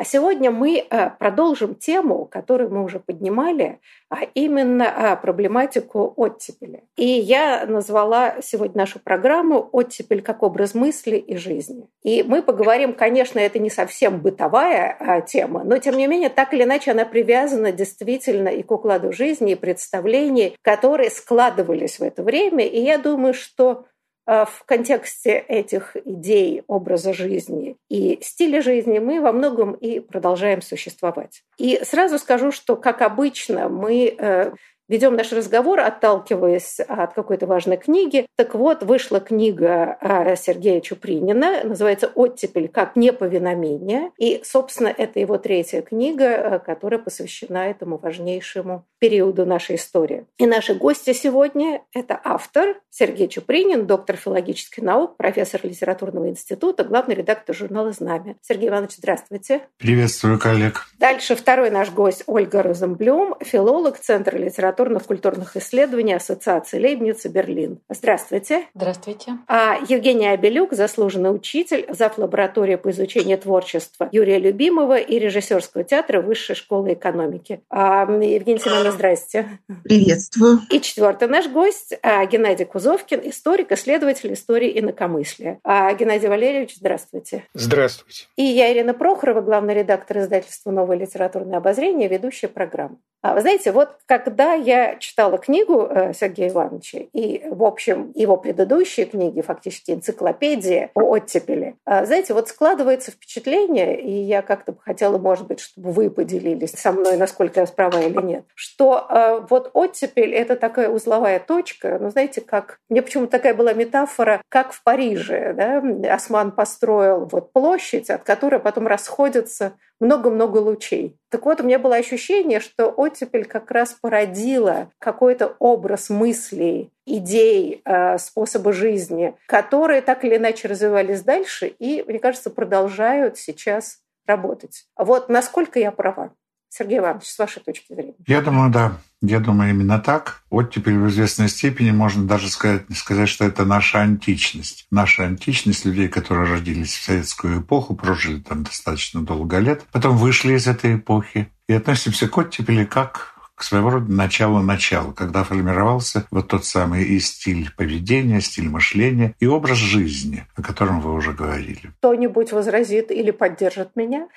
А 0.00 0.04
сегодня 0.04 0.50
мы 0.50 0.78
э, 0.78 1.10
продолжим 1.18 1.74
тему, 1.74 2.24
которую 2.24 2.70
мы 2.70 2.82
уже 2.84 3.00
поднимали, 3.00 3.80
а 4.08 4.20
именно 4.32 5.12
а, 5.12 5.14
проблематику 5.14 6.14
оттепели. 6.16 6.84
И 6.96 7.04
я 7.04 7.66
назвала 7.66 8.36
сегодня 8.40 8.78
нашу 8.78 8.98
программу 8.98 9.68
«Оттепель 9.72 10.22
как 10.22 10.42
образ 10.42 10.74
мысли 10.74 11.16
и 11.16 11.36
жизни». 11.36 11.86
И 12.02 12.22
мы 12.22 12.42
поговорим, 12.42 12.94
конечно, 12.94 13.38
это 13.40 13.58
не 13.58 13.68
совсем 13.68 14.20
бытовая 14.20 14.96
а, 14.98 15.20
тема, 15.20 15.64
но 15.64 15.76
тем 15.76 15.98
не 15.98 16.06
менее, 16.06 16.30
так 16.30 16.54
или 16.54 16.62
иначе, 16.62 16.92
она 16.92 17.04
привязана 17.04 17.70
действительно 17.70 18.48
и 18.48 18.62
к 18.62 18.70
укладу 18.70 19.12
жизни, 19.12 19.52
и 19.52 19.54
представлений, 19.54 20.56
которые 20.62 21.10
складывались 21.10 21.98
в 21.98 22.02
это 22.02 22.22
время. 22.22 22.66
И 22.66 22.80
я 22.80 22.96
думаю, 22.96 23.34
что 23.34 23.84
Э, 23.84 23.99
в 24.30 24.62
контексте 24.64 25.44
этих 25.48 25.96
идей, 26.04 26.62
образа 26.68 27.12
жизни 27.12 27.76
и 27.88 28.20
стиля 28.22 28.62
жизни 28.62 29.00
мы 29.00 29.20
во 29.20 29.32
многом 29.32 29.72
и 29.72 29.98
продолжаем 29.98 30.62
существовать. 30.62 31.42
И 31.58 31.80
сразу 31.82 32.16
скажу, 32.18 32.52
что, 32.52 32.76
как 32.76 33.02
обычно, 33.02 33.68
мы 33.68 34.14
э, 34.16 34.52
ведем 34.90 35.14
наш 35.14 35.32
разговор, 35.32 35.80
отталкиваясь 35.80 36.80
от 36.80 37.14
какой-то 37.14 37.46
важной 37.46 37.76
книги. 37.76 38.26
Так 38.36 38.54
вот, 38.56 38.82
вышла 38.82 39.20
книга 39.20 39.96
а, 40.00 40.34
Сергея 40.34 40.80
Чупринина, 40.80 41.62
называется 41.62 42.10
«Оттепель 42.14 42.68
как 42.68 42.96
неповиномение». 42.96 44.10
И, 44.18 44.40
собственно, 44.44 44.88
это 44.88 45.20
его 45.20 45.38
третья 45.38 45.80
книга, 45.80 46.34
а, 46.34 46.58
которая 46.58 46.98
посвящена 46.98 47.70
этому 47.70 47.98
важнейшему 47.98 48.84
периоду 48.98 49.46
нашей 49.46 49.76
истории. 49.76 50.26
И 50.38 50.46
наши 50.46 50.74
гости 50.74 51.12
сегодня– 51.12 51.82
это 51.94 52.20
автор 52.24 52.80
Сергей 52.90 53.28
Чупринин, 53.28 53.86
доктор 53.86 54.16
филологических 54.16 54.82
наук, 54.82 55.16
профессор 55.16 55.60
литературного 55.62 56.28
института, 56.28 56.82
главный 56.82 57.14
редактор 57.14 57.54
журнала 57.54 57.92
«Знамя». 57.92 58.34
Сергей 58.42 58.68
Иванович, 58.68 58.96
здравствуйте. 58.96 59.68
Приветствую, 59.78 60.40
коллег. 60.40 60.88
Дальше 60.98 61.36
второй 61.36 61.70
наш 61.70 61.90
гость 61.92 62.24
Ольга 62.26 62.64
Розенблюм, 62.64 63.36
филолог 63.40 63.96
Центра 64.00 64.36
литературы 64.36 64.79
литературно-культурных 64.80 65.56
исследований 65.56 66.14
Ассоциации 66.14 66.80
Лейбница 66.80 67.28
Берлин. 67.28 67.80
Здравствуйте. 67.88 68.66
Здравствуйте. 68.74 69.38
А 69.46 69.78
Евгения 69.88 70.32
Абелюк, 70.32 70.72
заслуженный 70.72 71.34
учитель, 71.34 71.86
зав. 71.90 72.18
лаборатории 72.18 72.76
по 72.76 72.90
изучению 72.90 73.38
творчества 73.38 74.08
Юрия 74.12 74.38
Любимова 74.38 74.98
и 74.98 75.18
режиссерского 75.18 75.84
театра 75.84 76.20
Высшей 76.20 76.56
школы 76.56 76.94
экономики. 76.94 77.60
А, 77.70 78.02
Евгения 78.02 78.58
Семеновна, 78.58 78.92
здрасте. 78.92 79.46
Приветствую. 79.84 80.60
И 80.70 80.80
четвертый 80.80 81.28
наш 81.28 81.48
гость 81.48 81.94
а, 82.02 82.24
Геннадий 82.26 82.64
Кузовкин, 82.64 83.20
историк, 83.24 83.72
исследователь 83.72 84.32
истории 84.32 84.78
инакомыслия. 84.78 85.60
А, 85.62 85.92
Геннадий 85.94 86.28
Валерьевич, 86.28 86.76
здравствуйте. 86.76 87.44
Здравствуйте. 87.54 88.26
И 88.36 88.42
я, 88.42 88.72
Ирина 88.72 88.94
Прохорова, 88.94 89.40
главный 89.40 89.74
редактор 89.74 90.18
издательства 90.18 90.70
«Новое 90.70 90.96
литературное 90.96 91.58
обозрение», 91.58 92.08
ведущая 92.08 92.48
программы. 92.48 92.96
А, 93.22 93.34
вы 93.34 93.42
знаете, 93.42 93.70
вот 93.72 93.96
когда 94.06 94.54
я 94.54 94.96
читала 94.96 95.36
книгу 95.36 95.86
э, 95.90 96.12
Сергея 96.14 96.48
Ивановича, 96.48 97.00
и, 97.12 97.42
в 97.50 97.64
общем, 97.64 98.12
его 98.14 98.38
предыдущие 98.38 99.04
книги, 99.04 99.42
фактически 99.42 99.90
энциклопедия 99.90 100.90
о 100.94 101.02
оттепели, 101.02 101.76
а, 101.84 102.06
знаете, 102.06 102.32
вот 102.32 102.48
складывается 102.48 103.10
впечатление, 103.10 104.00
и 104.00 104.10
я 104.10 104.40
как-то 104.40 104.72
бы 104.72 104.78
хотела, 104.80 105.18
может 105.18 105.46
быть, 105.46 105.60
чтобы 105.60 105.92
вы 105.92 106.10
поделились 106.10 106.70
со 106.70 106.92
мной, 106.92 107.18
насколько 107.18 107.60
я 107.60 107.66
права 107.66 108.00
или 108.00 108.22
нет, 108.22 108.44
что 108.54 109.06
э, 109.08 109.46
вот 109.50 109.70
оттепель– 109.74 110.34
это 110.34 110.56
такая 110.56 110.88
узловая 110.88 111.40
точка, 111.40 111.98
ну, 112.00 112.10
знаете, 112.10 112.40
как... 112.40 112.78
Мне 112.88 113.02
почему-то 113.02 113.32
такая 113.32 113.54
была 113.54 113.74
метафора, 113.74 114.40
как 114.48 114.72
в 114.72 114.82
Париже, 114.82 115.52
да, 115.52 116.14
Осман 116.14 116.52
построил 116.52 117.26
вот 117.30 117.52
площадь, 117.52 118.08
от 118.08 118.22
которой 118.22 118.60
потом 118.60 118.86
расходятся 118.86 119.74
много-много 120.00 120.58
лучей. 120.58 121.19
Так 121.30 121.46
вот, 121.46 121.60
у 121.60 121.64
меня 121.64 121.78
было 121.78 121.94
ощущение, 121.96 122.58
что 122.58 122.88
оттепель 122.88 123.44
как 123.44 123.70
раз 123.70 123.94
породила 123.94 124.90
какой-то 124.98 125.54
образ 125.60 126.10
мыслей, 126.10 126.90
идей, 127.06 127.82
э, 127.84 128.18
способа 128.18 128.72
жизни, 128.72 129.34
которые 129.46 130.02
так 130.02 130.24
или 130.24 130.36
иначе 130.36 130.66
развивались 130.66 131.22
дальше 131.22 131.68
и, 131.68 132.04
мне 132.06 132.18
кажется, 132.18 132.50
продолжают 132.50 133.38
сейчас 133.38 134.00
работать. 134.26 134.86
Вот 134.96 135.28
насколько 135.28 135.78
я 135.78 135.92
права? 135.92 136.32
Сергей 136.70 136.98
Иванович, 136.98 137.26
с 137.26 137.38
вашей 137.38 137.60
точки 137.60 137.92
зрения. 137.92 138.14
Я 138.26 138.40
думаю, 138.40 138.70
да. 138.70 138.96
Я 139.22 139.40
думаю, 139.40 139.70
именно 139.70 139.98
так. 139.98 140.42
Вот 140.50 140.72
теперь 140.72 140.94
в 140.94 141.08
известной 141.08 141.48
степени 141.48 141.90
можно 141.90 142.24
даже 142.24 142.48
сказать, 142.48 142.84
сказать, 142.94 143.28
что 143.28 143.44
это 143.44 143.66
наша 143.66 144.00
античность. 144.00 144.86
Наша 144.90 145.24
античность 145.24 145.84
людей, 145.84 146.08
которые 146.08 146.50
родились 146.50 146.94
в 146.94 147.02
советскую 147.02 147.60
эпоху, 147.60 147.96
прожили 147.96 148.40
там 148.40 148.62
достаточно 148.62 149.20
долго 149.22 149.58
лет, 149.58 149.84
потом 149.92 150.16
вышли 150.16 150.54
из 150.54 150.66
этой 150.66 150.96
эпохи 150.96 151.50
и 151.68 151.74
относимся 151.74 152.28
к 152.28 152.38
оттепели 152.38 152.84
как 152.84 153.34
к 153.60 153.62
своего 153.62 153.90
рода 153.90 154.10
началу-началу, 154.10 155.12
когда 155.12 155.44
формировался 155.44 156.26
вот 156.30 156.48
тот 156.48 156.64
самый 156.64 157.04
и 157.04 157.20
стиль 157.20 157.70
поведения, 157.76 158.40
стиль 158.40 158.70
мышления 158.70 159.34
и 159.38 159.46
образ 159.46 159.76
жизни, 159.76 160.46
о 160.56 160.62
котором 160.62 161.02
вы 161.02 161.12
уже 161.12 161.34
говорили. 161.34 161.92
Кто-нибудь 161.98 162.52
возразит 162.52 163.10
или 163.10 163.30
поддержит 163.30 163.96
меня? 163.96 164.28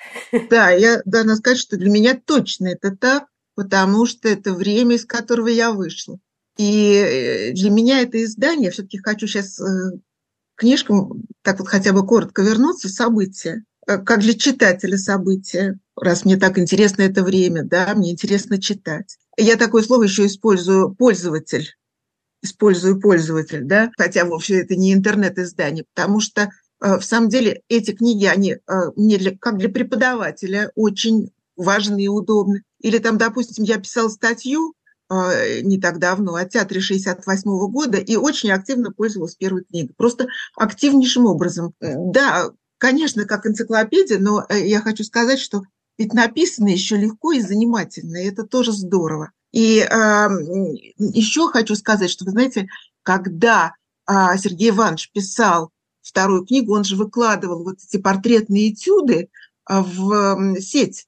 Да, 0.50 0.68
я 0.68 1.00
должна 1.06 1.36
сказать, 1.36 1.58
что 1.58 1.78
для 1.78 1.88
меня 1.88 2.20
точно 2.22 2.66
это 2.68 2.94
так, 2.94 3.24
потому 3.54 4.04
что 4.04 4.28
это 4.28 4.52
время, 4.52 4.96
из 4.96 5.06
которого 5.06 5.48
я 5.48 5.72
вышла. 5.72 6.18
И 6.58 6.92
э, 6.94 7.52
для 7.52 7.70
меня 7.70 8.02
это 8.02 8.22
издание, 8.22 8.70
все-таки 8.70 8.98
хочу 8.98 9.26
сейчас 9.26 9.58
э, 9.58 10.00
книжкам 10.54 11.22
так 11.40 11.60
вот 11.60 11.68
хотя 11.68 11.94
бы 11.94 12.06
коротко 12.06 12.42
вернуться, 12.42 12.90
события, 12.90 13.64
э, 13.86 13.96
как 13.96 14.20
для 14.20 14.34
читателя 14.34 14.98
события, 14.98 15.78
раз 15.96 16.24
мне 16.24 16.36
так 16.36 16.58
интересно 16.58 17.02
это 17.02 17.22
время, 17.22 17.64
да, 17.64 17.94
мне 17.94 18.12
интересно 18.12 18.60
читать. 18.60 19.16
Я 19.36 19.56
такое 19.56 19.82
слово 19.82 20.04
еще 20.04 20.26
использую 20.26 20.94
«пользователь», 20.94 21.74
использую 22.42 23.00
«пользователь», 23.00 23.64
да, 23.64 23.90
хотя 23.96 24.24
вовсе 24.24 24.60
это 24.60 24.76
не 24.76 24.92
интернет-издание, 24.92 25.84
потому 25.94 26.20
что 26.20 26.50
в 26.80 27.02
самом 27.02 27.28
деле 27.28 27.62
эти 27.68 27.92
книги, 27.92 28.26
они 28.26 28.56
мне 28.96 29.16
для, 29.16 29.36
как 29.38 29.56
для 29.58 29.70
преподавателя 29.70 30.70
очень 30.74 31.30
важны 31.56 32.04
и 32.04 32.08
удобны. 32.08 32.62
Или 32.80 32.98
там, 32.98 33.18
допустим, 33.18 33.64
я 33.64 33.78
писала 33.78 34.08
статью 34.08 34.74
э, 35.10 35.60
не 35.60 35.80
так 35.80 35.98
давно 35.98 36.34
о 36.34 36.44
театре 36.44 36.80
68 36.80 37.50
-го 37.50 37.68
года 37.68 37.98
и 37.98 38.16
очень 38.16 38.50
активно 38.50 38.92
пользовалась 38.92 39.36
первой 39.36 39.64
книгой. 39.64 39.94
Просто 39.96 40.26
активнейшим 40.56 41.26
образом. 41.26 41.74
Да, 41.80 42.50
конечно, 42.78 43.24
как 43.24 43.46
энциклопедия, 43.46 44.18
но 44.18 44.44
э, 44.48 44.66
я 44.66 44.80
хочу 44.80 45.04
сказать, 45.04 45.38
что 45.38 45.62
ведь 45.98 46.12
написано 46.12 46.68
еще 46.68 46.96
легко 46.96 47.32
и 47.32 47.40
занимательно, 47.40 48.18
и 48.18 48.26
это 48.26 48.44
тоже 48.44 48.72
здорово. 48.72 49.32
И 49.52 49.78
э, 49.78 50.28
еще 50.98 51.48
хочу 51.48 51.74
сказать, 51.76 52.10
что, 52.10 52.24
вы 52.24 52.32
знаете, 52.32 52.66
когда 53.02 53.74
э, 54.08 54.12
Сергей 54.38 54.70
Иванович 54.70 55.10
писал 55.12 55.70
вторую 56.02 56.44
книгу, 56.44 56.74
он 56.74 56.84
же 56.84 56.96
выкладывал 56.96 57.64
вот 57.64 57.76
эти 57.86 58.00
портретные 58.00 58.72
этюды 58.72 59.28
в 59.66 60.60
сеть 60.60 61.06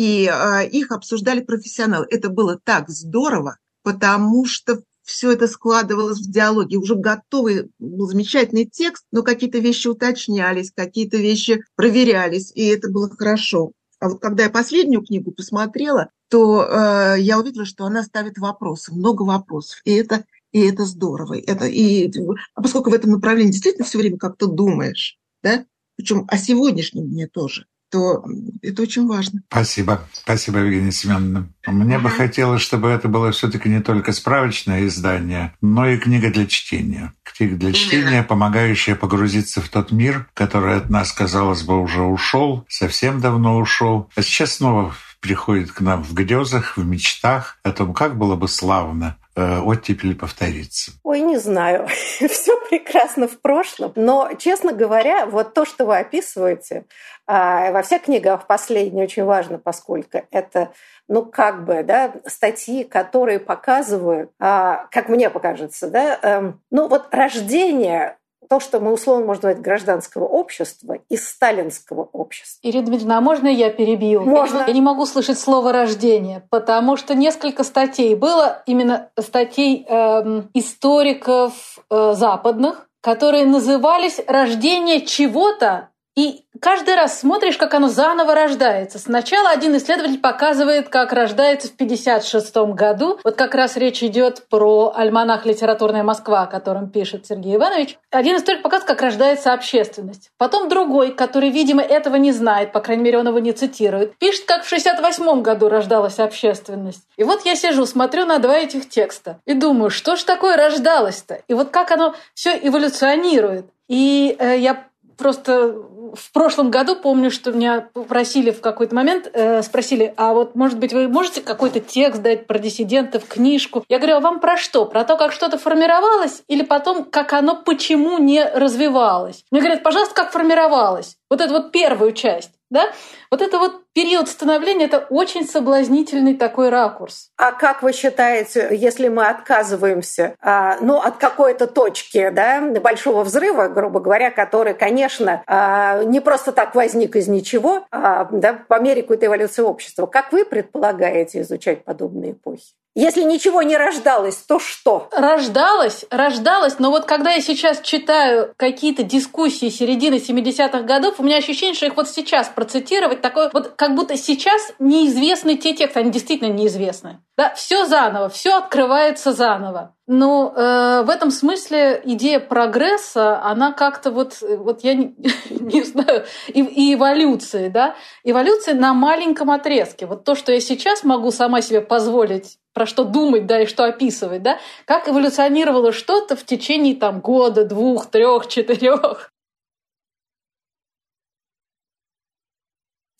и 0.00 0.26
а, 0.26 0.62
их 0.62 0.92
обсуждали 0.92 1.40
профессионалы. 1.40 2.06
Это 2.08 2.30
было 2.30 2.58
так 2.64 2.88
здорово, 2.88 3.58
потому 3.82 4.46
что 4.46 4.82
все 5.02 5.32
это 5.32 5.46
складывалось 5.46 6.20
в 6.20 6.30
диалоге. 6.30 6.78
Уже 6.78 6.94
готовый 6.94 7.70
был 7.78 8.06
замечательный 8.06 8.64
текст, 8.64 9.04
но 9.12 9.22
какие-то 9.22 9.58
вещи 9.58 9.88
уточнялись, 9.88 10.72
какие-то 10.74 11.18
вещи 11.18 11.62
проверялись, 11.74 12.50
и 12.54 12.64
это 12.64 12.90
было 12.90 13.10
хорошо. 13.10 13.72
А 14.00 14.10
когда 14.16 14.44
я 14.44 14.50
последнюю 14.50 15.04
книгу 15.04 15.30
посмотрела, 15.30 16.10
то 16.28 16.64
э, 16.64 17.16
я 17.20 17.38
увидела, 17.38 17.66
что 17.66 17.84
она 17.84 18.02
ставит 18.02 18.38
вопросы, 18.38 18.92
много 18.94 19.22
вопросов. 19.22 19.80
И 19.84 19.92
это, 19.92 20.24
и 20.52 20.60
это 20.60 20.86
здорово. 20.86 21.38
Это, 21.38 21.66
и, 21.66 22.10
а 22.54 22.62
поскольку 22.62 22.90
в 22.90 22.94
этом 22.94 23.10
направлении 23.10 23.52
действительно 23.52 23.84
все 23.84 23.98
время 23.98 24.16
как-то 24.16 24.46
думаешь, 24.46 25.18
да, 25.42 25.66
причем 25.96 26.24
о 26.28 26.38
сегодняшнем 26.38 27.08
дне 27.08 27.28
тоже, 27.28 27.66
то 27.90 28.24
это 28.62 28.82
очень 28.82 29.06
важно. 29.06 29.42
Спасибо. 29.50 30.02
Спасибо, 30.12 30.58
Евгения 30.58 30.92
Семеновна. 30.92 31.48
Мне 31.66 31.98
бы 31.98 32.08
хотелось, 32.08 32.62
чтобы 32.62 32.88
это 32.88 33.08
было 33.08 33.32
все-таки 33.32 33.68
не 33.68 33.80
только 33.80 34.12
справочное 34.12 34.86
издание, 34.86 35.54
но 35.60 35.88
и 35.88 35.98
книга 35.98 36.30
для 36.30 36.46
чтения. 36.46 37.12
Книга 37.22 37.56
для 37.56 37.72
чтения, 37.72 38.22
помогающая 38.22 38.94
погрузиться 38.94 39.60
в 39.60 39.68
тот 39.68 39.92
мир, 39.92 40.28
который 40.34 40.76
от 40.76 40.90
нас, 40.90 41.12
казалось 41.12 41.62
бы, 41.62 41.80
уже 41.80 42.02
ушел, 42.02 42.64
совсем 42.68 43.20
давно 43.20 43.58
ушел, 43.58 44.10
а 44.14 44.22
сейчас 44.22 44.54
снова 44.54 44.94
приходит 45.20 45.72
к 45.72 45.80
нам 45.80 46.02
в 46.02 46.14
грезах, 46.14 46.76
в 46.76 46.84
мечтах 46.84 47.58
о 47.62 47.72
том, 47.72 47.92
как 47.92 48.16
было 48.16 48.36
бы 48.36 48.48
славно 48.48 49.16
оттепель 49.64 50.16
повторится? 50.16 50.92
Ой, 51.02 51.20
не 51.20 51.38
знаю. 51.38 51.86
Все 52.28 52.60
прекрасно 52.68 53.28
в 53.28 53.40
прошлом. 53.40 53.92
Но, 53.96 54.30
честно 54.38 54.72
говоря, 54.72 55.26
вот 55.26 55.54
то, 55.54 55.64
что 55.64 55.84
вы 55.84 55.98
описываете, 55.98 56.84
а, 57.26 57.70
во 57.72 57.82
всех 57.82 58.02
книгах 58.02 58.46
последнее 58.46 59.04
очень 59.04 59.24
важно, 59.24 59.58
поскольку 59.58 60.22
это 60.30 60.72
ну, 61.10 61.24
как 61.24 61.64
бы, 61.64 61.82
да, 61.82 62.12
статьи, 62.24 62.84
которые 62.84 63.40
показывают, 63.40 64.30
а, 64.38 64.86
как 64.92 65.08
мне 65.08 65.28
покажется, 65.28 65.90
да, 65.90 66.16
эм, 66.22 66.60
ну, 66.70 66.86
вот 66.86 67.08
рождение 67.10 68.16
то, 68.50 68.58
что 68.58 68.80
мы 68.80 68.92
условно 68.92 69.26
можно 69.26 69.48
назвать 69.48 69.62
гражданского 69.62 70.24
общества 70.24 70.98
из 71.08 71.28
сталинского 71.28 72.08
общества. 72.12 72.58
Ирина 72.68 72.86
Дмитриевна, 72.86 73.18
а 73.18 73.20
можно 73.20 73.46
я 73.46 73.70
перебью? 73.70 74.22
Можно. 74.22 74.64
Я 74.66 74.72
не 74.72 74.80
могу 74.80 75.06
слышать 75.06 75.38
слово 75.38 75.72
«рождение», 75.72 76.42
потому 76.50 76.96
что 76.96 77.14
несколько 77.14 77.62
статей 77.62 78.16
было, 78.16 78.64
именно 78.66 79.08
статей 79.16 79.86
э, 79.88 80.42
историков 80.54 81.78
э, 81.90 82.14
западных, 82.14 82.88
которые 83.00 83.46
назывались 83.46 84.20
«Рождение 84.26 85.02
чего-то 85.06 85.89
и 86.20 86.44
каждый 86.60 86.96
раз 86.96 87.18
смотришь, 87.18 87.56
как 87.56 87.72
оно 87.72 87.88
заново 87.88 88.34
рождается. 88.34 88.98
Сначала 88.98 89.48
один 89.48 89.74
исследователь 89.78 90.20
показывает, 90.20 90.90
как 90.90 91.14
рождается 91.14 91.68
в 91.68 91.74
1956 91.74 92.74
году. 92.74 93.18
Вот 93.24 93.36
как 93.36 93.54
раз 93.54 93.78
речь 93.78 94.02
идет 94.02 94.46
про 94.50 94.92
альманах 94.94 95.46
«Литературная 95.46 96.02
Москва», 96.02 96.42
о 96.42 96.46
котором 96.46 96.90
пишет 96.90 97.24
Сергей 97.26 97.56
Иванович. 97.56 97.96
Один 98.10 98.36
историк 98.36 98.60
показывает, 98.60 98.88
как 98.88 99.00
рождается 99.00 99.54
общественность. 99.54 100.30
Потом 100.36 100.68
другой, 100.68 101.12
который, 101.12 101.48
видимо, 101.48 101.80
этого 101.80 102.16
не 102.16 102.32
знает, 102.32 102.72
по 102.72 102.80
крайней 102.80 103.04
мере, 103.04 103.18
он 103.18 103.28
его 103.28 103.38
не 103.38 103.52
цитирует, 103.52 104.18
пишет, 104.18 104.44
как 104.44 104.64
в 104.64 104.66
1968 104.66 105.40
году 105.40 105.70
рождалась 105.70 106.18
общественность. 106.18 107.04
И 107.16 107.24
вот 107.24 107.46
я 107.46 107.56
сижу, 107.56 107.86
смотрю 107.86 108.26
на 108.26 108.38
два 108.40 108.58
этих 108.58 108.90
текста 108.90 109.40
и 109.46 109.54
думаю, 109.54 109.88
что 109.88 110.16
ж 110.16 110.24
такое 110.24 110.58
рождалось-то? 110.58 111.40
И 111.48 111.54
вот 111.54 111.70
как 111.70 111.90
оно 111.92 112.14
все 112.34 112.58
эволюционирует. 112.62 113.64
И 113.88 114.36
э, 114.38 114.58
я 114.58 114.84
просто 115.20 115.74
в 116.14 116.32
прошлом 116.32 116.70
году 116.70 116.96
помню, 116.96 117.30
что 117.30 117.52
меня 117.52 117.88
попросили 117.92 118.50
в 118.50 118.60
какой-то 118.60 118.94
момент, 118.94 119.28
э, 119.32 119.62
спросили, 119.62 120.14
а 120.16 120.32
вот, 120.32 120.54
может 120.54 120.78
быть, 120.78 120.92
вы 120.92 121.08
можете 121.08 121.42
какой-то 121.42 121.80
текст 121.80 122.22
дать 122.22 122.46
про 122.46 122.58
диссидентов, 122.58 123.26
книжку? 123.26 123.84
Я 123.88 123.98
говорю, 123.98 124.16
а 124.16 124.20
вам 124.20 124.40
про 124.40 124.56
что? 124.56 124.86
Про 124.86 125.04
то, 125.04 125.16
как 125.16 125.32
что-то 125.32 125.58
формировалось 125.58 126.42
или 126.48 126.62
потом, 126.62 127.04
как 127.04 127.32
оно 127.32 127.56
почему 127.56 128.18
не 128.18 128.44
развивалось? 128.44 129.44
Мне 129.50 129.60
говорят, 129.60 129.82
пожалуйста, 129.82 130.14
как 130.14 130.32
формировалось. 130.32 131.16
Вот 131.28 131.40
эту 131.40 131.52
вот 131.52 131.72
первую 131.72 132.12
часть. 132.12 132.50
Да? 132.70 132.92
Вот 133.30 133.42
это 133.42 133.58
вот 133.58 133.82
период 133.92 134.28
становления– 134.28 134.84
это 134.86 135.06
очень 135.10 135.44
соблазнительный 135.46 136.36
такой 136.36 136.68
ракурс. 136.68 137.30
А 137.36 137.50
как 137.50 137.82
вы 137.82 137.92
считаете, 137.92 138.68
если 138.70 139.08
мы 139.08 139.26
отказываемся 139.26 140.36
а, 140.40 140.78
ну, 140.80 140.98
от 140.98 141.16
какой-то 141.16 141.66
точки 141.66 142.30
да, 142.30 142.60
большого 142.80 143.24
взрыва, 143.24 143.66
грубо 143.66 143.98
говоря, 143.98 144.30
который, 144.30 144.74
конечно, 144.74 145.42
а, 145.46 146.04
не 146.04 146.20
просто 146.20 146.52
так 146.52 146.76
возник 146.76 147.16
из 147.16 147.26
ничего, 147.26 147.86
а, 147.90 148.28
да, 148.30 148.64
по 148.68 148.80
мере 148.80 149.02
какой-то 149.02 149.26
эволюции 149.26 149.62
общества, 149.62 150.06
как 150.06 150.30
вы 150.30 150.44
предполагаете 150.44 151.40
изучать 151.40 151.84
подобные 151.84 152.32
эпохи? 152.32 152.74
Если 152.96 153.22
ничего 153.22 153.62
не 153.62 153.76
рождалось, 153.76 154.36
то 154.36 154.58
что? 154.58 155.08
Рождалось, 155.12 156.04
рождалось, 156.10 156.80
но 156.80 156.90
вот 156.90 157.04
когда 157.04 157.30
я 157.32 157.40
сейчас 157.40 157.80
читаю 157.82 158.52
какие-то 158.56 159.04
дискуссии 159.04 159.68
середины 159.68 160.16
70-х 160.16 160.82
годов, 160.82 161.20
у 161.20 161.22
меня 161.22 161.36
ощущение, 161.36 161.74
что 161.74 161.86
их 161.86 161.96
вот 161.96 162.08
сейчас 162.08 162.48
процитировать, 162.48 163.20
такое 163.20 163.48
вот 163.52 163.74
как 163.76 163.94
будто 163.94 164.16
сейчас 164.16 164.72
неизвестны 164.80 165.56
те 165.56 165.72
тексты, 165.72 166.00
они 166.00 166.10
действительно 166.10 166.52
неизвестны. 166.52 167.20
Да, 167.40 167.54
все 167.54 167.86
заново, 167.86 168.28
все 168.28 168.58
открывается 168.58 169.32
заново. 169.32 169.94
Но 170.06 170.52
э, 170.54 171.04
в 171.06 171.08
этом 171.08 171.30
смысле 171.30 171.98
идея 172.04 172.38
прогресса, 172.38 173.42
она 173.42 173.72
как-то 173.72 174.10
вот, 174.10 174.42
вот 174.42 174.84
я 174.84 174.92
не, 174.92 175.14
не 175.48 175.82
знаю, 175.82 176.26
и, 176.48 176.60
и 176.60 176.92
эволюции, 176.92 177.68
да, 177.68 177.96
эволюция 178.24 178.74
на 178.74 178.92
маленьком 178.92 179.50
отрезке. 179.50 180.04
Вот 180.04 180.24
то, 180.24 180.34
что 180.34 180.52
я 180.52 180.60
сейчас 180.60 181.02
могу 181.02 181.30
сама 181.30 181.62
себе 181.62 181.80
позволить 181.80 182.58
про 182.74 182.84
что 182.84 183.04
думать, 183.04 183.46
да, 183.46 183.62
и 183.62 183.66
что 183.66 183.84
описывать, 183.84 184.42
да, 184.42 184.58
как 184.84 185.08
эволюционировало 185.08 185.92
что-то 185.92 186.36
в 186.36 186.44
течение 186.44 186.94
там 186.94 187.20
года, 187.20 187.64
двух, 187.64 188.10
трех, 188.10 188.48
четырех. 188.48 189.32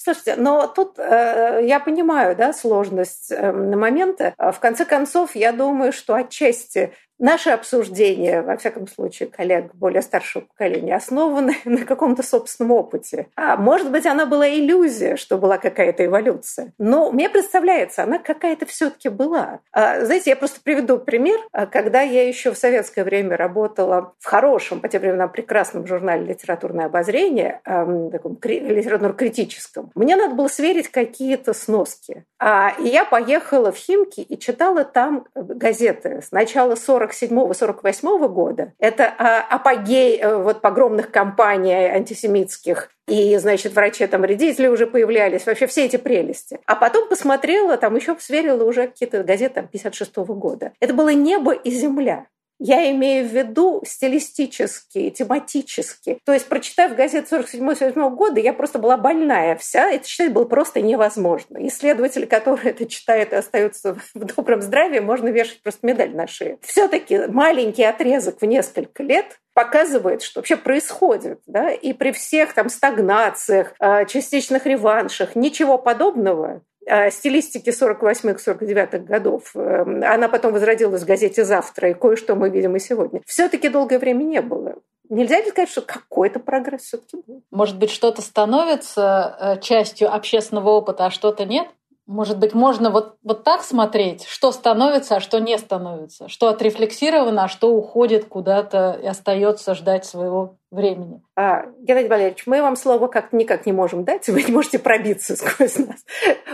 Слушайте, 0.02 0.37
но 0.37 0.67
тут 0.67 0.99
э, 0.99 1.61
я 1.62 1.79
понимаю, 1.79 2.35
да, 2.35 2.55
сложность 2.55 3.31
э, 3.31 3.52
момента. 3.52 4.32
В 4.38 4.58
конце 4.58 4.87
концов, 4.87 5.37
я 5.37 5.52
думаю, 5.52 5.93
что 5.93 6.14
отчасти 6.14 6.94
Наши 7.20 7.50
обсуждения, 7.50 8.40
во 8.40 8.56
всяком 8.56 8.88
случае, 8.88 9.28
коллег 9.28 9.75
более 9.75 10.00
старшего 10.00 10.44
поколения, 10.44 10.96
основаны 10.96 11.55
на 11.67 11.84
каком-то 11.84 12.22
собственном 12.22 12.72
опыте. 12.72 13.26
А 13.37 13.58
может 13.58 13.90
быть, 13.90 14.06
она 14.06 14.25
была 14.25 14.49
иллюзия, 14.49 15.17
что 15.17 15.37
была 15.37 15.58
какая-то 15.58 16.06
эволюция. 16.06 16.72
Но 16.78 17.12
мне 17.12 17.28
представляется, 17.28 18.05
она 18.05 18.19
какая-то 18.19 18.64
все-таки 18.64 19.11
была. 19.11 19.61
А, 19.70 20.02
знаете, 20.02 20.31
я 20.31 20.37
просто 20.37 20.61
приведу 20.62 20.99
пример. 20.99 21.38
А, 21.52 21.67
когда 21.67 22.00
я 22.00 22.26
еще 22.26 22.52
в 22.52 22.56
советское 22.56 23.05
время 23.05 23.37
работала 23.37 24.14
в 24.19 24.25
хорошем, 24.25 24.81
по 24.81 24.88
тем 24.88 25.02
временам 25.02 25.31
прекрасном 25.31 25.87
журнале 25.87 26.25
«Литературное 26.25 26.87
обозрение», 26.87 27.61
таком 27.64 28.38
литературно-критическом, 28.43 29.90
мне 29.94 30.17
надо 30.17 30.34
было 30.34 30.49
сверить 30.49 30.88
какие-то 30.88 31.52
сноски. 31.52 32.25
А, 32.38 32.72
и 32.78 32.88
я 32.88 33.05
поехала 33.05 33.72
в 33.72 33.76
Химки 33.76 34.20
и 34.20 34.39
читала 34.39 34.84
там 34.84 35.27
газеты. 35.34 36.22
Сначала 36.22 36.77
40 36.77 37.09
47-48 37.12 38.29
года. 38.29 38.72
Это 38.79 39.12
а, 39.19 39.40
апогей 39.43 40.19
э, 40.19 40.36
вот 40.36 40.60
погромных 40.60 41.10
кампаний 41.10 41.90
антисемитских 41.90 42.90
и, 43.06 43.36
значит, 43.38 43.74
врачи-там-вредители 43.74 44.69
уже 44.69 44.86
появлялись, 44.86 45.44
вообще 45.46 45.67
все 45.67 45.86
эти 45.86 45.96
прелести. 45.96 46.60
А 46.67 46.76
потом 46.76 47.08
посмотрела, 47.08 47.76
там 47.76 47.96
еще 47.96 48.17
сверила 48.19 48.64
уже 48.64 48.86
какие-то 48.86 49.24
газеты 49.24 49.55
там, 49.56 49.69
56 49.69 50.17
-го 50.17 50.34
года. 50.34 50.72
Это 50.81 50.94
было 50.94 51.12
небо 51.12 51.52
и 51.52 51.70
земля. 51.70 52.26
Я 52.62 52.90
имею 52.90 53.26
в 53.26 53.32
виду 53.32 53.82
стилистически, 53.86 55.08
тематически. 55.08 56.19
То 56.26 56.34
есть, 56.34 56.46
прочитав 56.46 56.94
газету 56.94 57.36
47-47 57.36 58.10
года, 58.10 58.38
я 58.38 58.52
просто 58.52 58.79
была 58.79 58.98
больная 58.98 59.56
вся. 59.56 59.90
Это 59.90 60.06
читать 60.06 60.32
было 60.34 60.44
просто 60.44 60.82
невозможно. 60.82 61.67
Исследователи, 61.67 62.26
которые 62.26 62.72
это 62.72 62.84
читают 62.84 63.32
и 63.32 63.36
остаются 63.36 63.96
в 64.14 64.24
добром 64.36 64.60
здравии, 64.60 64.98
можно 65.00 65.29
вешать 65.29 65.62
просто 65.62 65.86
медаль 65.86 66.14
на 66.14 66.26
шею. 66.26 66.58
Все-таки 66.60 67.26
маленький 67.29 67.84
отрезок 67.84 68.43
в 68.43 68.44
несколько 68.44 69.02
лет 69.02 69.40
показывает, 69.55 70.22
что 70.22 70.40
вообще 70.40 70.56
происходит. 70.56 71.40
Да? 71.46 71.70
И 71.70 71.94
при 71.94 72.12
всех 72.12 72.52
там 72.52 72.69
стагнациях, 72.69 73.72
а, 73.79 74.05
частичных 74.05 74.67
реваншах, 74.67 75.34
ничего 75.34 75.79
подобного 75.79 76.62
стилистики 77.11 77.70
48-49 77.70 78.99
годов. 79.01 79.51
Эм, 79.55 80.03
она 80.05 80.29
потом 80.29 80.53
возродилась 80.53 81.03
в 81.03 81.06
газете 81.06 81.44
«Завтра», 81.44 81.91
и 81.91 81.94
кое-что 81.94 82.35
мы 82.35 82.51
видим 82.51 82.77
и 82.77 82.79
сегодня. 82.79 83.20
Все-таки 83.27 83.69
долгое 83.69 83.99
время 83.99 84.25
не 84.25 84.43
было. 84.43 84.77
Нельзя 85.09 85.41
ли 85.41 85.51
сказать, 85.51 85.69
что 85.69 85.82
какой-то 85.82 86.39
прогресс 86.39 86.82
все-таки 86.82 87.17
был? 87.27 87.43
Может 87.51 87.79
быть, 87.79 87.91
что-то 87.91 88.23
становится 88.23 89.37
э, 89.41 89.61
частью 89.61 90.15
общественного 90.15 90.70
опыта, 90.70 91.06
а 91.06 91.11
что-то 91.11 91.44
нет? 91.44 91.67
Может 92.10 92.40
быть, 92.40 92.55
можно 92.55 92.90
вот, 92.90 93.19
вот 93.22 93.44
так 93.44 93.62
смотреть, 93.62 94.24
что 94.24 94.50
становится, 94.50 95.14
а 95.14 95.20
что 95.20 95.38
не 95.38 95.56
становится, 95.56 96.26
что 96.29 96.48
отрефлексировано, 96.48 97.44
а 97.44 97.48
что 97.48 97.72
уходит 97.72 98.24
куда-то 98.24 98.98
и 99.00 99.06
остается 99.06 99.76
ждать 99.76 100.05
своего 100.05 100.58
времени. 100.72 101.22
А, 101.36 101.67
Геннадий 101.79 102.08
Валерьевич, 102.08 102.48
мы 102.48 102.62
вам 102.62 102.74
слово 102.74 103.06
как 103.06 103.32
никак 103.32 103.64
не 103.64 103.70
можем 103.70 104.02
дать, 104.02 104.26
вы 104.29 104.43
не 104.43 104.50
можете 104.50 104.81
пробиться 104.81 105.36
сквозь 105.36 105.79
нас. 105.79 106.05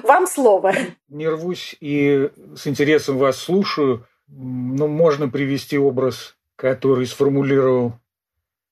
Вам 0.02 0.26
слово. 0.26 0.74
Не 1.08 1.26
рвусь 1.26 1.74
и 1.80 2.30
с 2.54 2.66
интересом 2.66 3.16
вас 3.16 3.38
слушаю. 3.38 4.06
Но 4.28 4.88
можно 4.88 5.30
привести 5.30 5.78
образ, 5.78 6.36
который 6.56 7.06
сформулировал 7.06 7.94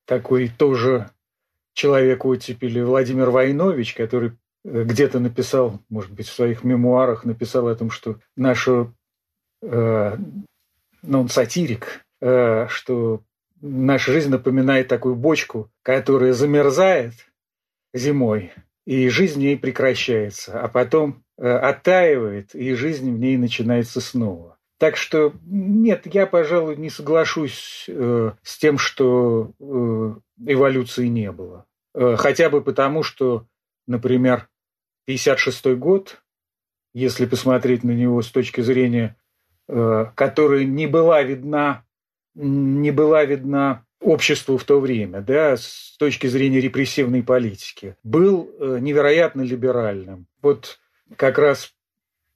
такой 0.05 0.49
тоже 0.49 1.09
человек 1.73 2.27
оттепели 2.27 2.83
Владимир 2.83 3.31
Войнович, 3.31 3.95
который 3.95 4.33
где-то 4.65 5.21
написал, 5.21 5.81
может 5.89 6.13
быть, 6.13 6.27
в 6.27 6.33
своих 6.33 6.65
мемуарах 6.65 7.25
написал 7.25 7.69
о 7.69 7.75
том, 7.75 7.91
что 7.91 8.19
наша, 8.37 8.93
э, 9.63 10.17
ну, 11.03 11.21
он 11.21 11.29
сатирик, 11.29 12.05
э, 12.21 12.67
что 12.69 13.23
наша 13.61 14.13
жизнь 14.13 14.31
напоминает 14.31 14.89
такую 14.89 15.17
бочку, 15.17 15.71
которая 15.83 16.33
замерзает 16.33 17.13
зимой, 17.93 18.53
и 18.87 19.09
жизнь 19.09 19.35
в 19.35 19.39
ней 19.39 19.57
прекращается, 19.57 20.61
а 20.61 20.69
потом 20.69 21.23
э, 21.39 21.47
оттаивает, 21.47 22.55
и 22.55 22.75
жизнь 22.75 23.13
в 23.13 23.19
ней 23.19 23.37
начинается 23.37 24.01
снова. 24.01 24.59
Так 24.79 24.97
что 24.97 25.33
нет, 25.47 26.07
я, 26.13 26.27
пожалуй, 26.27 26.77
не 26.77 26.91
соглашусь 26.91 27.87
э, 27.89 28.33
с 28.43 28.59
тем, 28.59 28.79
что 28.79 29.53
э, 29.61 30.15
эволюции 30.47 31.07
не 31.07 31.31
было. 31.33 31.65
Э, 31.95 32.17
хотя 32.19 32.51
бы 32.51 32.61
потому, 32.61 33.03
что, 33.03 33.47
например, 33.87 34.49
56 35.07 35.67
год, 35.75 36.23
если 36.93 37.27
посмотреть 37.27 37.85
на 37.85 37.91
него 37.91 38.23
с 38.23 38.31
точки 38.31 38.61
зрения, 38.61 39.17
э, 39.69 40.07
которая 40.15 40.65
не 40.65 40.87
была 40.87 41.23
видна, 41.23 41.85
не 42.35 42.91
была 42.91 43.25
видна 43.25 43.85
обществу 44.01 44.59
в 44.59 44.65
то 44.65 44.81
время, 44.81 45.21
да, 45.21 45.57
с 45.57 45.97
точки 45.99 46.27
зрения 46.27 46.61
репрессивной 46.61 47.23
политики, 47.23 47.97
был 48.03 48.51
э, 48.59 48.79
невероятно 48.81 49.43
либеральным. 49.43 50.27
Вот 50.43 50.79
как 51.17 51.39
раз 51.39 51.73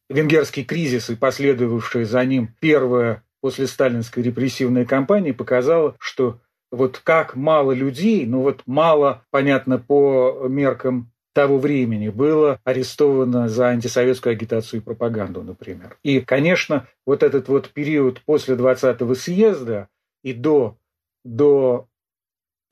венгерский 0.08 0.64
кризис 0.64 1.10
и 1.10 1.16
последовавшая 1.16 2.04
за 2.04 2.24
ним 2.24 2.54
первая 2.60 3.22
после 3.40 3.66
сталинской 3.66 4.22
репрессивной 4.22 4.84
кампании 4.84 5.32
показала, 5.32 5.94
что 6.00 6.40
вот 6.70 6.98
как 6.98 7.36
мало 7.36 7.72
людей, 7.72 8.26
ну 8.26 8.42
вот 8.42 8.62
мало, 8.66 9.24
понятно, 9.30 9.78
по 9.78 10.46
меркам 10.48 11.12
того 11.38 11.58
времени 11.58 12.08
было 12.08 12.60
арестовано 12.64 13.48
за 13.48 13.68
антисоветскую 13.68 14.32
агитацию 14.32 14.80
и 14.80 14.82
пропаганду, 14.82 15.44
например. 15.44 15.96
И, 16.02 16.20
конечно, 16.20 16.88
вот 17.06 17.22
этот 17.22 17.46
вот 17.46 17.70
период 17.70 18.20
после 18.22 18.56
20-го 18.56 19.14
съезда 19.14 19.86
и 20.24 20.32
до, 20.32 20.76
до 21.24 21.86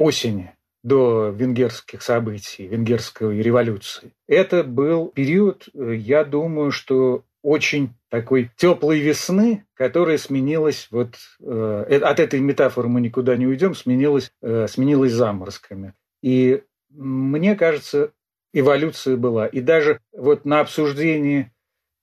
осени, 0.00 0.52
до 0.82 1.28
венгерских 1.28 2.02
событий, 2.02 2.66
венгерской 2.66 3.40
революции, 3.40 4.10
это 4.26 4.64
был 4.64 5.10
период, 5.10 5.68
я 5.72 6.24
думаю, 6.24 6.72
что 6.72 7.22
очень 7.42 7.90
такой 8.08 8.50
теплой 8.56 8.98
весны, 8.98 9.64
которая 9.74 10.18
сменилась 10.18 10.88
вот 10.90 11.14
э, 11.38 12.00
от 12.02 12.18
этой 12.18 12.40
метафоры 12.40 12.88
мы 12.88 13.00
никуда 13.00 13.36
не 13.36 13.46
уйдем, 13.46 13.76
сменилась, 13.76 14.32
э, 14.42 14.66
сменилась 14.68 15.12
заморозками. 15.12 15.94
И 16.20 16.64
мне 16.90 17.54
кажется, 17.54 18.10
эволюция 18.58 19.16
была. 19.16 19.46
И 19.46 19.60
даже 19.60 20.00
вот 20.12 20.46
на 20.46 20.60
обсуждении 20.60 21.52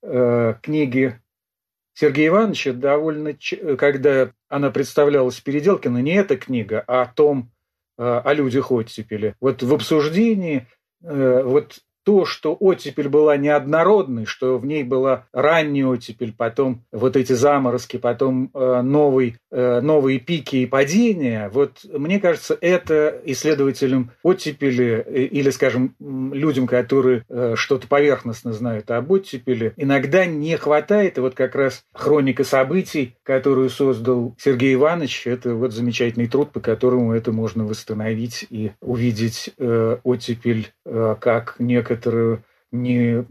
э, 0.04 0.54
книги 0.62 1.20
Сергея 1.96 2.28
Ивановича 2.28 2.74
довольно, 2.74 3.36
когда 3.78 4.32
она 4.50 4.70
представлялась 4.70 5.40
Переделкина, 5.40 5.98
не 5.98 6.14
эта 6.14 6.38
книга, 6.38 6.84
а 6.88 7.02
о 7.02 7.06
том, 7.08 7.52
э, 7.98 8.04
о 8.04 8.34
людях 8.34 8.72
оттепели. 8.72 9.36
Вот 9.42 9.64
в 9.64 9.74
обсуждении 9.74 10.68
э, 11.04 11.42
вот 11.44 11.80
то, 12.04 12.26
что 12.26 12.56
оттепель 12.60 13.08
была 13.08 13.38
неоднородной, 13.38 14.26
что 14.26 14.58
в 14.58 14.66
ней 14.66 14.84
была 14.84 15.26
ранняя 15.32 15.88
оттепель, 15.88 16.34
потом 16.36 16.84
вот 16.92 17.16
эти 17.16 17.34
заморозки, 17.34 17.98
потом 17.98 18.50
э, 18.54 18.82
новый, 18.82 19.38
э, 19.52 19.80
новые 19.82 20.20
пики 20.20 20.58
и 20.58 20.66
падения, 20.66 21.50
вот 21.54 21.86
мне 21.92 22.20
кажется, 22.20 22.58
это 22.60 23.22
исследователям 23.26 24.12
оттепели 24.22 25.04
э, 25.06 25.24
или, 25.24 25.50
скажем, 25.50 25.96
людям, 26.00 26.68
которые 26.68 27.24
э, 27.30 27.54
что-то 27.56 27.88
поверхностно 27.88 28.54
знают 28.54 28.92
об 28.92 29.12
оттепели, 29.12 29.74
иногда 29.78 30.26
не 30.26 30.58
хватает. 30.58 31.18
И 31.18 31.22
вот 31.22 31.36
как 31.36 31.56
раз 31.56 31.84
хроника 31.94 32.44
событий, 32.44 33.16
которую 33.24 33.70
создал 33.70 34.36
Сергей 34.38 34.74
Иванович, 34.76 35.28
это 35.28 35.56
вот 35.56 35.72
замечательный 35.72 36.28
труд, 36.28 36.52
по 36.52 36.60
которому 36.60 37.14
это 37.14 37.32
можно 37.32 37.66
восстановить 37.66 38.46
и 38.50 38.72
увидеть 38.82 39.52
э, 39.58 39.98
оттепель 40.04 40.72
как 40.86 41.56
некое 41.60 41.93
некоторую, 41.94 42.44
не, 42.72 43.26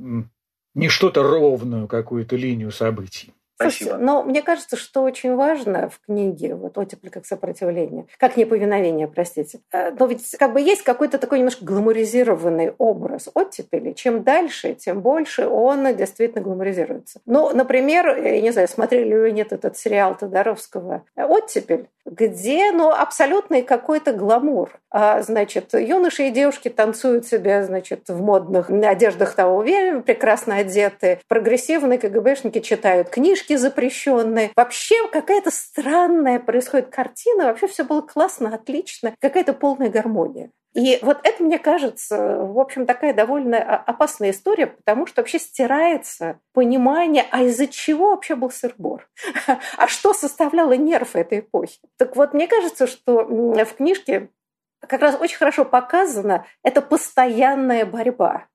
не 0.75 0.89
что-то 0.89 1.23
ровную 1.23 1.89
какую-то 1.89 2.37
линию 2.37 2.71
событий. 2.71 3.35
Спасибо. 3.71 3.97
но 3.97 4.23
мне 4.23 4.43
кажется, 4.43 4.77
что 4.77 5.03
очень 5.03 5.35
важно 5.35 5.89
в 5.89 6.01
книге 6.07 6.55
вот 6.55 6.79
«Оттепель 6.79 7.11
как 7.11 7.27
сопротивление», 7.27 8.07
как 8.19 8.37
неповиновение, 8.37 9.09
простите. 9.09 9.61
Э, 9.73 9.91
но 9.91 10.07
ведь 10.07 10.37
как 10.39 10.53
бы 10.53 10.61
есть 10.61 10.83
какой-то 10.83 11.19
такой 11.19 11.39
немножко 11.39 11.65
гламуризированный 11.65 12.75
образ 12.79 13.29
оттепели. 13.35 13.93
Чем 13.93 14.23
дальше, 14.23 14.75
тем 14.75 15.01
больше 15.01 15.47
он 15.47 15.95
действительно 15.97 16.43
гламуризируется. 16.43 17.21
Ну, 17.27 17.55
например, 17.55 18.17
я 18.17 18.41
не 18.41 18.51
знаю, 18.51 18.69
смотрели 18.69 19.09
ли 19.09 19.19
вы 19.19 19.31
нет 19.33 19.53
этот 19.53 19.77
сериал 19.77 20.17
Тодоровского 20.17 21.05
«Оттепель», 21.17 21.89
где, 22.05 22.73
ну, 22.73 22.91
абсолютный 22.91 23.63
какой-то 23.63 24.13
гламур. 24.13 24.71
А, 24.91 25.23
значит, 25.23 25.73
юноши 25.73 26.29
и 26.29 26.31
девушки 26.31 26.69
танцуют 26.69 27.27
себя, 27.27 27.65
значит, 27.65 28.09
в 28.09 28.21
модных 28.21 28.71
одеждах 28.71 29.35
того 29.35 29.59
времени, 29.59 30.01
прекрасно 30.01 30.57
одеты. 30.57 31.21
Прогрессивные 31.29 31.99
КГБшники 31.99 32.61
читают 32.61 33.09
книжки, 33.09 33.52
книжки 33.53 33.57
запрещенные. 33.57 34.51
Вообще 34.57 35.09
какая-то 35.09 35.51
странная 35.51 36.39
происходит 36.39 36.89
картина. 36.89 37.47
Вообще 37.47 37.67
все 37.67 37.85
было 37.85 38.01
классно, 38.01 38.55
отлично. 38.55 39.15
Какая-то 39.21 39.53
полная 39.53 39.91
гармония. 39.91 40.51
И 40.75 40.99
вот 41.03 41.19
это, 41.23 41.43
мне 41.43 41.59
кажется, 41.59 42.17
в 42.39 42.59
общем, 42.59 42.87
такая 42.87 43.13
довольно 43.13 43.59
опасная 43.59 44.31
история, 44.31 44.69
потому 44.69 45.07
что 45.07 45.21
вообще 45.21 45.39
стирается 45.39 46.39
понимание, 46.55 47.27
а 47.31 47.43
из-за 47.43 47.67
чего 47.67 48.11
вообще 48.11 48.37
был 48.37 48.51
сырбор? 48.51 49.07
А 49.77 49.87
что 49.87 50.15
составляло 50.15 50.73
нерв 50.73 51.15
этой 51.15 51.41
эпохи? 51.41 51.79
Так 51.99 52.17
вот, 52.17 52.33
мне 52.33 52.47
кажется, 52.47 52.87
что 52.87 53.25
в 53.25 53.75
книжке 53.77 54.31
как 54.81 55.03
раз 55.03 55.17
очень 55.21 55.37
хорошо 55.37 55.67
показана 55.67 56.47
эта 56.63 56.81
постоянная 56.81 57.85
борьба 57.85 58.31
а, 58.33 58.47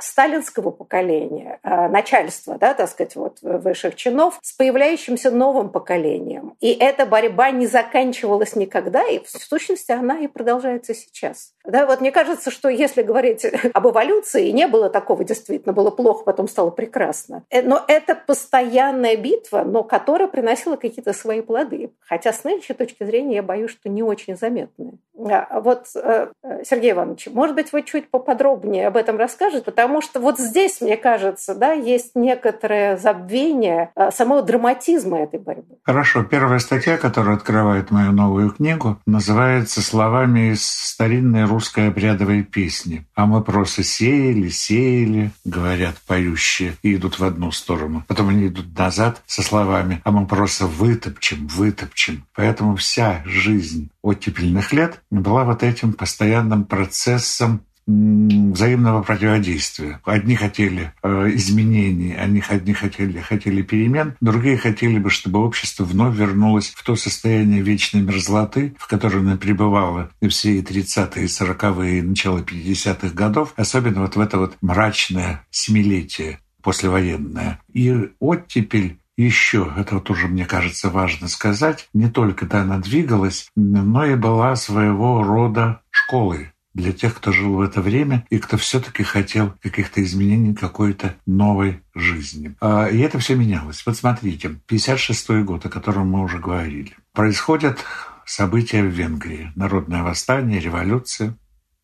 сталинского 0.00 0.70
поколения, 0.70 1.60
а, 1.62 1.88
начальства, 1.88 2.58
да, 2.58 2.74
так 2.74 2.88
сказать, 2.88 3.14
вот, 3.16 3.38
высших 3.40 3.94
чинов 3.94 4.38
с 4.42 4.52
появляющимся 4.52 5.30
новым 5.30 5.70
поколением. 5.70 6.56
И 6.60 6.72
эта 6.72 7.06
борьба 7.06 7.50
не 7.50 7.66
заканчивалась 7.66 8.56
никогда, 8.56 9.06
и 9.06 9.22
в 9.22 9.28
сущности 9.28 9.92
она 9.92 10.18
и 10.18 10.26
продолжается 10.26 10.94
сейчас. 10.94 11.52
Да, 11.64 11.86
вот 11.86 12.00
мне 12.00 12.10
кажется, 12.10 12.50
что 12.50 12.68
если 12.68 13.02
говорить 13.02 13.46
об 13.72 13.86
эволюции, 13.86 14.50
не 14.50 14.66
было 14.66 14.90
такого 14.90 15.24
действительно, 15.24 15.72
было 15.72 15.90
плохо, 15.90 16.24
потом 16.24 16.48
стало 16.48 16.70
прекрасно. 16.70 17.44
Э, 17.50 17.62
но 17.62 17.84
это 17.86 18.14
постоянная 18.14 19.16
битва, 19.16 19.62
но 19.64 19.84
которая 19.84 20.28
приносила 20.28 20.76
какие-то 20.76 21.12
свои 21.12 21.42
плоды. 21.42 21.90
Хотя 22.00 22.32
с 22.32 22.44
нынешней 22.44 22.74
точки 22.74 23.04
зрения 23.04 23.36
я 23.36 23.42
боюсь, 23.42 23.70
что 23.70 23.88
не 23.88 24.02
очень 24.02 24.36
заметные. 24.36 24.94
А, 25.18 25.60
вот, 25.60 25.86
э, 25.94 26.28
Сергей 26.64 26.92
Иванович, 26.92 27.28
может 27.28 27.54
быть, 27.54 27.72
вы 27.72 27.82
чуть 27.82 28.10
поподробнее 28.10 28.86
об 28.86 28.96
этом 28.96 29.16
расскажете, 29.16 29.59
скажет, 29.60 29.64
потому 29.64 30.02
что 30.02 30.20
вот 30.20 30.38
здесь, 30.38 30.80
мне 30.80 30.96
кажется, 30.96 31.54
да, 31.54 31.72
есть 31.72 32.12
некоторое 32.14 32.96
забвение 32.96 33.90
э, 33.96 34.10
самого 34.10 34.42
драматизма 34.42 35.20
этой 35.20 35.38
борьбы. 35.40 35.76
Хорошо. 35.84 36.24
Первая 36.24 36.58
статья, 36.58 36.96
которая 36.96 37.36
открывает 37.36 37.90
мою 37.90 38.12
новую 38.12 38.50
книгу, 38.50 38.98
называется 39.06 39.82
словами 39.82 40.52
из 40.52 40.64
старинной 40.64 41.44
русской 41.44 41.88
обрядовой 41.88 42.42
песни. 42.42 43.04
А 43.14 43.26
мы 43.26 43.42
просто 43.42 43.82
сеяли, 43.82 44.48
сеяли, 44.48 45.30
говорят 45.44 45.96
поющие, 46.06 46.74
и 46.82 46.94
идут 46.94 47.18
в 47.18 47.24
одну 47.24 47.52
сторону. 47.52 48.04
Потом 48.08 48.28
они 48.28 48.46
идут 48.46 48.76
назад 48.76 49.22
со 49.26 49.42
словами, 49.42 50.00
а 50.04 50.10
мы 50.10 50.26
просто 50.26 50.66
вытопчем, 50.66 51.46
вытопчем. 51.46 52.24
Поэтому 52.34 52.76
вся 52.76 53.22
жизнь 53.24 53.90
оттепельных 54.02 54.72
лет 54.72 55.00
была 55.10 55.44
вот 55.44 55.62
этим 55.62 55.92
постоянным 55.92 56.64
процессом 56.64 57.62
взаимного 57.86 59.02
противодействия. 59.02 60.00
Одни 60.04 60.36
хотели 60.36 60.92
э, 61.02 61.30
изменений, 61.34 62.14
они, 62.14 62.42
одни 62.48 62.72
хотели, 62.72 63.20
хотели 63.20 63.62
перемен, 63.62 64.14
другие 64.20 64.56
хотели 64.56 64.98
бы, 64.98 65.10
чтобы 65.10 65.40
общество 65.40 65.84
вновь 65.84 66.16
вернулось 66.16 66.70
в 66.70 66.82
то 66.84 66.96
состояние 66.96 67.62
вечной 67.62 68.02
мерзлоты, 68.02 68.74
в 68.78 68.86
котором 68.86 69.28
оно 69.28 69.36
пребывало 69.36 70.10
и 70.20 70.28
все 70.28 70.58
и 70.58 70.62
30-е, 70.62 71.24
и 71.24 71.26
40-е, 71.26 71.98
и 71.98 72.02
начало 72.02 72.38
50-х 72.38 73.14
годов, 73.14 73.52
особенно 73.56 74.02
вот 74.02 74.16
в 74.16 74.20
это 74.20 74.38
вот 74.38 74.56
мрачное 74.60 75.44
семилетие 75.50 76.40
послевоенное. 76.62 77.60
И 77.72 78.10
оттепель 78.18 78.98
еще, 79.16 79.72
это 79.76 79.96
вот 79.96 80.08
уже, 80.10 80.28
мне 80.28 80.46
кажется, 80.46 80.88
важно 80.88 81.28
сказать, 81.28 81.88
не 81.92 82.08
только 82.08 82.46
да, 82.46 82.62
она 82.62 82.78
двигалась, 82.78 83.48
но 83.54 84.06
и 84.06 84.14
была 84.14 84.56
своего 84.56 85.22
рода 85.22 85.82
школой 85.90 86.52
для 86.74 86.92
тех, 86.92 87.14
кто 87.16 87.32
жил 87.32 87.54
в 87.54 87.60
это 87.60 87.80
время 87.80 88.26
и 88.30 88.38
кто 88.38 88.56
все-таки 88.56 89.02
хотел 89.02 89.54
каких-то 89.60 90.02
изменений, 90.02 90.54
какой-то 90.54 91.16
новой 91.26 91.82
жизни. 91.94 92.54
А, 92.60 92.86
и 92.86 92.98
это 92.98 93.18
все 93.18 93.34
менялось. 93.34 93.84
Вот 93.84 93.96
смотрите, 93.96 94.60
56 94.66 95.30
год, 95.44 95.66
о 95.66 95.70
котором 95.70 96.10
мы 96.10 96.22
уже 96.22 96.38
говорили. 96.38 96.96
Происходят 97.12 97.84
события 98.24 98.82
в 98.82 98.86
Венгрии. 98.86 99.52
Народное 99.56 100.02
восстание, 100.02 100.60
революция. 100.60 101.36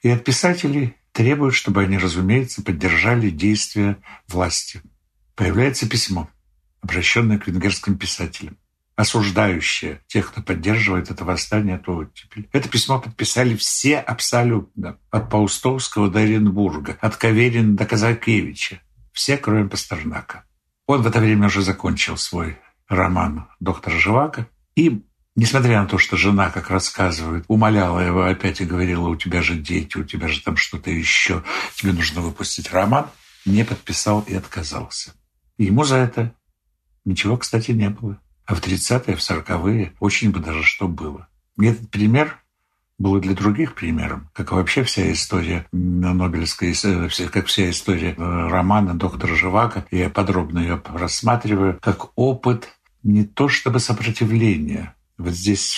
И 0.02 0.08
от 0.08 0.24
писателей 0.24 0.94
требуют, 1.12 1.54
чтобы 1.54 1.82
они, 1.82 1.98
разумеется, 1.98 2.62
поддержали 2.62 3.30
действия 3.30 3.96
власти. 4.28 4.82
Появляется 5.34 5.88
письмо, 5.88 6.28
обращенное 6.80 7.38
к 7.38 7.46
венгерским 7.46 7.98
писателям 7.98 8.56
осуждающее 8.96 10.00
тех, 10.06 10.30
кто 10.30 10.42
поддерживает 10.42 11.10
это 11.10 11.24
восстание, 11.24 11.76
от 11.76 11.88
оттепель. 11.88 12.48
Это 12.52 12.68
письмо 12.68 12.98
подписали 12.98 13.54
все 13.54 13.98
абсолютно, 13.98 14.98
от 15.10 15.30
Паустовского 15.30 16.10
до 16.10 16.20
Оренбурга, 16.20 16.98
от 17.00 17.16
Каверина 17.16 17.76
до 17.76 17.84
Казакевича, 17.84 18.80
все, 19.12 19.36
кроме 19.36 19.68
Пастернака. 19.68 20.44
Он 20.86 21.02
в 21.02 21.06
это 21.06 21.20
время 21.20 21.46
уже 21.46 21.62
закончил 21.62 22.16
свой 22.16 22.58
роман 22.88 23.48
«Доктор 23.60 23.92
Живаго», 23.92 24.48
и 24.74 25.02
Несмотря 25.38 25.82
на 25.82 25.86
то, 25.86 25.98
что 25.98 26.16
жена, 26.16 26.48
как 26.48 26.70
рассказывает, 26.70 27.44
умоляла 27.46 28.00
его 28.00 28.24
опять 28.24 28.62
и 28.62 28.64
говорила, 28.64 29.08
у 29.08 29.16
тебя 29.16 29.42
же 29.42 29.54
дети, 29.54 29.98
у 29.98 30.04
тебя 30.04 30.28
же 30.28 30.42
там 30.42 30.56
что-то 30.56 30.90
еще, 30.90 31.44
тебе 31.74 31.92
нужно 31.92 32.22
выпустить 32.22 32.72
роман, 32.72 33.10
не 33.44 33.62
подписал 33.62 34.24
и 34.26 34.34
отказался. 34.34 35.12
Ему 35.58 35.84
за 35.84 35.96
это 35.96 36.34
ничего, 37.04 37.36
кстати, 37.36 37.72
не 37.72 37.90
было. 37.90 38.18
А 38.46 38.54
в 38.54 38.60
30-е, 38.60 39.16
в 39.16 39.18
40-е 39.18 39.92
очень 40.00 40.30
бы 40.30 40.40
даже 40.40 40.62
что 40.62 40.88
было. 40.88 41.28
И 41.60 41.66
этот 41.66 41.90
пример 41.90 42.40
был 42.98 43.18
для 43.20 43.34
других 43.34 43.74
примером, 43.74 44.30
как 44.32 44.52
вообще 44.52 44.82
вся 44.84 45.10
история 45.12 45.66
Нобелевской, 45.72 46.74
как 47.28 47.46
вся 47.46 47.70
история 47.70 48.14
э, 48.16 48.48
романа 48.48 48.94
доктора 48.94 49.34
Живаго. 49.34 49.84
Я 49.90 50.08
подробно 50.08 50.60
ее 50.60 50.80
рассматриваю 50.86 51.78
как 51.82 52.10
опыт 52.14 52.72
не 53.02 53.24
то 53.24 53.48
чтобы 53.48 53.80
сопротивления. 53.80 54.94
Вот 55.18 55.34
здесь 55.34 55.74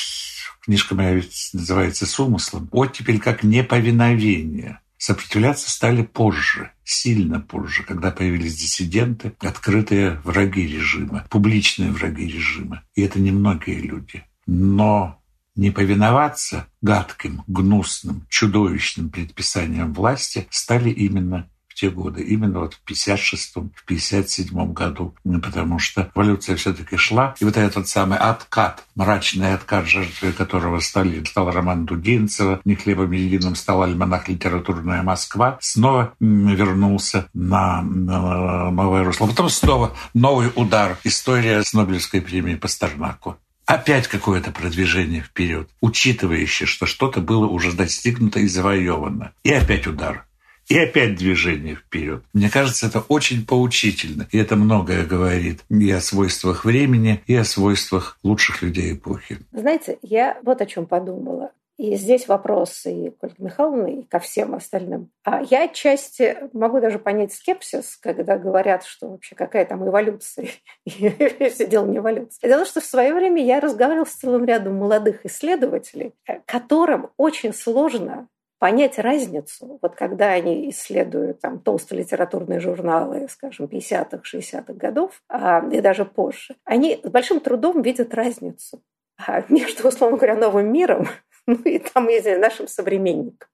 книжка 0.62 0.94
моя 0.94 1.22
называется 1.52 2.06
«С 2.06 2.20
умыслом». 2.20 2.68
Оттепель 2.70 3.18
как 3.18 3.42
неповиновение– 3.42 4.80
Сопротивляться 4.98 5.70
стали 5.70 6.02
позже, 6.02 6.72
сильно 6.82 7.40
позже, 7.40 7.84
когда 7.84 8.10
появились 8.10 8.56
диссиденты, 8.56 9.32
открытые 9.38 10.20
враги 10.24 10.66
режима, 10.66 11.24
публичные 11.30 11.92
враги 11.92 12.26
режима. 12.26 12.82
И 12.96 13.02
это 13.02 13.20
немногие 13.20 13.78
люди. 13.80 14.24
Но 14.46 15.22
не 15.54 15.70
повиноваться 15.70 16.66
гадким, 16.82 17.44
гнусным, 17.46 18.26
чудовищным 18.28 19.10
предписаниям 19.10 19.94
власти 19.94 20.48
стали 20.50 20.90
именно 20.90 21.48
те 21.78 21.90
годы, 21.90 22.22
именно 22.22 22.60
вот 22.60 22.74
в 22.74 22.90
56-м, 22.90 23.70
в 23.74 23.90
57-м 23.90 24.72
году, 24.72 25.14
потому 25.42 25.78
что 25.78 26.10
эволюция 26.14 26.56
все-таки 26.56 26.96
шла, 26.96 27.36
и 27.38 27.44
вот 27.44 27.56
этот 27.56 27.86
самый 27.86 28.18
откат, 28.18 28.84
мрачный 28.96 29.54
откат, 29.54 29.86
жертвой 29.86 30.32
которого 30.32 30.80
стали, 30.80 31.22
стал 31.24 31.52
роман 31.52 31.86
Дудинцева, 31.86 32.60
«Не 32.64 32.74
хлебом 32.74 33.12
единым» 33.12 33.54
стал 33.54 33.82
альманах 33.82 34.28
«Литературная 34.28 35.02
Москва», 35.02 35.58
снова 35.60 36.14
вернулся 36.18 37.28
на, 37.32 37.80
на 37.82 38.70
новое 38.70 39.04
русло. 39.04 39.28
Потом 39.28 39.48
снова 39.48 39.94
новый 40.14 40.50
удар. 40.56 40.98
История 41.04 41.62
с 41.62 41.72
Нобелевской 41.74 42.20
премией 42.20 42.58
Пастернаку. 42.58 43.36
Опять 43.66 44.08
какое-то 44.08 44.50
продвижение 44.50 45.20
вперед, 45.20 45.68
учитывающее, 45.80 46.66
что 46.66 46.86
что-то 46.86 47.20
было 47.20 47.46
уже 47.46 47.72
достигнуто 47.72 48.40
и 48.40 48.48
завоевано. 48.48 49.32
И 49.44 49.52
опять 49.52 49.86
удар. 49.86 50.24
И 50.68 50.78
опять 50.78 51.16
движение 51.16 51.76
вперед. 51.76 52.22
Мне 52.34 52.50
кажется, 52.50 52.86
это 52.86 53.00
очень 53.08 53.46
поучительно. 53.46 54.26
И 54.30 54.38
это 54.38 54.54
многое 54.54 55.06
говорит 55.06 55.60
и 55.70 55.90
о 55.90 56.00
свойствах 56.00 56.64
времени, 56.64 57.22
и 57.26 57.34
о 57.34 57.44
свойствах 57.44 58.18
лучших 58.22 58.62
людей 58.62 58.92
эпохи. 58.92 59.38
Знаете, 59.52 59.98
я 60.02 60.38
вот 60.42 60.60
о 60.60 60.66
чем 60.66 60.86
подумала. 60.86 61.52
И 61.78 61.94
здесь 61.94 62.26
вопрос 62.26 62.86
и 62.86 63.10
к 63.10 63.22
Ольге 63.22 63.36
Михайловне, 63.38 64.00
и 64.00 64.02
ко 64.02 64.18
всем 64.18 64.52
остальным. 64.56 65.10
А 65.22 65.42
я 65.42 65.64
отчасти 65.64 66.36
могу 66.52 66.80
даже 66.80 66.98
понять 66.98 67.32
скепсис, 67.32 67.96
когда 67.96 68.36
говорят, 68.36 68.84
что 68.84 69.08
вообще 69.10 69.36
какая 69.36 69.64
там 69.64 69.88
эволюция. 69.88 70.48
Все 70.88 71.68
дело 71.68 71.86
не 71.86 71.98
эволюция. 71.98 72.48
Дело, 72.48 72.64
что 72.64 72.80
в 72.80 72.84
свое 72.84 73.14
время 73.14 73.44
я 73.44 73.60
разговаривала 73.60 74.06
с 74.06 74.14
целым 74.14 74.44
рядом 74.44 74.74
молодых 74.74 75.24
исследователей, 75.24 76.14
которым 76.46 77.10
очень 77.16 77.54
сложно 77.54 78.26
понять 78.58 78.98
разницу, 78.98 79.78
вот 79.80 79.94
когда 79.94 80.28
они 80.30 80.68
исследуют 80.70 81.40
там 81.40 81.60
толстые 81.60 82.00
литературные 82.00 82.60
журналы, 82.60 83.28
скажем, 83.28 83.66
50-х, 83.66 84.22
60-х 84.24 84.72
годов, 84.74 85.22
а, 85.28 85.66
и 85.70 85.80
даже 85.80 86.04
позже, 86.04 86.56
они 86.64 87.00
с 87.02 87.08
большим 87.08 87.40
трудом 87.40 87.82
видят 87.82 88.14
разницу 88.14 88.82
а, 89.26 89.42
между, 89.48 89.88
условно 89.88 90.16
говоря, 90.16 90.36
новым 90.36 90.72
миром 90.72 91.08
ну 91.46 91.56
и 91.64 91.78
там, 91.78 92.08
я 92.08 92.20
знаю, 92.20 92.40
нашим 92.40 92.68
современником. 92.68 93.48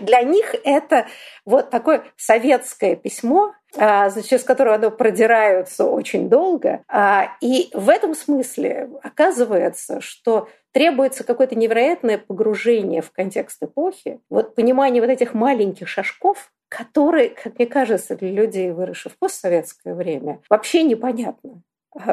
Для 0.00 0.22
них 0.22 0.54
это 0.64 1.08
вот 1.44 1.70
такое 1.70 2.04
советское 2.16 2.96
письмо, 2.96 3.54
а, 3.76 4.10
через 4.10 4.42
которое 4.42 4.76
оно 4.76 4.90
продираются 4.90 5.84
очень 5.84 6.28
долго. 6.28 6.82
А, 6.88 7.36
и 7.40 7.68
в 7.74 7.88
этом 7.88 8.14
смысле 8.14 8.88
оказывается, 9.02 10.00
что 10.00 10.48
требуется 10.78 11.24
какое-то 11.24 11.56
невероятное 11.56 12.18
погружение 12.18 13.02
в 13.02 13.10
контекст 13.10 13.60
эпохи, 13.60 14.20
вот 14.30 14.54
понимание 14.54 15.02
вот 15.02 15.10
этих 15.10 15.34
маленьких 15.34 15.88
шажков, 15.88 16.52
которые, 16.68 17.30
как 17.30 17.58
мне 17.58 17.66
кажется, 17.66 18.14
для 18.14 18.30
людей, 18.30 18.70
выросших 18.70 19.14
в 19.14 19.18
постсоветское 19.18 19.96
время, 19.96 20.40
вообще 20.48 20.84
непонятно 20.84 21.62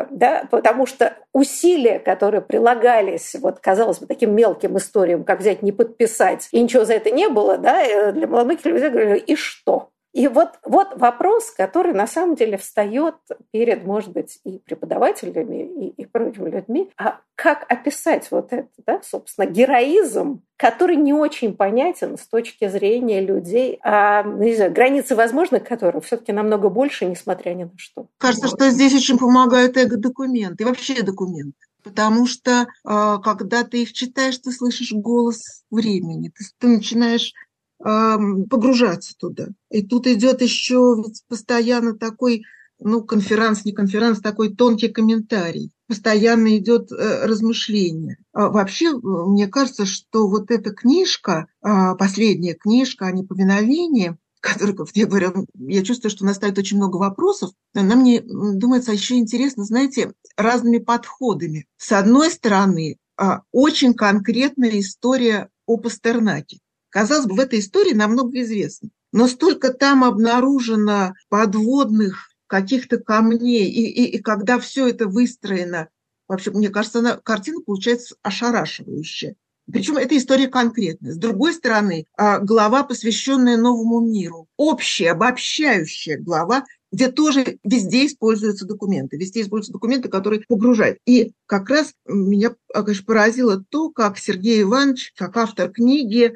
да, 0.09 0.47
потому 0.49 0.87
что 0.87 1.15
усилия, 1.31 1.99
которые 1.99 2.41
прилагались, 2.41 3.35
вот, 3.35 3.59
казалось 3.59 3.99
бы, 3.99 4.07
таким 4.07 4.33
мелким 4.33 4.77
историям, 4.77 5.23
как 5.23 5.41
взять, 5.41 5.61
не 5.61 5.71
подписать, 5.71 6.47
и 6.51 6.59
ничего 6.59 6.85
за 6.85 6.93
это 6.93 7.11
не 7.11 7.27
было, 7.27 7.57
да, 7.57 7.83
э, 7.83 8.11
для 8.13 8.25
многих 8.25 8.65
людей 8.65 8.89
говорили, 8.89 9.19
и 9.19 9.35
что? 9.35 9.89
И 10.15 10.29
вот, 10.29 10.51
вот 10.63 10.93
вопрос, 10.95 11.51
который 11.51 11.91
на 11.91 12.07
самом 12.07 12.35
деле 12.35 12.57
встает 12.57 13.15
перед, 13.51 13.85
может 13.85 14.11
быть, 14.11 14.39
и 14.45 14.59
преподавателями, 14.59 15.87
и, 15.87 15.89
и 15.89 16.05
прочими 16.05 16.49
людьми, 16.49 16.89
а 16.97 17.19
как 17.35 17.65
описать 17.69 18.31
вот 18.31 18.53
это, 18.53 18.69
да, 18.87 19.01
собственно, 19.03 19.45
героизм, 19.45 20.41
который 20.55 20.95
не 20.95 21.11
очень 21.11 21.53
понятен 21.53 22.17
с 22.17 22.25
точки 22.27 22.69
зрения 22.69 23.19
людей, 23.19 23.77
а, 23.83 24.23
ну, 24.23 24.41
не 24.41 24.55
знаю, 24.55 24.71
границы 24.71 25.17
возможных 25.17 25.65
которых 25.65 26.05
все-таки 26.05 26.31
намного 26.31 26.69
больше, 26.69 27.03
несмотря 27.05 27.53
ни 27.53 27.65
на 27.65 27.73
что. 27.75 28.07
Кажется, 28.17 28.47
что 28.47 28.69
здесь 28.69 28.95
очень 28.95 29.17
помогают 29.17 29.75
эго-документы 29.75 30.63
и 30.63 30.65
вообще 30.65 31.03
документы. 31.03 31.57
Потому 31.83 32.25
что 32.25 32.67
а, 32.83 33.19
когда 33.19 33.63
ты 33.63 33.83
их 33.83 33.91
читаешь, 33.91 34.37
ты 34.37 34.51
слышишь 34.51 34.91
голос 34.93 35.63
времени, 35.69 36.29
ты, 36.35 36.45
ты 36.57 36.67
начинаешь 36.67 37.33
погружаться 37.77 39.13
туда. 39.17 39.47
И 39.69 39.85
тут 39.85 40.07
идет 40.07 40.41
еще 40.41 41.03
постоянно 41.27 41.93
такой, 41.97 42.43
ну, 42.79 43.03
конферанс, 43.03 43.65
не 43.65 43.71
конферанс, 43.71 44.19
такой 44.19 44.53
тонкий 44.53 44.89
комментарий. 44.89 45.71
Постоянно 45.87 46.57
идет 46.57 46.91
э, 46.91 47.25
размышление. 47.25 48.17
А 48.33 48.49
вообще, 48.49 48.93
мне 48.93 49.47
кажется, 49.47 49.85
что 49.85 50.27
вот 50.27 50.51
эта 50.51 50.71
книжка, 50.71 51.47
а, 51.61 51.95
последняя 51.95 52.53
книжка 52.53 53.05
о 53.05 53.11
неповиновении, 53.11 54.17
которая, 54.41 54.75
я 54.93 55.05
говорю, 55.05 55.45
я 55.53 55.83
чувствую, 55.83 56.11
что 56.11 56.23
у 56.23 56.27
нас 56.27 56.37
стоит 56.37 56.57
очень 56.57 56.77
много 56.77 56.97
вопросов. 56.97 57.51
Она 57.73 57.95
мне 57.95 58.21
думается 58.21 58.91
еще 58.91 59.15
интересно, 59.15 59.63
знаете, 59.63 60.13
разными 60.35 60.79
подходами. 60.79 61.67
С 61.77 61.91
одной 61.91 62.31
стороны, 62.31 62.97
а, 63.17 63.41
очень 63.51 63.93
конкретная 63.93 64.79
история 64.79 65.49
о 65.65 65.77
Пастернаке. 65.77 66.59
Казалось 66.95 67.25
бы, 67.25 67.35
в 67.35 67.39
этой 67.41 67.59
истории 67.59 67.93
намного 67.93 68.39
известно. 68.41 68.87
Но 69.11 69.27
столько 69.27 69.73
там 69.73 70.05
обнаружено 70.05 71.13
подводных 71.27 72.29
каких-то 72.47 72.99
камней, 72.99 73.69
и, 73.69 73.85
и, 73.85 74.15
и 74.15 74.21
когда 74.21 74.59
все 74.59 74.87
это 74.87 75.05
выстроено, 75.05 75.89
вообще, 76.29 76.51
мне 76.51 76.69
кажется, 76.69 76.99
она, 76.99 77.17
картина 77.17 77.59
получается 77.59 78.15
ошарашивающая. 78.21 79.35
Причем 79.69 79.97
эта 79.97 80.15
история 80.15 80.47
конкретная. 80.47 81.11
С 81.11 81.17
другой 81.17 81.53
стороны, 81.53 82.05
а, 82.15 82.39
глава, 82.39 82.83
посвященная 82.83 83.57
новому 83.57 83.99
миру, 83.99 84.47
общая, 84.55 85.11
обобщающая 85.11 86.17
глава, 86.17 86.63
где 86.93 87.11
тоже 87.11 87.57
везде 87.65 88.05
используются 88.05 88.65
документы, 88.65 89.17
везде 89.17 89.41
используются 89.41 89.73
документы, 89.73 90.07
которые 90.07 90.45
погружают. 90.47 90.99
И 91.05 91.33
как 91.45 91.69
раз 91.69 91.91
меня, 92.07 92.55
конечно, 92.73 93.03
поразило 93.05 93.61
то, 93.67 93.89
как 93.89 94.17
Сергей 94.17 94.61
Иванович, 94.61 95.11
как 95.17 95.35
автор 95.35 95.69
книги, 95.71 96.35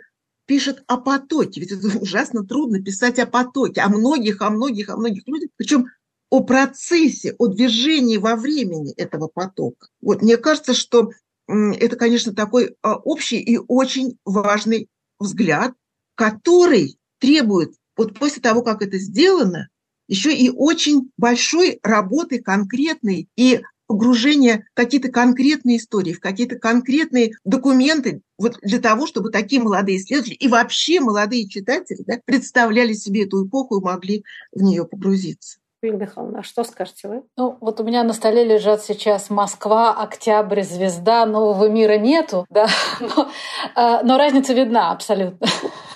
пишет 0.49 0.83
о 0.88 0.97
потоке. 0.97 1.62
Ведь 1.62 1.71
это 1.71 1.95
ужасно 1.99 2.43
трудно 2.43 2.81
писать 2.81 3.19
о 3.19 3.27
потоке, 3.27 3.81
о 3.81 3.89
многих, 3.89 4.41
о 4.41 4.49
многих, 4.49 4.89
о 4.89 4.97
многих 4.97 5.27
людях. 5.27 5.51
Причем 5.55 5.85
о 6.31 6.43
процессе, 6.43 7.35
о 7.38 7.45
движении 7.45 8.17
во 8.17 8.35
времени 8.35 8.91
этого 8.93 9.27
потока. 9.27 9.89
Вот 10.01 10.23
мне 10.23 10.38
кажется, 10.38 10.73
что 10.73 11.12
это, 11.47 11.95
конечно, 11.95 12.33
такой 12.33 12.75
а, 12.81 12.95
общий 12.95 13.39
и 13.39 13.57
очень 13.57 14.17
важный 14.25 14.88
взгляд, 15.19 15.73
который 16.15 16.97
требует, 17.19 17.75
вот 17.95 18.17
после 18.17 18.41
того, 18.41 18.63
как 18.63 18.81
это 18.81 18.97
сделано, 18.97 19.69
еще 20.07 20.35
и 20.35 20.49
очень 20.49 21.12
большой 21.15 21.79
работы 21.83 22.41
конкретной 22.41 23.27
и 23.35 23.62
погружение 23.89 24.67
в 24.71 24.75
какие-то 24.75 25.10
конкретные 25.10 25.78
истории, 25.78 26.13
в 26.13 26.19
какие-то 26.19 26.60
конкретные 26.60 27.32
документы, 27.43 28.21
вот 28.38 28.60
для 28.62 28.80
того, 28.80 29.08
чтобы 29.08 29.32
такие 29.32 29.60
молодые 29.60 29.97
исследователи 29.97 30.36
и 30.36 30.47
вообще 30.47 30.99
молодые 30.99 31.49
читатели 31.49 32.04
да, 32.06 32.19
представляли 32.23 32.93
себе 32.93 33.25
эту 33.25 33.47
эпоху 33.47 33.80
и 33.80 33.84
могли 33.84 34.23
в 34.54 34.62
нее 34.62 34.86
погрузиться. 34.86 35.58
Юлия 35.82 35.97
Михайловна, 35.97 36.39
а 36.39 36.43
что 36.43 36.63
скажете 36.65 37.08
вы? 37.08 37.23
Ну, 37.36 37.58
вот 37.62 37.80
у 37.80 37.84
меня 37.84 38.04
на 38.04 38.13
столе 38.13 38.43
лежат 38.43 38.84
сейчас 38.84 39.32
Москва, 39.32 39.93
Октябрь, 39.93 40.62
Звезда, 40.62 41.25
нового 41.25 41.67
мира 41.67 41.97
нету, 41.97 42.45
да, 42.49 42.67
но, 42.99 43.30
а, 43.75 44.04
но 44.04 44.17
разница 44.17 44.54
видна 44.54 44.91
абсолютно. 44.91 45.47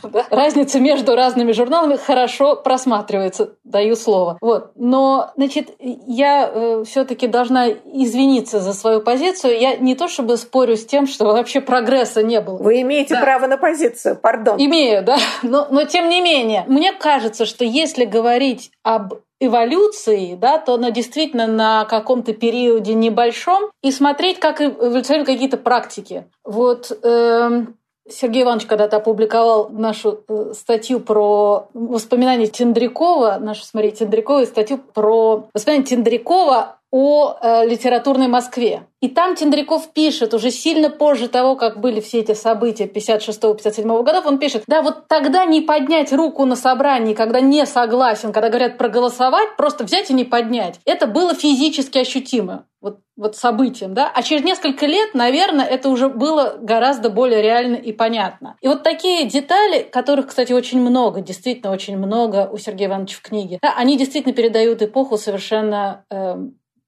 Да? 0.13 0.25
Разница 0.29 0.79
между 0.79 1.15
разными 1.15 1.51
журналами 1.53 1.95
хорошо 1.95 2.55
просматривается, 2.55 3.55
даю 3.63 3.95
слово. 3.95 4.37
Вот. 4.41 4.71
Но, 4.75 5.31
значит, 5.35 5.69
я 5.79 6.49
э, 6.53 6.83
все-таки 6.85 7.27
должна 7.27 7.69
извиниться 7.69 8.59
за 8.59 8.73
свою 8.73 9.01
позицию. 9.01 9.59
Я 9.59 9.75
не 9.77 9.95
то 9.95 10.07
чтобы 10.07 10.37
спорю 10.37 10.75
с 10.75 10.85
тем, 10.85 11.07
что 11.07 11.25
вообще 11.25 11.61
прогресса 11.61 12.21
не 12.21 12.41
было. 12.41 12.57
Вы 12.57 12.81
имеете 12.81 13.15
да. 13.15 13.21
право 13.21 13.47
на 13.47 13.57
позицию, 13.57 14.15
пардон. 14.15 14.57
Имею, 14.59 15.03
да. 15.03 15.17
Но, 15.41 15.67
но 15.71 15.85
тем 15.85 16.09
не 16.09 16.21
менее, 16.21 16.65
мне 16.67 16.93
кажется, 16.93 17.45
что 17.45 17.65
если 17.65 18.05
говорить 18.05 18.71
об 18.83 19.15
эволюции, 19.45 20.35
да, 20.35 20.57
то 20.57 20.75
она 20.75 20.91
действительно 20.91 21.47
на 21.47 21.85
каком-то 21.85 22.33
периоде 22.33 22.93
небольшом, 22.93 23.71
и 23.81 23.91
смотреть, 23.91 24.39
как 24.39 24.61
эволюционируют 24.61 25.27
какие-то 25.27 25.57
практики. 25.57 26.25
Вот 26.43 26.91
э, 27.03 27.65
Сергей 28.09 28.43
Иванович 28.43 28.65
когда-то 28.65 28.97
опубликовал 28.97 29.69
нашу 29.69 30.23
э, 30.27 30.53
статью 30.53 30.99
про 30.99 31.69
воспоминания 31.73 32.47
Тендрякова, 32.47 33.37
нашу, 33.39 33.63
смотри, 33.63 33.91
Тендрякова, 33.91 34.45
статью 34.45 34.77
про 34.77 35.47
воспоминания 35.53 35.85
Тендрякова 35.85 36.77
о 36.93 37.37
э, 37.41 37.65
литературной 37.65 38.27
Москве. 38.27 38.85
И 39.01 39.07
там 39.07 39.35
Тендряков 39.35 39.91
пишет, 39.93 40.35
уже 40.35 40.51
сильно 40.51 40.91
позже 40.91 41.27
того, 41.27 41.55
как 41.55 41.81
были 41.81 41.99
все 41.99 42.19
эти 42.19 42.35
события 42.35 42.85
56-57 42.85 44.03
годов, 44.03 44.27
он 44.27 44.37
пишет, 44.37 44.63
да, 44.67 44.83
вот 44.83 45.07
тогда 45.07 45.43
не 45.43 45.61
поднять 45.61 46.13
руку 46.13 46.45
на 46.45 46.55
собрании, 46.55 47.15
когда 47.15 47.41
не 47.41 47.65
согласен, 47.65 48.31
когда 48.31 48.49
говорят 48.49 48.77
проголосовать, 48.77 49.57
просто 49.57 49.85
взять 49.85 50.11
и 50.11 50.13
не 50.13 50.23
поднять. 50.23 50.79
Это 50.85 51.07
было 51.07 51.33
физически 51.33 51.97
ощутимо 51.97 52.67
вот, 52.79 52.99
вот 53.17 53.35
событием, 53.35 53.95
да, 53.95 54.11
а 54.13 54.21
через 54.21 54.43
несколько 54.43 54.85
лет, 54.85 55.15
наверное, 55.15 55.65
это 55.65 55.89
уже 55.89 56.09
было 56.09 56.57
гораздо 56.61 57.09
более 57.09 57.41
реально 57.41 57.77
и 57.77 57.91
понятно. 57.91 58.55
И 58.61 58.67
вот 58.67 58.83
такие 58.83 59.25
детали, 59.25 59.81
которых, 59.81 60.27
кстати, 60.27 60.53
очень 60.53 60.79
много, 60.79 61.21
действительно 61.21 61.71
очень 61.71 61.97
много 61.97 62.47
у 62.51 62.59
Сергея 62.59 62.89
Ивановича 62.89 63.17
в 63.17 63.21
книге, 63.23 63.57
да, 63.63 63.73
они 63.75 63.97
действительно 63.97 64.35
передают 64.35 64.83
эпоху 64.83 65.17
совершенно 65.17 66.05
э, 66.11 66.35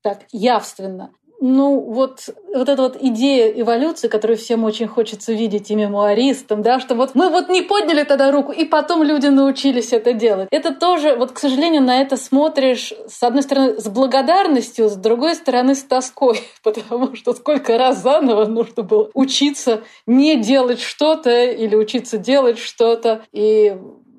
так 0.05 0.19
явственно. 0.31 1.09
Ну, 1.41 1.79
вот, 1.79 2.29
вот 2.53 2.69
эта 2.69 2.81
вот 2.81 2.95
идея 3.01 3.49
эволюции, 3.49 4.07
которую 4.07 4.37
всем 4.37 4.63
очень 4.63 4.87
хочется 4.87 5.33
видеть 5.33 5.71
и 5.71 5.75
мемуаристам, 5.75 6.61
да, 6.61 6.79
что 6.79 6.93
вот 6.93 7.15
мы 7.15 7.29
вот 7.29 7.49
не 7.49 7.63
подняли 7.63 8.03
тогда 8.03 8.31
руку, 8.31 8.51
и 8.51 8.65
потом 8.65 9.01
люди 9.01 9.27
научились 9.27 9.93
это 9.93 10.13
делать. 10.13 10.47
Это 10.51 10.73
тоже, 10.73 11.15
вот, 11.15 11.31
к 11.31 11.39
сожалению, 11.39 11.81
на 11.81 11.99
это 12.01 12.17
смотришь, 12.17 12.93
с 13.07 13.23
одной 13.23 13.41
стороны, 13.41 13.81
с 13.81 13.87
благодарностью, 13.87 14.89
с 14.89 14.95
другой 14.95 15.33
стороны, 15.33 15.73
с 15.73 15.83
тоской, 15.83 16.39
потому 16.63 17.15
что 17.15 17.33
сколько 17.33 17.79
раз 17.79 18.01
заново 18.03 18.45
нужно 18.45 18.83
было 18.83 19.09
учиться 19.15 19.81
не 20.05 20.37
делать 20.37 20.79
что-то 20.79 21.45
или 21.45 21.75
учиться 21.75 22.19
делать 22.19 22.59
что-то. 22.59 23.23
И 23.33 23.75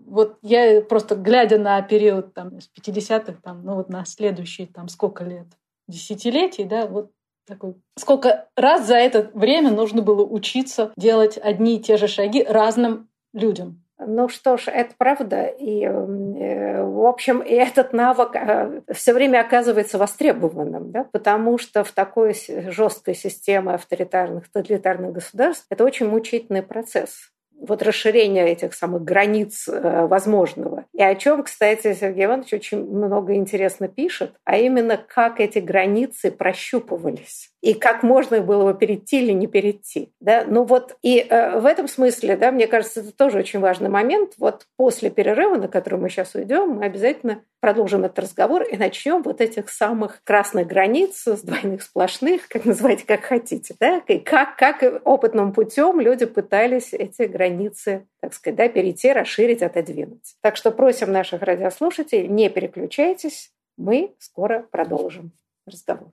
вот 0.06 0.38
я 0.42 0.80
просто 0.80 1.14
глядя 1.14 1.58
на 1.58 1.80
период 1.82 2.34
там, 2.34 2.60
с 2.60 2.70
50-х, 2.78 3.38
там, 3.42 3.62
ну 3.64 3.74
вот 3.74 3.88
на 3.88 4.04
следующие 4.04 4.66
там 4.66 4.88
сколько 4.88 5.24
лет, 5.24 5.46
десятилетий, 5.88 6.64
да, 6.64 6.86
вот 6.86 7.10
такой. 7.46 7.74
Сколько 7.96 8.48
раз 8.56 8.86
за 8.86 8.96
это 8.96 9.30
время 9.34 9.70
нужно 9.70 10.02
было 10.02 10.24
учиться 10.24 10.92
делать 10.96 11.38
одни 11.38 11.76
и 11.76 11.82
те 11.82 11.96
же 11.96 12.08
шаги 12.08 12.42
разным 12.42 13.08
людям? 13.32 13.82
Ну 13.98 14.28
что 14.28 14.58
ж, 14.58 14.68
это 14.68 14.94
правда. 14.98 15.46
И, 15.46 15.82
э, 15.84 16.82
в 16.84 17.06
общем, 17.06 17.40
и 17.40 17.54
этот 17.54 17.94
навык 17.94 18.34
э, 18.34 18.82
все 18.92 19.14
время 19.14 19.40
оказывается 19.40 19.96
востребованным, 19.96 20.90
да? 20.90 21.04
потому 21.04 21.56
что 21.56 21.82
в 21.82 21.92
такой 21.92 22.34
жесткой 22.70 23.14
системе 23.14 23.72
авторитарных, 23.72 24.50
тоталитарных 24.50 25.12
государств 25.12 25.66
это 25.70 25.82
очень 25.84 26.08
мучительный 26.08 26.62
процесс 26.62 27.30
вот 27.58 27.82
расширение 27.82 28.48
этих 28.48 28.74
самых 28.74 29.02
границ 29.02 29.68
э, 29.68 30.06
возможного. 30.06 30.84
И 30.92 31.02
о 31.02 31.14
чем, 31.14 31.42
кстати, 31.42 31.94
Сергей 31.94 32.26
Иванович 32.26 32.52
очень 32.54 32.84
много 32.84 33.34
интересно 33.34 33.88
пишет, 33.88 34.34
а 34.44 34.56
именно 34.56 34.96
как 34.96 35.40
эти 35.40 35.58
границы 35.58 36.30
прощупывались 36.30 37.50
и 37.66 37.74
как 37.74 38.04
можно 38.04 38.40
было 38.40 38.72
бы 38.72 38.78
перейти 38.78 39.22
или 39.22 39.32
не 39.32 39.48
перейти. 39.48 40.12
Да? 40.20 40.44
Ну 40.46 40.62
вот 40.62 40.96
и 41.02 41.18
э, 41.18 41.58
в 41.58 41.66
этом 41.66 41.88
смысле, 41.88 42.36
да, 42.36 42.52
мне 42.52 42.68
кажется, 42.68 43.00
это 43.00 43.10
тоже 43.10 43.38
очень 43.38 43.58
важный 43.58 43.88
момент. 43.88 44.34
Вот 44.38 44.66
после 44.76 45.10
перерыва, 45.10 45.56
на 45.56 45.66
который 45.66 45.98
мы 45.98 46.08
сейчас 46.08 46.36
уйдем, 46.36 46.76
мы 46.76 46.84
обязательно 46.84 47.42
продолжим 47.58 48.04
этот 48.04 48.20
разговор 48.20 48.62
и 48.62 48.76
начнем 48.76 49.22
вот 49.22 49.40
этих 49.40 49.68
самых 49.70 50.20
красных 50.22 50.68
границ, 50.68 51.26
с 51.26 51.40
двойных 51.40 51.82
сплошных, 51.82 52.46
как 52.48 52.66
называйте, 52.66 53.04
как 53.04 53.24
хотите. 53.24 53.74
Да? 53.80 54.00
И 54.06 54.20
как, 54.20 54.56
как 54.56 54.84
опытным 55.04 55.52
путем 55.52 55.98
люди 55.98 56.26
пытались 56.26 56.92
эти 56.92 57.22
границы, 57.46 58.06
так 58.20 58.34
сказать, 58.34 58.56
да, 58.56 58.68
перейти, 58.68 59.12
расширить, 59.12 59.62
отодвинуть. 59.62 60.34
Так 60.40 60.56
что 60.56 60.70
просим 60.70 61.12
наших 61.12 61.42
радиослушателей, 61.42 62.28
не 62.28 62.48
переключайтесь, 62.48 63.52
мы 63.76 64.14
скоро 64.18 64.66
продолжим 64.70 65.32
разговор. 65.66 66.10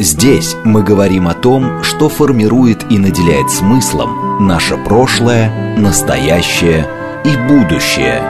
Здесь 0.00 0.54
мы 0.64 0.82
говорим 0.82 1.28
о 1.28 1.34
том, 1.34 1.82
что 1.82 2.08
формирует 2.08 2.90
и 2.90 2.98
наделяет 2.98 3.50
смыслом 3.50 4.46
наше 4.46 4.76
прошлое, 4.76 5.76
настоящее 5.78 6.86
и 7.24 7.36
будущее. 7.48 8.20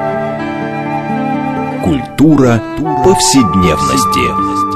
Культура 1.83 2.63
повседневности. 3.05 4.74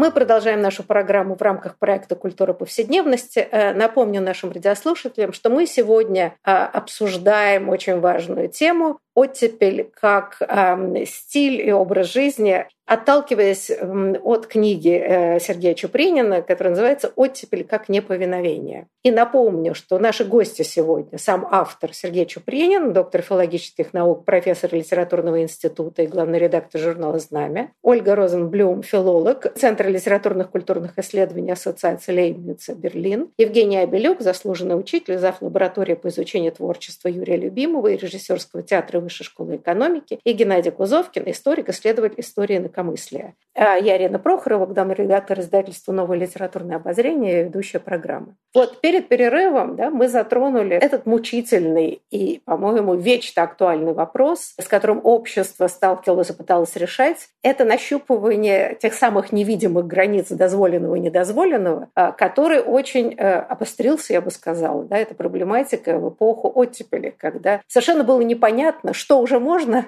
Мы 0.00 0.10
продолжаем 0.12 0.62
нашу 0.62 0.82
программу 0.82 1.34
в 1.34 1.42
рамках 1.42 1.76
проекта 1.76 2.16
«Культура 2.16 2.54
повседневности». 2.54 3.40
Э, 3.40 3.74
напомню 3.74 4.22
нашим 4.22 4.50
радиослушателям, 4.50 5.34
что 5.34 5.50
мы 5.50 5.66
сегодня 5.66 6.36
э, 6.42 6.50
обсуждаем 6.50 7.68
очень 7.68 8.00
важную 8.00 8.48
тему 8.48 8.98
оттепель 9.14 9.90
как 9.92 10.38
э, 10.40 11.04
стиль 11.04 11.60
и 11.60 11.70
образ 11.70 12.10
жизни 12.10 12.66
отталкиваясь 12.90 13.70
от 13.70 14.48
книги 14.48 14.90
э, 14.90 15.38
Сергея 15.38 15.74
Чупринина, 15.74 16.42
которая 16.42 16.70
называется 16.72 17.12
«Оттепель 17.14 17.62
как 17.62 17.88
неповиновение». 17.88 18.88
И 19.04 19.12
напомню, 19.12 19.76
что 19.76 20.00
наши 20.00 20.24
гости 20.24 20.62
сегодня, 20.62 21.16
сам 21.16 21.46
автор 21.48 21.94
Сергей 21.94 22.26
Чупринин, 22.26 22.92
доктор 22.92 23.22
филологических 23.22 23.92
наук, 23.92 24.24
профессор 24.24 24.74
литературного 24.74 25.40
института 25.40 26.02
и 26.02 26.08
главный 26.08 26.40
редактор 26.40 26.80
журнала 26.80 27.20
«Знамя», 27.20 27.70
Ольга 27.80 28.16
Розенблюм, 28.16 28.82
филолог, 28.82 29.54
Центр 29.54 29.86
литературных 29.86 30.50
культурных 30.50 30.98
исследований 30.98 31.52
Ассоциации 31.52 32.12
Лейбница, 32.12 32.74
Берлин, 32.74 33.30
Евгений 33.38 33.78
Абелюк, 33.78 34.20
заслуженный 34.20 34.76
учитель, 34.76 35.16
зав. 35.16 35.40
лаборатории 35.42 35.94
по 35.94 36.08
изучению 36.08 36.50
творчества 36.50 37.06
Юрия 37.06 37.36
Любимова 37.36 37.86
и 37.86 37.96
режиссерского 37.96 38.64
театра 38.64 38.98
Высшей 38.98 39.24
школы 39.24 39.56
экономики, 39.56 40.18
и 40.24 40.32
Геннадий 40.32 40.72
Кузовкин, 40.72 41.30
историк, 41.30 41.68
исследователь 41.68 42.20
истории 42.20 42.58
на 42.58 42.68
легкомыслия. 42.80 43.34
А 43.56 43.76
я 43.76 43.96
Ирина 43.96 44.20
Прохорова, 44.20 44.64
главный 44.64 44.94
редактор 44.94 45.40
издательства 45.40 45.92
«Новое 45.92 46.16
литературное 46.16 46.76
обозрение» 46.76 47.40
и 47.40 47.44
ведущая 47.44 47.80
программы. 47.80 48.36
Вот 48.54 48.80
перед 48.80 49.08
перерывом 49.08 49.74
да, 49.74 49.90
мы 49.90 50.08
затронули 50.08 50.76
этот 50.76 51.04
мучительный 51.04 52.00
и, 52.12 52.40
по-моему, 52.44 52.94
вечно 52.94 53.42
актуальный 53.42 53.92
вопрос, 53.92 54.54
с 54.56 54.68
которым 54.68 55.00
общество 55.02 55.66
сталкивалось 55.66 56.30
и 56.30 56.32
пыталось 56.32 56.76
решать. 56.76 57.28
Это 57.42 57.64
нащупывание 57.64 58.76
тех 58.80 58.94
самых 58.94 59.32
невидимых 59.32 59.86
границ 59.86 60.28
дозволенного 60.28 60.94
и 60.94 61.00
недозволенного, 61.00 61.88
а, 61.96 62.12
который 62.12 62.60
очень 62.60 63.14
э, 63.14 63.32
обострился, 63.40 64.12
я 64.12 64.20
бы 64.20 64.30
сказала. 64.30 64.84
Да, 64.84 64.96
это 64.96 65.16
проблематика 65.16 65.98
в 65.98 66.10
эпоху 66.10 66.50
оттепели, 66.54 67.12
когда 67.16 67.62
совершенно 67.66 68.04
было 68.04 68.20
непонятно, 68.20 68.94
что 68.94 69.20
уже 69.20 69.40
можно, 69.40 69.86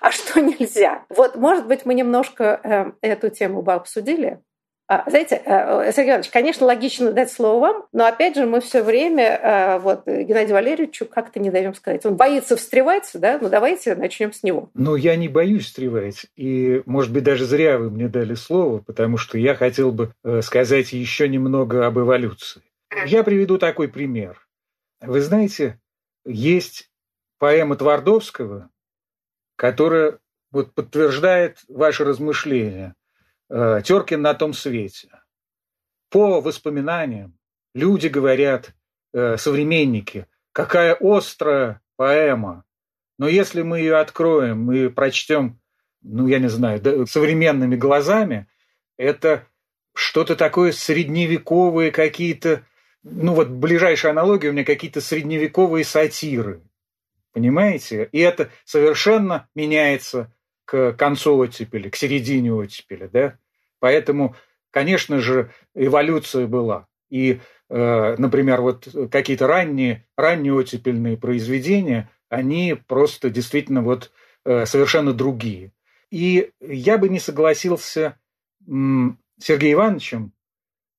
а 0.00 0.10
что 0.10 0.40
нельзя. 0.40 1.04
Вот, 1.08 1.36
может 1.36 1.66
быть, 1.66 1.84
мы 1.84 1.94
немножко 1.94 2.60
э, 2.62 2.92
эту 3.00 3.30
тему 3.30 3.62
бы 3.62 3.72
обсудили. 3.72 4.40
А, 4.86 5.08
знаете, 5.08 5.40
э, 5.42 5.92
Сергей 5.92 6.10
Иванович, 6.10 6.30
конечно, 6.30 6.66
логично 6.66 7.12
дать 7.12 7.32
слово 7.32 7.60
вам, 7.60 7.86
но 7.92 8.04
опять 8.04 8.36
же 8.36 8.44
мы 8.44 8.60
все 8.60 8.82
время 8.82 9.24
э, 9.24 9.78
вот 9.78 10.06
Геннадию 10.06 10.54
Валерьевичу 10.54 11.06
как-то 11.06 11.40
не 11.40 11.50
даем 11.50 11.74
сказать. 11.74 12.04
Он 12.04 12.16
боится 12.16 12.56
встревать, 12.56 13.10
да? 13.14 13.38
Ну 13.40 13.48
давайте 13.48 13.94
начнем 13.94 14.32
с 14.32 14.42
него. 14.42 14.68
Ну 14.74 14.94
я 14.96 15.16
не 15.16 15.28
боюсь 15.28 15.64
встревать, 15.64 16.26
и 16.36 16.82
может 16.84 17.12
быть 17.12 17.24
даже 17.24 17.46
зря 17.46 17.78
вы 17.78 17.90
мне 17.90 18.08
дали 18.08 18.34
слово, 18.34 18.80
потому 18.80 19.16
что 19.16 19.38
я 19.38 19.54
хотел 19.54 19.90
бы 19.90 20.12
сказать 20.42 20.92
еще 20.92 21.28
немного 21.30 21.86
об 21.86 21.98
эволюции. 21.98 22.60
Я 23.06 23.24
приведу 23.24 23.56
такой 23.56 23.88
пример. 23.88 24.46
Вы 25.00 25.20
знаете, 25.22 25.80
есть 26.24 26.90
поэма 27.38 27.76
Твардовского, 27.76 28.70
которая 29.56 30.18
вот 30.50 30.74
подтверждает 30.74 31.58
ваши 31.68 32.04
размышления. 32.04 32.94
Э, 33.50 33.80
Теркин 33.84 34.22
на 34.22 34.34
том 34.34 34.52
свете. 34.52 35.08
По 36.10 36.40
воспоминаниям 36.40 37.36
люди 37.74 38.08
говорят, 38.08 38.74
э, 39.12 39.36
современники, 39.36 40.26
какая 40.52 40.96
острая 41.00 41.80
поэма. 41.96 42.64
Но 43.18 43.28
если 43.28 43.62
мы 43.62 43.80
ее 43.80 43.96
откроем 43.96 44.70
и 44.72 44.88
прочтем, 44.88 45.60
ну, 46.02 46.26
я 46.26 46.38
не 46.38 46.48
знаю, 46.48 47.06
современными 47.06 47.76
глазами, 47.76 48.48
это 48.96 49.46
что-то 49.94 50.36
такое 50.36 50.72
средневековые 50.72 51.90
какие-то, 51.90 52.64
ну 53.02 53.34
вот 53.34 53.48
ближайшая 53.48 54.12
аналогия 54.12 54.48
у 54.48 54.52
меня 54.52 54.64
какие-то 54.64 55.00
средневековые 55.00 55.84
сатиры. 55.84 56.62
Понимаете? 57.34 58.08
И 58.12 58.20
это 58.20 58.50
совершенно 58.64 59.48
меняется 59.56 60.32
к 60.64 60.92
концу 60.92 61.36
оттепели, 61.36 61.90
к 61.90 61.96
середине 61.96 62.52
оттепели. 62.54 63.08
Да? 63.12 63.36
Поэтому, 63.80 64.36
конечно 64.70 65.18
же, 65.18 65.50
эволюция 65.74 66.46
была. 66.46 66.86
И, 67.10 67.40
э, 67.68 68.14
например, 68.16 68.60
вот 68.60 68.88
какие-то 69.10 69.48
ранние, 69.48 70.06
ранние 70.16 70.54
оттепельные 70.54 71.16
произведения, 71.16 72.08
они 72.28 72.76
просто 72.86 73.30
действительно 73.30 73.82
вот 73.82 74.12
э, 74.44 74.64
совершенно 74.64 75.12
другие. 75.12 75.72
И 76.10 76.52
я 76.60 76.98
бы 76.98 77.08
не 77.08 77.18
согласился 77.18 78.16
с 78.64 79.16
Сергеем 79.42 79.74
Ивановичем 79.74 80.32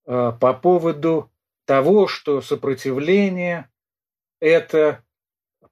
э, 0.06 0.34
по 0.38 0.54
поводу 0.54 1.32
того, 1.64 2.08
что 2.08 2.42
сопротивление– 2.42 3.70
это 4.42 5.02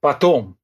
потом, 0.03 0.57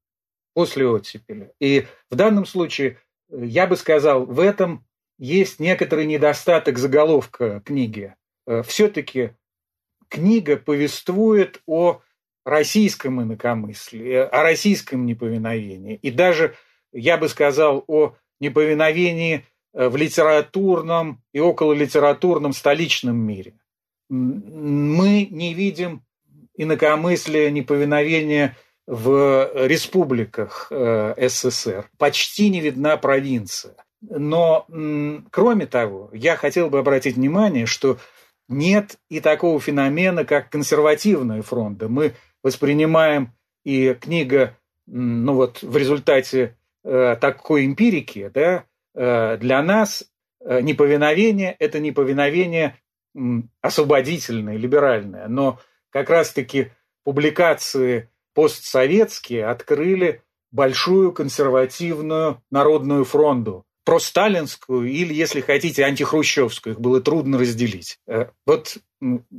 после 0.53 0.85
оттепели. 0.85 1.53
И 1.61 1.85
в 2.09 2.15
данном 2.15 2.45
случае 2.45 2.97
я 3.31 3.67
бы 3.67 3.77
сказал, 3.77 4.25
в 4.25 4.41
этом 4.41 4.85
есть 5.17 5.61
некоторый 5.61 6.05
недостаток 6.05 6.77
заголовка 6.77 7.61
книги. 7.61 8.15
Э, 8.45 8.63
Все-таки 8.63 9.31
книга 10.09 10.57
повествует 10.57 11.61
о 11.67 12.01
российском 12.43 13.21
инакомыслии, 13.21 14.13
о 14.15 14.43
российском 14.43 15.05
неповиновении. 15.05 15.95
И 15.95 16.11
даже, 16.11 16.55
я 16.91 17.17
бы 17.17 17.29
сказал, 17.29 17.85
о 17.87 18.15
неповиновении 18.41 19.45
э, 19.71 19.87
в 19.87 19.95
литературном 19.95 21.23
и 21.31 21.39
окололитературном 21.39 22.51
столичном 22.51 23.15
мире. 23.15 23.57
Мы 24.09 25.29
не 25.31 25.53
видим 25.53 26.03
инакомыслия, 26.57 27.49
неповиновения 27.51 28.57
в 28.89 29.51
республиках 29.67 30.67
э, 30.71 31.29
СССР. 31.29 31.87
Почти 31.99 32.49
не 32.49 32.59
видна 32.59 32.97
провинция. 32.97 33.75
Но, 34.01 34.65
кроме 35.29 35.67
того, 35.67 36.09
я 36.11 36.35
хотел 36.35 36.71
бы 36.71 36.79
обратить 36.79 37.15
внимание, 37.15 37.67
что 37.67 37.99
нет 38.47 38.97
и 39.07 39.19
такого 39.19 39.59
феномена, 39.59 40.25
как 40.25 40.49
консервативная 40.49 41.43
фронта. 41.43 41.87
Мы 41.87 42.13
воспринимаем 42.41 43.33
и 43.63 43.93
книга, 43.93 44.57
ну 44.87 45.35
вот 45.35 45.61
в 45.61 45.77
результате 45.77 46.57
э, 46.83 47.15
такой 47.21 47.67
эмпирики, 47.67 48.31
да, 48.33 48.63
э, 48.95 49.37
для 49.37 49.61
нас 49.61 50.03
неповиновение– 50.43 51.55
это 51.59 51.79
неповиновение 51.79 52.75
освободительное, 53.61 54.57
либеральное. 54.57 55.27
Но 55.27 55.59
как 55.91 56.09
раз-таки 56.09 56.71
публикации 57.03 58.09
постсоветские 58.33 59.47
открыли 59.47 60.23
большую 60.51 61.11
консервативную 61.11 62.41
народную 62.51 63.05
фронту, 63.05 63.65
просталинскую 63.85 64.89
или, 64.91 65.13
если 65.13 65.41
хотите, 65.41 65.83
антихрущевскую. 65.83 66.73
Их 66.73 66.79
было 66.79 67.01
трудно 67.01 67.37
разделить. 67.37 67.99
Э, 68.07 68.27
вот 68.45 68.77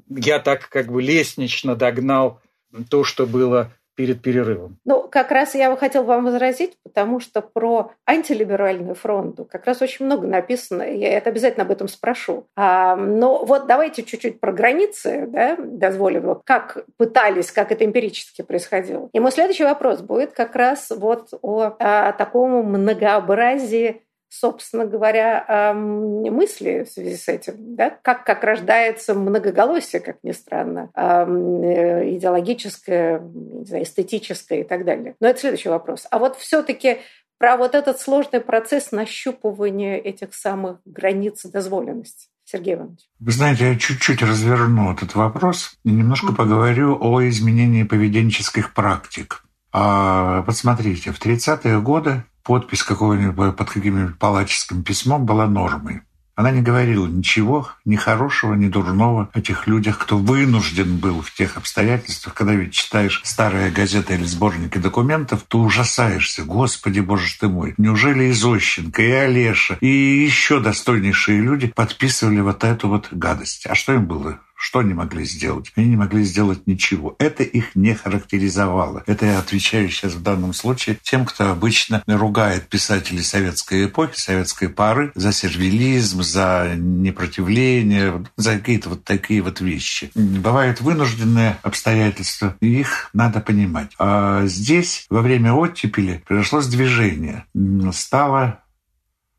я 0.09 0.39
так 0.39 0.69
как 0.69 0.91
бы 0.91 1.03
лестнично 1.03 1.77
догнал 1.77 2.41
то, 2.89 3.05
что 3.05 3.27
было 3.27 3.73
перед 3.95 4.23
перерывом. 4.23 4.79
Ну, 4.85 5.09
как 5.09 5.31
раз 5.31 5.55
я 5.55 5.75
хотел 5.77 6.05
вам 6.05 6.25
возразить, 6.25 6.77
потому 6.83 7.21
что 7.21 7.43
про 7.43 7.93
антилиберальную 8.07 8.95
фронту 8.95 9.45
как 9.45 9.67
раз 9.67 9.83
очень 9.83 10.07
много 10.07 10.27
написано, 10.27 10.83
я 10.83 11.17
это 11.17 11.31
обязательно 11.31 11.65
об 11.65 11.71
этом 11.71 11.89
спрошу. 11.89 12.47
А, 12.57 12.97
но 12.97 13.45
вот 13.45 13.67
давайте 13.67 14.03
чуть-чуть 14.03 14.41
про 14.41 14.53
границы, 14.53 15.27
да, 15.29 15.57
дозволим, 15.57 16.41
как 16.45 16.85
пытались, 16.97 17.51
как 17.53 17.73
это 17.73 17.85
эмпирически 17.85 18.43
происходило. 18.43 19.09
И 19.13 19.21
мой 19.21 19.33
следующий 19.33 19.65
вопрос 19.65 20.01
будет 20.01 20.33
как 20.33 20.55
раз 20.57 20.91
вот 20.91 21.29
о, 21.43 21.75
о 21.79 22.13
таком 22.13 22.65
многообразии 22.67 24.03
собственно 24.31 24.87
говоря, 24.87 25.75
мысли 25.75 26.85
в 26.89 26.91
связи 26.91 27.17
с 27.17 27.29
этим, 27.29 27.75
да? 27.75 27.91
как, 28.03 28.25
как 28.25 28.45
рождается 28.45 29.15
многоголосие, 29.15 30.01
как 30.01 30.19
ни 30.23 30.33
странно, 30.33 30.91
э, 30.95 32.11
идеологическое, 32.17 33.21
не 33.21 33.65
знаю, 33.67 33.85
эстетическое 33.85 34.61
и 34.61 34.65
так 34.65 34.85
далее. 34.85 35.17
Но 35.21 35.29
это 35.29 35.41
следующий 35.41 35.69
вопрос. 35.69 36.07
А 36.11 36.19
вот 36.19 36.37
все-таки 36.37 36.99
про 37.39 37.57
вот 37.57 37.75
этот 37.75 37.99
сложный 37.99 38.41
процесс 38.41 38.93
нащупывания 38.93 39.97
этих 39.97 40.35
самых 40.35 40.79
границ 40.85 41.45
дозволенности. 41.45 42.29
Сергей 42.45 42.75
Иванович. 42.75 43.01
Вы 43.19 43.33
знаете, 43.33 43.69
я 43.69 43.79
чуть-чуть 43.79 44.23
разверну 44.23 44.93
этот 44.93 45.15
вопрос 45.15 45.77
и 45.85 45.91
немножко 45.91 46.33
поговорю 46.33 46.99
о 47.01 47.27
изменении 47.29 47.85
поведенческих 47.85 48.75
практик. 48.75 49.45
А, 49.73 50.43
вот 50.43 50.57
смотрите, 50.57 51.13
в 51.13 51.21
30-е 51.25 51.81
годы 51.81 52.25
подпись 52.43 52.83
какого-нибудь 52.83 53.57
под 53.57 53.71
каким-нибудь 53.71 54.19
палаческим 54.19 54.83
письмом 54.83 55.27
была 55.27 55.47
нормой. 55.47 56.03
Она 56.41 56.53
не 56.53 56.63
говорила 56.63 57.07
ничего, 57.07 57.69
ни 57.85 57.97
хорошего, 57.97 58.55
ни 58.55 58.69
дурного 58.69 59.29
о 59.35 59.43
тех 59.43 59.67
людях, 59.67 59.99
кто 59.99 60.17
вынужден 60.17 60.97
был 60.97 61.21
в 61.21 61.35
тех 61.35 61.59
обстоятельствах. 61.59 62.33
Когда 62.33 62.55
ведь 62.55 62.73
читаешь 62.73 63.21
старые 63.25 63.71
газеты 63.71 64.15
или 64.15 64.25
сборники 64.25 64.79
документов, 64.79 65.45
то 65.47 65.59
ужасаешься. 65.59 66.45
Господи, 66.45 67.01
боже 67.01 67.27
ты 67.39 67.49
мой, 67.49 67.75
неужели 67.77 68.25
и 68.25 68.33
Зощенко, 68.33 69.03
и 69.03 69.11
Олеша, 69.11 69.77
и 69.83 69.87
еще 69.87 70.61
достойнейшие 70.61 71.43
люди 71.43 71.67
подписывали 71.67 72.41
вот 72.41 72.65
эту 72.65 72.89
вот 72.89 73.09
гадость? 73.11 73.67
А 73.67 73.75
что 73.75 73.93
им 73.93 74.07
было? 74.07 74.39
Что 74.63 74.81
они 74.81 74.93
могли 74.93 75.25
сделать? 75.25 75.73
Они 75.75 75.89
не 75.89 75.97
могли 75.97 76.23
сделать 76.23 76.67
ничего. 76.67 77.17
Это 77.19 77.43
их 77.43 77.75
не 77.75 77.95
характеризовало. 77.95 79.03
Это 79.07 79.25
я 79.25 79.39
отвечаю 79.39 79.89
сейчас 79.89 80.13
в 80.13 80.23
данном 80.23 80.53
случае 80.53 80.99
тем, 81.03 81.25
кто 81.25 81.51
обычно 81.51 82.03
ругает 82.07 82.69
писателей 82.69 83.23
советской 83.23 83.87
эпохи, 83.87 84.19
советской 84.19 84.69
пары 84.69 85.13
за 85.15 85.33
сервилизм, 85.33 86.23
за 86.23 86.75
непротивление, 86.77 88.27
за 88.37 88.59
какие-то 88.59 88.91
вот 88.91 89.03
такие 89.03 89.41
вот 89.41 89.63
вещи. 89.63 90.11
Бывают 90.15 90.83
вынужденные 90.83 91.59
обстоятельства, 91.63 92.55
и 92.61 92.81
их 92.81 93.09
надо 93.15 93.41
понимать. 93.41 93.93
А 93.99 94.45
здесь 94.45 95.07
во 95.09 95.23
время 95.23 95.55
оттепели 95.55 96.23
произошло 96.29 96.61
сдвижение. 96.61 97.47
Стало 97.93 98.63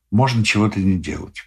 можно 0.09 0.43
чего-то 0.43 0.79
не 0.79 0.97
делать. 0.97 1.43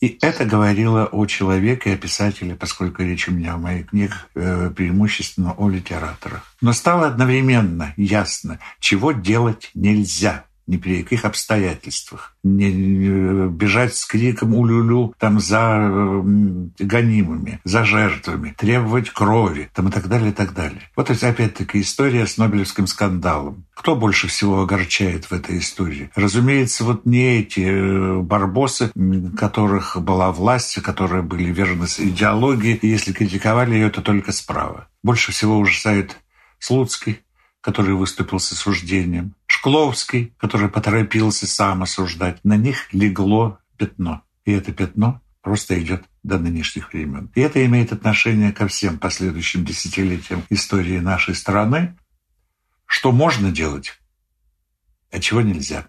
И 0.00 0.18
это 0.20 0.44
говорило 0.44 1.06
о 1.06 1.26
человеке, 1.26 1.92
о 1.92 1.96
писателе, 1.96 2.54
поскольку 2.54 3.02
речь 3.02 3.28
у 3.28 3.32
меня 3.32 3.56
в 3.56 3.62
моих 3.62 3.90
книгах 3.90 4.28
э, 4.34 4.70
преимущественно 4.74 5.52
о 5.52 5.68
литераторах. 5.68 6.54
Но 6.60 6.72
стало 6.72 7.06
одновременно 7.06 7.94
ясно, 7.96 8.58
чего 8.80 9.12
делать 9.12 9.70
нельзя 9.74 10.45
ни 10.66 10.76
при 10.76 11.02
каких 11.02 11.24
обстоятельствах. 11.24 12.34
Не 12.42 13.48
бежать 13.48 13.94
с 13.94 14.04
криком 14.04 14.54
улюлю 14.54 15.14
там 15.18 15.40
за 15.40 16.22
гонимыми, 16.78 17.60
за 17.64 17.84
жертвами, 17.84 18.54
требовать 18.56 19.10
крови 19.10 19.70
там, 19.74 19.88
и 19.88 19.92
так 19.92 20.08
далее, 20.08 20.30
и 20.30 20.34
так 20.34 20.54
далее. 20.54 20.82
Вот 20.96 21.10
это 21.10 21.28
опять-таки 21.28 21.80
история 21.80 22.26
с 22.26 22.38
Нобелевским 22.38 22.86
скандалом. 22.86 23.64
Кто 23.74 23.94
больше 23.94 24.28
всего 24.28 24.62
огорчает 24.62 25.26
в 25.26 25.32
этой 25.32 25.58
истории? 25.58 26.10
Разумеется, 26.14 26.84
вот 26.84 27.04
не 27.04 27.40
эти 27.40 27.60
э, 27.60 28.20
барбосы, 28.20 28.90
которых 29.36 30.00
была 30.00 30.32
власть, 30.32 30.80
которые 30.82 31.22
были 31.22 31.52
верны 31.52 31.86
идеологии, 31.98 32.74
и 32.74 32.88
если 32.88 33.12
критиковали 33.12 33.74
ее, 33.74 33.90
то 33.90 34.02
только 34.02 34.32
справа. 34.32 34.88
Больше 35.02 35.32
всего 35.32 35.58
ужасает 35.58 36.16
Слуцкий, 36.58 37.20
который 37.60 37.94
выступил 37.94 38.38
с 38.38 38.52
осуждением, 38.52 39.34
Шкловский, 39.66 40.32
который 40.38 40.68
поторопился 40.68 41.44
сам 41.48 41.82
осуждать. 41.82 42.38
На 42.44 42.56
них 42.56 42.94
легло 42.94 43.58
пятно. 43.76 44.22
И 44.44 44.52
это 44.52 44.72
пятно 44.72 45.20
просто 45.42 45.82
идет 45.82 46.04
до 46.22 46.38
нынешних 46.38 46.92
времен. 46.92 47.32
И 47.34 47.40
это 47.40 47.66
имеет 47.66 47.92
отношение 47.92 48.52
ко 48.52 48.68
всем 48.68 48.96
последующим 49.00 49.64
десятилетиям 49.64 50.44
истории 50.50 51.00
нашей 51.00 51.34
страны. 51.34 51.98
Что 52.86 53.10
можно 53.10 53.50
делать, 53.50 53.98
а 55.10 55.18
чего 55.18 55.40
нельзя. 55.40 55.88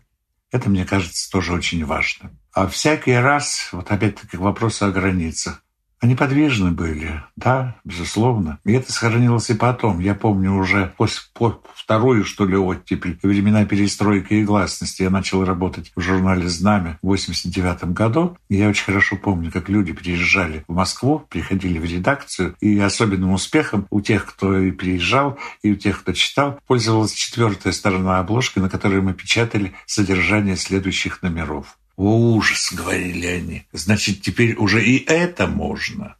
Это, 0.50 0.72
мне 0.72 0.84
кажется, 0.84 1.30
тоже 1.30 1.54
очень 1.54 1.86
важно. 1.86 2.32
А 2.54 2.66
всякий 2.68 3.14
раз, 3.14 3.70
вот 3.72 3.92
опять-таки 3.92 4.38
к 4.38 4.40
вопросу 4.40 4.86
о 4.88 4.92
границах, 4.92 5.64
Они 6.00 6.16
подвижны 6.16 6.72
были, 6.72 7.24
да, 7.36 7.76
безусловно. 7.84 8.60
И 8.66 8.74
это 8.74 8.92
сохранилось 8.92 9.50
и 9.50 9.56
потом. 9.56 10.00
Я 10.00 10.14
помню 10.14 10.54
уже 10.54 10.94
после 10.96 11.22
по 11.34 11.60
вторую, 11.74 12.24
что 12.24 12.46
ли, 12.46 12.56
оттепель, 12.56 13.18
времена 13.24 13.66
перестройки 13.66 14.36
и 14.36 14.44
гласности. 14.44 15.02
Я 15.02 15.10
начал 15.10 15.44
работать 15.44 15.92
в 15.96 16.02
журнале 16.02 16.48
«Знамя» 16.50 17.00
в 17.02 17.08
89 17.08 17.94
году. 17.94 18.38
И 18.48 18.58
я 18.58 18.70
очень 18.70 18.86
хорошо 18.86 19.16
помню, 19.16 19.52
как 19.52 19.70
люди 19.70 19.92
приезжали 19.92 20.64
в 20.68 20.74
Москву, 20.74 21.26
приходили 21.30 21.80
в 21.80 21.86
редакцию. 21.86 22.56
И 22.60 22.78
особенным 22.78 23.32
успехом 23.32 23.88
у 23.90 24.00
тех, 24.02 24.26
кто 24.26 24.60
и 24.60 24.72
приезжал, 24.72 25.40
и 25.64 25.72
у 25.72 25.76
тех, 25.76 26.02
кто 26.02 26.14
читал, 26.14 26.60
пользовалась 26.68 27.14
четвертая 27.14 27.74
сторона 27.74 28.20
обложки, 28.20 28.60
на 28.60 28.70
которой 28.70 29.02
мы 29.02 29.14
печатали 29.14 29.74
содержание 29.88 30.58
следующих 30.58 31.24
номеров. 31.24 31.78
«О, 31.98 32.36
ужас!»— 32.36 32.72
говорили 32.74 33.28
они. 33.28 33.68
«Значит, 33.74 34.22
теперь 34.22 34.56
уже 34.56 34.84
и 34.84 35.04
это 35.06 35.48
можно». 35.48 36.16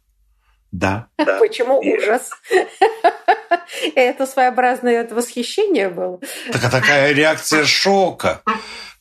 Да. 0.72 1.06
да. 1.16 1.38
Почему 1.38 1.80
и... 1.80 1.96
ужас? 1.96 2.30
Это 3.94 4.26
своеобразное 4.26 5.06
восхищение 5.08 5.88
было. 5.88 6.20
Так 6.52 6.64
а 6.64 6.70
такая 6.70 7.12
реакция 7.12 7.64
шока. 7.64 8.42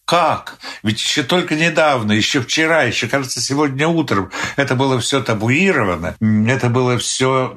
Как? 0.06 0.58
Ведь 0.84 1.02
еще 1.02 1.24
только 1.24 1.56
недавно, 1.56 2.13
еще 2.13 2.42
вчера, 2.42 2.84
еще, 2.84 3.08
кажется, 3.08 3.42
сегодня 3.42 3.90
утром 3.90 4.32
это 4.56 4.76
было 4.76 5.00
все 5.02 5.22
табуировано, 5.22 6.16
это 6.48 6.70
было 6.70 6.98
все 6.98 7.54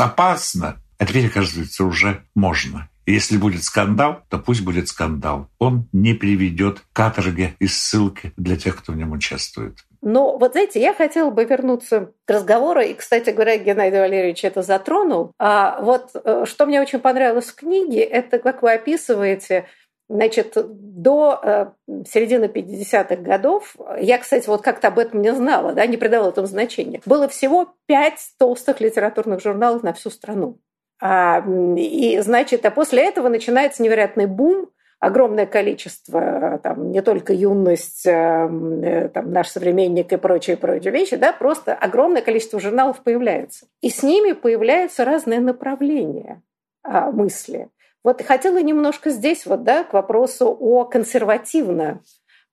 опасно. 0.00 0.82
А 0.98 1.06
теперь, 1.06 1.28
оказывается, 1.28 1.84
уже 1.84 2.24
можно. 2.34 2.88
Если 3.06 3.36
будет 3.36 3.62
скандал, 3.62 4.22
то 4.28 4.38
пусть 4.38 4.62
будет 4.62 4.88
скандал. 4.88 5.48
Он 5.58 5.88
не 5.92 6.14
приведет 6.14 6.80
к 6.80 6.84
каторге 6.92 7.54
и 7.58 7.66
ссылке 7.66 8.32
для 8.36 8.56
тех, 8.56 8.76
кто 8.76 8.92
в 8.92 8.96
нем 8.96 9.12
участвует. 9.12 9.78
Но 10.00 10.36
вот 10.36 10.52
знаете, 10.52 10.80
я 10.80 10.92
хотела 10.92 11.30
бы 11.30 11.44
вернуться 11.44 12.12
к 12.26 12.30
разговору, 12.30 12.80
и, 12.80 12.92
кстати 12.92 13.30
говоря, 13.30 13.56
Геннадий 13.56 13.98
Валерьевич 13.98 14.44
это 14.44 14.62
затронул. 14.62 15.32
А 15.38 15.80
вот 15.80 16.10
э, 16.14 16.44
что 16.46 16.66
мне 16.66 16.80
очень 16.80 16.98
понравилось 16.98 17.46
в 17.46 17.54
книге, 17.54 18.00
это 18.00 18.38
как 18.38 18.62
вы 18.62 18.72
описываете 18.72 19.66
Значит, 20.06 20.54
до 20.54 21.40
э, 21.42 21.66
середины 22.06 22.44
50-х 22.44 23.16
годов, 23.16 23.74
я, 23.98 24.18
кстати, 24.18 24.46
вот 24.48 24.60
как-то 24.60 24.88
об 24.88 24.98
этом 24.98 25.22
не 25.22 25.32
знала, 25.34 25.72
да, 25.72 25.86
не 25.86 25.96
придала 25.96 26.28
этому 26.28 26.46
значения, 26.46 27.00
было 27.06 27.26
всего 27.26 27.74
пять 27.86 28.20
толстых 28.38 28.80
литературных 28.82 29.40
журналов 29.42 29.82
на 29.82 29.94
всю 29.94 30.10
страну. 30.10 30.58
А, 31.00 31.44
и, 31.76 32.18
значит, 32.20 32.64
а 32.64 32.70
после 32.70 33.04
этого 33.04 33.28
начинается 33.28 33.82
невероятный 33.82 34.26
бум, 34.26 34.70
огромное 35.00 35.46
количество, 35.46 36.58
там, 36.62 36.90
не 36.90 37.02
только 37.02 37.32
юность, 37.32 38.06
а, 38.06 38.48
э, 38.48 39.08
там, 39.08 39.32
наш 39.32 39.48
современник 39.48 40.12
и 40.12 40.16
прочие, 40.16 40.56
прочие 40.56 40.92
вещи, 40.92 41.16
да, 41.16 41.32
просто 41.32 41.74
огромное 41.74 42.22
количество 42.22 42.60
журналов 42.60 43.02
появляется. 43.02 43.66
И 43.82 43.90
с 43.90 44.02
ними 44.02 44.32
появляются 44.32 45.04
разные 45.04 45.40
направления 45.40 46.42
а, 46.82 47.10
мысли. 47.10 47.68
Вот 48.02 48.22
хотела 48.22 48.62
немножко 48.62 49.10
здесь 49.10 49.46
вот, 49.46 49.62
да, 49.64 49.84
к 49.84 49.92
вопросу 49.92 50.56
о 50.58 50.84
консервативно 50.84 52.00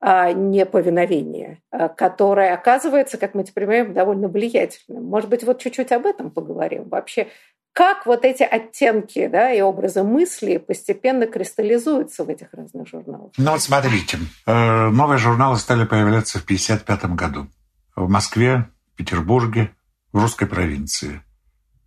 неповиновение, 0.03 1.61
которое 1.95 2.55
оказывается, 2.55 3.19
как 3.19 3.35
мы 3.35 3.43
теперь 3.43 3.67
понимаем, 3.67 3.93
довольно 3.93 4.29
влиятельным. 4.29 5.05
Может 5.05 5.29
быть, 5.29 5.43
вот 5.43 5.59
чуть-чуть 5.59 5.91
об 5.91 6.07
этом 6.07 6.31
поговорим. 6.31 6.89
Вообще, 6.89 7.27
как 7.73 8.05
вот 8.05 8.25
эти 8.25 8.43
оттенки 8.43 9.27
да, 9.27 9.51
и 9.51 9.61
образы 9.61 10.03
мысли 10.03 10.57
постепенно 10.57 11.25
кристаллизуются 11.25 12.25
в 12.25 12.29
этих 12.29 12.47
разных 12.53 12.87
журналах? 12.87 13.31
Ну 13.37 13.51
вот 13.51 13.61
смотрите, 13.61 14.19
э, 14.45 14.89
новые 14.89 15.17
журналы 15.17 15.57
стали 15.57 15.85
появляться 15.85 16.39
в 16.39 16.43
1955 16.43 17.15
году. 17.15 17.47
В 17.95 18.09
Москве, 18.09 18.69
Петербурге, 18.95 19.71
в 20.11 20.21
русской 20.21 20.47
провинции. 20.47 21.21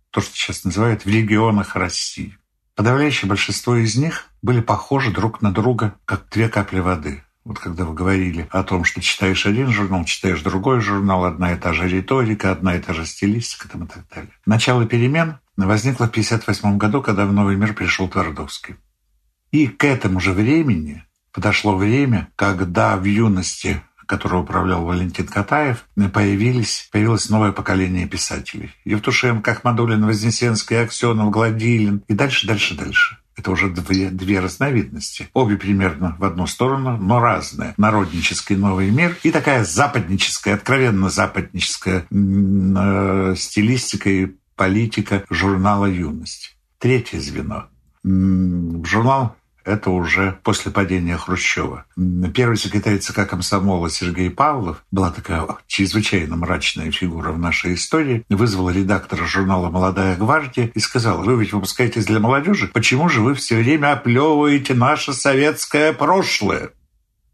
То, 0.09 0.21
что 0.21 0.35
сейчас 0.35 0.63
называют 0.63 1.05
в 1.05 1.07
регионах 1.09 1.75
России. 1.75 2.37
Подавляющее 2.75 3.29
большинство 3.29 3.75
из 3.75 3.95
них 3.95 4.27
были 4.41 4.61
похожи 4.61 5.11
друг 5.11 5.41
на 5.41 5.53
друга, 5.53 5.95
как 6.05 6.27
две 6.29 6.49
капли 6.49 6.79
воды. 6.79 7.23
Вот 7.43 7.59
когда 7.59 7.85
вы 7.85 7.93
говорили 7.93 8.47
о 8.49 8.63
том, 8.63 8.83
что 8.85 9.01
читаешь 9.01 9.45
один 9.45 9.69
журнал, 9.69 10.03
читаешь 10.03 10.41
другой 10.41 10.81
журнал, 10.81 11.25
одна 11.25 11.53
и 11.53 11.57
та 11.57 11.73
же 11.73 11.87
риторика, 11.87 12.51
одна 12.51 12.75
и 12.75 12.81
та 12.81 12.93
же 12.93 13.05
стилистика 13.05 13.69
там 13.69 13.83
и 13.83 13.87
так 13.87 14.03
далее. 14.09 14.31
Начало 14.47 14.85
перемен 14.85 15.37
возникла 15.57 16.05
в 16.05 16.09
1958 16.09 16.77
году, 16.77 17.01
когда 17.01 17.25
в 17.25 17.33
новый 17.33 17.55
мир 17.55 17.73
пришел 17.73 18.07
Твардовский. 18.07 18.75
И 19.51 19.67
к 19.67 19.83
этому 19.83 20.19
же 20.19 20.33
времени 20.33 21.03
подошло 21.31 21.75
время, 21.75 22.29
когда 22.35 22.97
в 22.97 23.05
юности 23.05 23.81
которого 24.05 24.41
управлял 24.41 24.83
Валентин 24.85 25.27
Катаев, 25.27 25.85
появились, 26.13 26.89
появилось 26.91 27.29
новое 27.29 27.51
поколение 27.51 28.07
писателей. 28.07 28.71
Евтушенко, 28.85 29.51
Ахмадулин, 29.51 30.05
Вознесенский, 30.05 30.81
Аксенов, 30.81 31.31
Гладилин 31.31 32.03
и 32.07 32.13
дальше, 32.13 32.47
дальше, 32.47 32.75
дальше. 32.75 33.17
Это 33.37 33.51
уже 33.51 33.69
две, 33.69 34.09
две 34.09 34.39
разновидности. 34.39 35.27
Обе 35.33 35.57
примерно 35.57 36.15
в 36.19 36.23
одну 36.23 36.47
сторону, 36.47 36.95
но 36.97 37.19
разные. 37.19 37.73
Народнический 37.75 38.55
новый 38.55 38.91
мир 38.91 39.17
и 39.23 39.31
такая 39.31 39.65
западническая, 39.65 40.55
откровенно 40.55 41.09
западническая 41.09 42.05
э, 42.09 43.35
стилистика 43.37 44.09
и 44.09 44.35
политика 44.55 45.23
журнала 45.29 45.85
«Юность». 45.85 46.57
Третье 46.79 47.19
звено. 47.19 47.67
Журнал 48.03 49.35
это 49.65 49.89
уже 49.89 50.37
после 50.43 50.71
падения 50.71 51.17
Хрущева. 51.17 51.85
Первый 52.33 52.55
секретарь 52.55 52.99
ЦК 52.99 53.27
комсомола 53.27 53.89
Сергей 53.89 54.29
Павлов 54.29 54.83
была 54.91 55.11
такая 55.11 55.47
чрезвычайно 55.65 56.35
мрачная 56.35 56.91
фигура 56.91 57.31
в 57.31 57.39
нашей 57.39 57.73
истории, 57.73 58.23
вызвала 58.29 58.69
редактора 58.69 59.25
журнала 59.25 59.71
«Молодая 59.71 60.15
гвардия» 60.15 60.71
и 60.73 60.79
сказала, 60.79 61.23
вы 61.23 61.39
ведь 61.39 61.51
выпускаетесь 61.51 62.05
для 62.05 62.19
молодежи, 62.19 62.67
почему 62.67 63.09
же 63.09 63.21
вы 63.21 63.33
все 63.33 63.57
время 63.57 63.93
оплевываете 63.93 64.75
наше 64.75 65.13
советское 65.13 65.93
прошлое? 65.93 66.69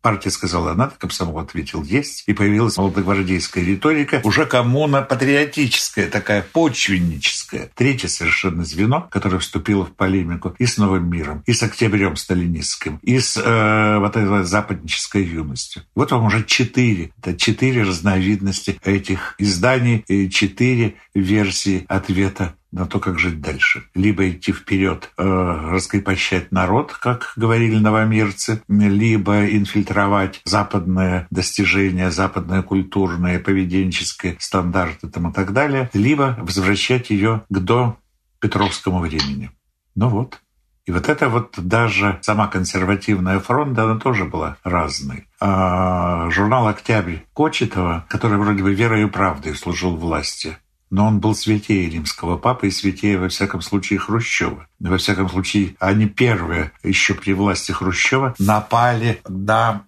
Партия 0.01 0.31
сказала 0.31 0.73
«надо», 0.73 0.95
комсомол 0.97 1.39
ответил 1.39 1.83
«есть». 1.83 2.23
И 2.25 2.33
появилась 2.33 2.77
молодогвардейская 2.77 3.63
риторика, 3.63 4.21
уже 4.23 4.45
коммуно-патриотическая, 4.45 6.09
такая 6.09 6.41
почвенническая. 6.41 7.69
Третье 7.75 8.07
совершенно 8.07 8.63
звено, 8.63 9.07
которое 9.11 9.39
вступило 9.39 9.85
в 9.85 9.93
полемику 9.93 10.55
и 10.57 10.65
с 10.65 10.77
Новым 10.77 11.09
миром, 11.09 11.43
и 11.45 11.53
с 11.53 11.61
октябрем 11.61 12.15
сталинистским, 12.15 12.99
и 13.03 13.19
с 13.19 13.37
э, 13.37 13.99
вот 13.99 14.15
этой 14.15 14.43
западнической 14.43 15.23
юностью. 15.23 15.83
Вот 15.95 16.11
вам 16.11 16.25
уже 16.25 16.43
четыре. 16.43 17.11
Это 17.21 17.37
четыре 17.37 17.83
разновидности 17.83 18.79
этих 18.83 19.35
изданий 19.37 20.03
и 20.07 20.29
четыре 20.29 20.95
версии 21.13 21.85
ответа 21.87 22.55
на 22.71 22.85
то, 22.85 22.99
как 22.99 23.19
жить 23.19 23.41
дальше. 23.41 23.83
Либо 23.93 24.29
идти 24.29 24.51
вперед, 24.51 25.11
э, 25.17 25.23
раскрепощать 25.23 26.51
народ, 26.51 26.93
как 26.93 27.33
говорили 27.35 27.77
новомирцы, 27.77 28.61
либо 28.67 29.45
инфильтровать 29.45 30.41
западные 30.45 31.27
достижения, 31.31 32.11
западные 32.11 32.63
культурные, 32.63 33.39
поведенческие 33.39 34.37
стандарты 34.39 35.09
там, 35.09 35.29
и 35.29 35.33
так 35.33 35.53
далее, 35.53 35.89
либо 35.93 36.37
возвращать 36.39 37.09
ее 37.09 37.43
к 37.49 37.59
до 37.59 37.97
Петровскому 38.39 38.99
времени. 38.99 39.51
Ну 39.95 40.09
вот. 40.09 40.41
И 40.85 40.91
вот 40.91 41.09
это 41.09 41.29
вот 41.29 41.53
даже 41.57 42.17
сама 42.21 42.47
консервативная 42.47 43.39
фронта, 43.39 43.83
она 43.83 43.99
тоже 43.99 44.25
была 44.25 44.57
разной. 44.63 45.27
А 45.39 46.29
журнал 46.31 46.67
«Октябрь» 46.67 47.17
Кочетова, 47.33 48.05
который 48.09 48.39
вроде 48.39 48.63
бы 48.63 48.73
верой 48.73 49.03
и 49.03 49.05
правдой 49.05 49.55
служил 49.55 49.95
власти, 49.95 50.57
но 50.91 51.07
он 51.07 51.19
был 51.19 51.33
святее 51.33 51.89
римского 51.89 52.37
папы 52.37 52.67
и 52.67 52.71
святее, 52.71 53.17
во 53.17 53.29
всяком 53.29 53.61
случае, 53.61 53.97
Хрущева. 53.97 54.67
Во 54.79 54.97
всяком 54.97 55.29
случае, 55.29 55.75
они 55.79 56.05
первые, 56.05 56.73
еще 56.83 57.13
при 57.13 57.31
власти 57.33 57.71
Хрущева, 57.71 58.35
напали 58.37 59.21
на 59.27 59.83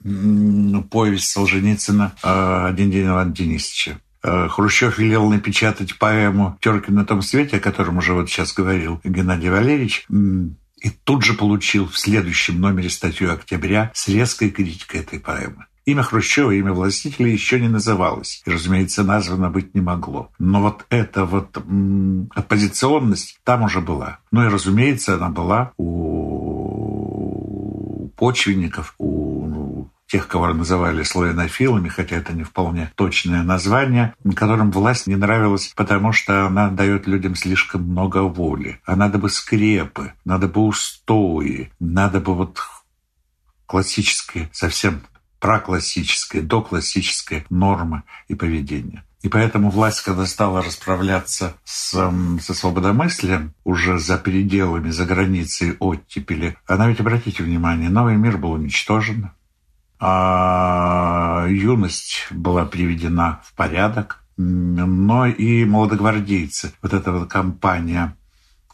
повесть 0.90 1.30
Солженицына 1.30 2.14
э, 2.24 2.66
«Один 2.68 2.90
день 2.90 3.08
Ивана 3.08 3.32
Денисовича». 3.32 4.00
Э, 4.24 4.48
Хрущев 4.50 4.98
велел 4.98 5.30
напечатать 5.30 6.00
поэму 6.00 6.58
«Терки 6.62 6.92
на 6.92 7.06
том 7.06 7.22
свете», 7.22 7.58
о 7.58 7.60
котором 7.60 7.98
уже 7.98 8.14
вот 8.14 8.30
сейчас 8.30 8.54
говорил 8.54 9.02
Геннадий 9.04 9.50
Валерьевич, 9.50 10.06
и 10.10 10.90
тут 10.90 11.24
же 11.24 11.34
получил 11.34 11.88
в 11.88 11.98
следующем 11.98 12.62
номере 12.62 12.90
статью 12.90 13.32
«Октября» 13.32 13.92
с 13.94 14.08
резкой 14.08 14.52
критикой 14.52 15.02
этой 15.02 15.20
поэмы. 15.20 15.66
Имя 15.86 16.04
Хрущева, 16.04 16.52
имя 16.52 16.72
властителя 16.74 17.30
еще 17.30 17.60
не 17.60 17.68
называлось. 17.68 18.42
И, 18.46 18.52
разумеется, 18.52 19.04
названо 19.04 19.50
быть 19.50 19.76
не 19.76 19.82
могло. 19.82 20.32
Но 20.40 20.62
вот 20.62 20.86
эта 20.90 21.26
вот 21.26 21.58
м, 21.58 22.30
оппозиционность 22.34 23.40
там 23.44 23.64
уже 23.64 23.82
была. 23.82 24.20
Ну 24.32 24.46
и, 24.46 24.50
разумеется, 24.50 25.16
она 25.16 25.30
была 25.30 25.74
у 25.78 26.54
почвенников, 28.16 28.96
у 28.98 29.90
тех, 30.14 30.28
кого 30.28 30.54
называли 30.54 31.02
славянофилами, 31.02 31.90
хотя 31.90 32.18
это 32.18 32.34
не 32.34 32.44
вполне 32.44 32.92
точное 32.96 33.42
название, 33.42 34.14
которым 34.36 34.70
власть 34.70 35.08
не 35.08 35.16
нравилась, 35.16 35.74
потому 35.76 36.12
что 36.12 36.46
она 36.46 36.70
дает 36.70 37.08
людям 37.08 37.36
слишком 37.36 37.82
много 37.82 38.20
воли. 38.20 38.80
А 38.86 38.96
надо 38.96 39.18
бы 39.18 39.28
скрепы, 39.30 40.14
надо 40.24 40.48
бы 40.48 40.62
устои, 40.62 41.72
надо 41.80 42.20
бы 42.20 42.36
вот 42.36 42.60
классические 43.66 44.50
совсем 44.54 45.02
проклассическая, 45.44 46.42
доклассическая 46.42 47.46
норма 47.50 48.06
и 48.30 48.34
поведение. 48.34 49.04
И 49.24 49.28
поэтому 49.28 49.70
власть, 49.70 50.02
когда 50.02 50.26
стала 50.26 50.64
расправляться 50.64 51.58
с, 51.66 51.92
со 52.42 52.54
свободомыслием 52.54 53.54
уже 53.66 54.00
за 54.00 54.18
пределами, 54.18 54.90
за 54.90 55.04
границей 55.04 55.76
оттепели, 55.82 56.56
она 56.66 56.88
ведь, 56.88 57.02
обратите 57.02 57.44
внимание, 57.44 57.90
новый 57.90 58.16
мир 58.16 58.38
был 58.38 58.54
уничтожен, 58.54 59.32
а 60.00 61.46
юность 61.50 62.28
была 62.32 62.64
приведена 62.64 63.42
в 63.44 63.54
порядок, 63.54 64.24
но 64.38 65.28
и 65.28 65.66
молодогвардейцы. 65.66 66.72
Вот 66.82 66.94
эта 66.94 67.12
вот 67.12 67.30
компания 67.30 68.16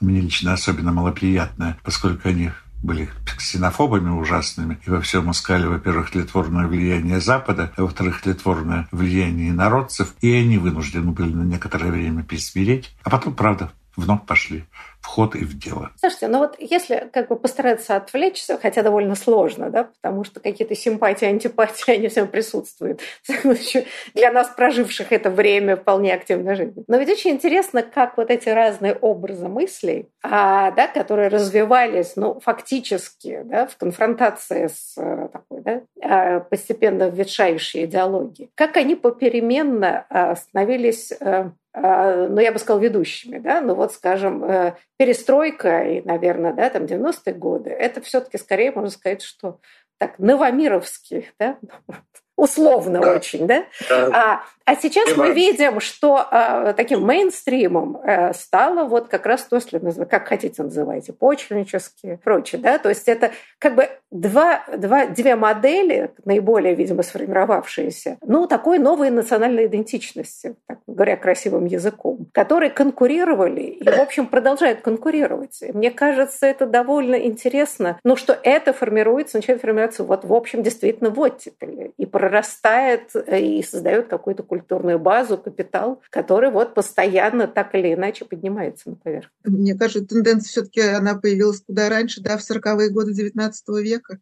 мне 0.01 0.21
лично 0.21 0.53
особенно 0.53 0.91
малоприятная, 0.91 1.79
поскольку 1.83 2.29
они 2.29 2.51
были 2.83 3.09
ксенофобами 3.25 4.09
ужасными 4.09 4.79
и 4.85 4.89
во 4.89 5.01
всем 5.01 5.31
искали, 5.31 5.65
во-первых, 5.65 6.11
тлетворное 6.11 6.67
влияние 6.67 7.19
Запада, 7.19 7.71
а 7.75 7.83
во-вторых, 7.83 8.21
тлетворное 8.21 8.87
влияние 8.91 9.53
народцев, 9.53 10.13
и 10.21 10.33
они 10.33 10.57
вынуждены 10.57 11.11
были 11.11 11.33
на 11.33 11.43
некоторое 11.43 11.91
время 11.91 12.23
пересмиреть, 12.23 12.95
а 13.03 13.09
потом, 13.09 13.33
правда, 13.33 13.71
вновь 13.95 14.25
пошли 14.25 14.65
в 15.01 15.07
ход 15.07 15.35
и 15.35 15.45
в 15.45 15.57
дело. 15.57 15.91
Слушайте, 15.97 16.27
ну 16.27 16.39
вот 16.39 16.55
если 16.59 17.09
как 17.13 17.29
бы 17.29 17.37
постараться 17.37 17.95
отвлечься, 17.95 18.57
хотя 18.61 18.83
довольно 18.83 19.15
сложно, 19.15 19.69
да, 19.69 19.85
потому 20.01 20.23
что 20.23 20.39
какие-то 20.39 20.75
симпатии, 20.75 21.25
антипатии, 21.25 21.91
они 21.95 22.07
всем 22.09 22.27
присутствуют. 22.27 23.01
Для 24.13 24.31
нас, 24.31 24.49
проживших 24.49 25.11
это 25.11 25.29
время 25.29 25.77
вполне 25.77 26.13
активной 26.13 26.55
жизни. 26.55 26.83
Но 26.87 26.97
ведь 26.97 27.09
очень 27.09 27.31
интересно, 27.31 27.81
как 27.81 28.17
вот 28.17 28.29
эти 28.29 28.49
разные 28.49 28.93
образы 28.93 29.47
мыслей, 29.47 30.09
а, 30.21 30.71
да, 30.71 30.87
которые 30.87 31.29
развивались, 31.29 32.13
ну, 32.15 32.39
фактически, 32.39 33.41
да, 33.45 33.67
в 33.67 33.77
конфронтации 33.77 34.67
с 34.67 34.95
э, 34.97 35.29
такой, 35.31 35.61
да, 35.61 35.81
а, 36.01 36.39
постепенно 36.41 37.09
ветшающей 37.09 37.85
идеологией, 37.85 38.51
как 38.55 38.75
они 38.75 38.95
попеременно 38.95 40.05
а, 40.09 40.35
становились 40.35 41.13
э, 41.19 41.51
а, 41.71 42.27
ну, 42.27 42.41
я 42.41 42.51
бы 42.51 42.57
сказала, 42.57 42.81
ведущими, 42.81 43.37
да, 43.37 43.61
ну 43.61 43.75
вот, 43.75 43.93
скажем, 43.93 44.43
э, 44.43 44.75
перестройка 44.99 45.83
и, 45.83 46.01
наверное, 46.01 46.51
да, 46.51 46.69
там 46.69 46.83
90-е 46.83 47.33
годы, 47.33 47.69
это 47.69 48.01
все-таки 48.01 48.37
скорее, 48.37 48.73
можно 48.73 48.89
сказать, 48.89 49.21
что 49.21 49.61
так, 49.97 50.19
новомировские, 50.19 51.31
да, 51.39 51.57
условно 52.39 53.01
да. 53.01 53.13
очень, 53.13 53.47
да? 53.47 53.63
да. 53.89 54.09
А, 54.13 54.43
а 54.65 54.75
сейчас 54.75 55.17
мы 55.17 55.31
видим, 55.33 55.79
что 55.79 56.25
а, 56.29 56.73
таким 56.73 57.03
мейнстримом 57.03 57.99
а, 58.03 58.33
стало 58.33 58.85
вот 58.85 59.07
как 59.07 59.25
раз 59.25 59.43
то, 59.43 59.55
если 59.55 59.79
как 60.05 60.27
хотите 60.27 60.61
называйте, 60.61 61.11
почвеннические 61.11 62.13
и 62.13 62.17
прочее, 62.17 62.61
да? 62.61 62.77
То 62.77 62.89
есть 62.89 63.07
это 63.07 63.31
как 63.57 63.75
бы 63.75 63.89
два, 64.11 64.63
два, 64.75 65.07
две 65.07 65.35
модели, 65.35 66.11
наиболее, 66.23 66.75
видимо, 66.75 67.03
сформировавшиеся, 67.03 68.17
ну, 68.21 68.47
такой 68.47 68.79
новой 68.79 69.09
национальной 69.09 69.65
идентичности, 69.65 70.55
так 70.67 70.77
говоря 70.85 71.17
красивым 71.17 71.65
языком, 71.65 72.27
которые 72.31 72.69
конкурировали 72.69 73.61
и, 73.61 73.83
в 73.83 73.99
общем, 73.99 74.27
продолжают 74.27 74.81
конкурировать. 74.81 75.61
И 75.61 75.71
мне 75.71 75.91
кажется, 75.91 76.45
это 76.45 76.65
довольно 76.65 77.15
интересно, 77.15 77.99
ну, 78.03 78.15
что 78.15 78.37
это 78.43 78.73
формируется, 78.73 79.37
начинает 79.37 79.61
формироваться 79.61 80.03
вот, 80.03 80.25
в 80.25 80.33
общем, 80.33 80.61
действительно 80.61 81.09
в 81.09 81.19
оттепели 81.19 81.91
и 81.97 82.05
прорастает 82.29 83.09
э, 83.15 83.41
и 83.41 83.63
создает 83.63 84.07
какую-то 84.07 84.43
культурную 84.43 84.99
базу, 84.99 85.35
капитал, 85.35 85.99
который 86.11 86.51
вот 86.51 86.75
постоянно 86.75 87.47
так 87.47 87.73
или 87.73 87.95
иначе 87.95 88.23
поднимается 88.23 88.91
на 88.91 88.95
поверхность. 88.97 89.33
Мне 89.43 89.73
кажется, 89.73 90.05
тенденция 90.05 90.49
все-таки 90.49 90.81
она 90.81 91.15
появилась 91.15 91.61
куда 91.61 91.89
раньше, 91.89 92.21
да, 92.21 92.37
в 92.37 92.41
40-е 92.41 92.91
годы 92.91 93.13
XIX 93.13 93.51
века 93.81 94.19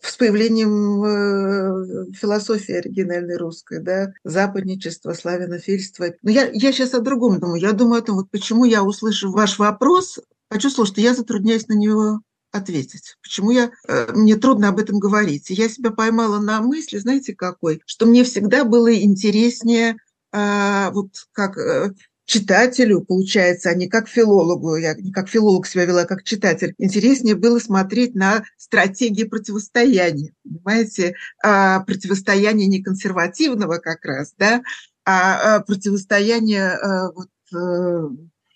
с 0.00 0.16
появлением 0.16 1.04
э, 1.04 2.12
философии 2.12 2.74
оригинальной 2.74 3.36
русской, 3.36 3.80
да, 3.80 4.12
западничество, 4.22 5.12
славянофильство. 5.12 6.06
Но 6.22 6.30
я, 6.30 6.48
я 6.52 6.70
сейчас 6.70 6.94
о 6.94 7.00
другом 7.00 7.40
думаю. 7.40 7.60
Я 7.60 7.72
думаю 7.72 8.02
о 8.02 8.06
том, 8.06 8.16
вот 8.16 8.30
почему 8.30 8.64
я, 8.64 8.84
услышав 8.84 9.32
ваш 9.32 9.58
вопрос, 9.58 10.20
почувствовала, 10.48 10.86
что 10.86 11.00
я 11.00 11.12
затрудняюсь 11.12 11.66
на 11.66 11.74
него 11.74 12.20
ответить. 12.52 13.16
Почему 13.22 13.50
я, 13.50 13.70
э, 13.88 14.12
мне 14.12 14.36
трудно 14.36 14.68
об 14.68 14.78
этом 14.78 14.98
говорить. 14.98 15.50
я 15.50 15.68
себя 15.68 15.90
поймала 15.90 16.38
на 16.38 16.60
мысли, 16.60 16.98
знаете, 16.98 17.34
какой, 17.34 17.82
что 17.86 18.06
мне 18.06 18.22
всегда 18.24 18.64
было 18.64 18.94
интереснее, 18.94 19.96
э, 20.32 20.90
вот 20.92 21.08
как 21.32 21.56
э, 21.56 21.92
читателю, 22.26 23.00
получается, 23.00 23.70
а 23.70 23.74
не 23.74 23.88
как 23.88 24.08
филологу. 24.08 24.76
Я 24.76 24.94
не 24.94 25.10
как 25.12 25.28
филолог 25.28 25.66
себя 25.66 25.86
вела, 25.86 26.02
а 26.02 26.06
как 26.06 26.22
читатель. 26.24 26.74
Интереснее 26.78 27.34
было 27.34 27.58
смотреть 27.58 28.14
на 28.14 28.44
стратегии 28.56 29.24
противостояния, 29.24 30.32
понимаете? 30.44 31.14
А 31.42 31.80
противостояние 31.80 32.68
не 32.68 32.82
консервативного 32.82 33.78
как 33.78 34.04
раз, 34.04 34.34
да, 34.38 34.62
а, 35.04 35.56
а 35.56 35.60
противостояние 35.60 36.78
вот 37.14 37.28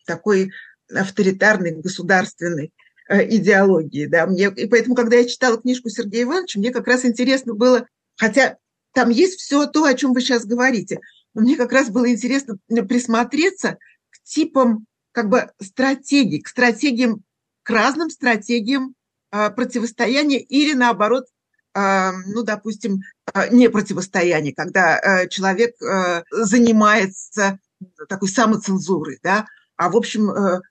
такой 0.07 0.53
авторитарной, 0.95 1.73
государственной. 1.73 2.73
Э, 3.09 3.25
идеологии. 3.25 4.07
Да. 4.07 4.27
Мне, 4.27 4.47
и 4.57 4.67
поэтому, 4.67 4.97
когда 4.97 5.17
я 5.17 5.27
читала 5.27 5.59
книжку 5.59 5.89
Сергея 5.89 6.25
Ивановича, 6.25 6.59
мне 6.59 6.73
как 6.73 6.89
раз 6.89 7.05
интересно 7.05 7.55
было, 7.55 7.87
хотя 8.17 8.57
там 8.93 9.11
есть 9.11 9.39
все 9.39 9.67
то, 9.67 9.85
о 9.85 9.95
чем 9.95 10.13
вы 10.13 10.21
сейчас 10.21 10.45
говорите, 10.45 10.99
но 11.33 11.43
мне 11.43 11.57
как 11.57 11.71
раз 11.71 11.89
было 11.91 12.11
интересно 12.11 12.57
присмотреться 12.69 13.79
к 14.11 14.23
типам 14.25 14.87
как 15.13 15.29
бы 15.29 15.51
стратегий, 15.63 16.41
к 16.41 16.49
стратегиям, 16.49 17.23
к 17.63 17.71
разным 17.71 18.11
стратегиям 18.11 18.95
э, 19.31 19.51
противостояния 19.51 20.41
или 20.41 20.73
наоборот, 20.73 21.27
э, 21.75 22.11
ну, 22.27 22.43
допустим, 22.43 23.03
э, 23.33 23.55
не 23.55 23.71
противостояние, 23.71 24.53
когда 24.53 24.99
э, 24.99 25.29
человек 25.29 25.81
э, 25.81 26.25
занимается 26.33 27.61
такой 28.09 28.29
самоцензурой, 28.29 29.21
да, 29.23 29.47
а 29.77 29.91
в 29.91 29.97
общем 29.97 30.63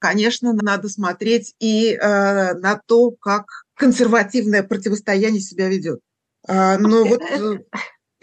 конечно, 0.00 0.52
надо 0.52 0.88
смотреть 0.88 1.54
и 1.60 1.92
э, 1.92 2.54
на 2.54 2.80
то, 2.84 3.12
как 3.12 3.66
консервативное 3.74 4.62
противостояние 4.64 5.40
себя 5.40 5.68
ведет. 5.68 6.00
Э, 6.48 6.78
но 6.78 7.04
вот, 7.04 7.20
э, 7.20 7.58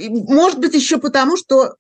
может 0.10 0.60
быть, 0.60 0.74
еще 0.74 0.98
потому, 0.98 1.38
что 1.38 1.76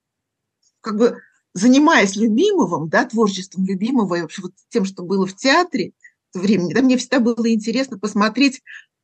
как 0.81 0.97
бы 0.97 1.17
занимаясь 1.53 2.15
любимым, 2.15 2.87
да, 2.87 3.05
творчеством 3.05 3.65
любимого 3.65 4.15
и 4.15 4.21
вообще 4.21 4.43
вот 4.43 4.53
тем, 4.69 4.85
что 4.85 5.03
было 5.03 5.25
в 5.25 5.35
театре 5.35 5.91
в 6.33 6.39
времени, 6.39 6.73
да, 6.73 6.81
мне 6.81 6.97
всегда 6.97 7.19
было 7.19 7.51
интересно 7.51 7.97
посмотреть, 7.97 8.61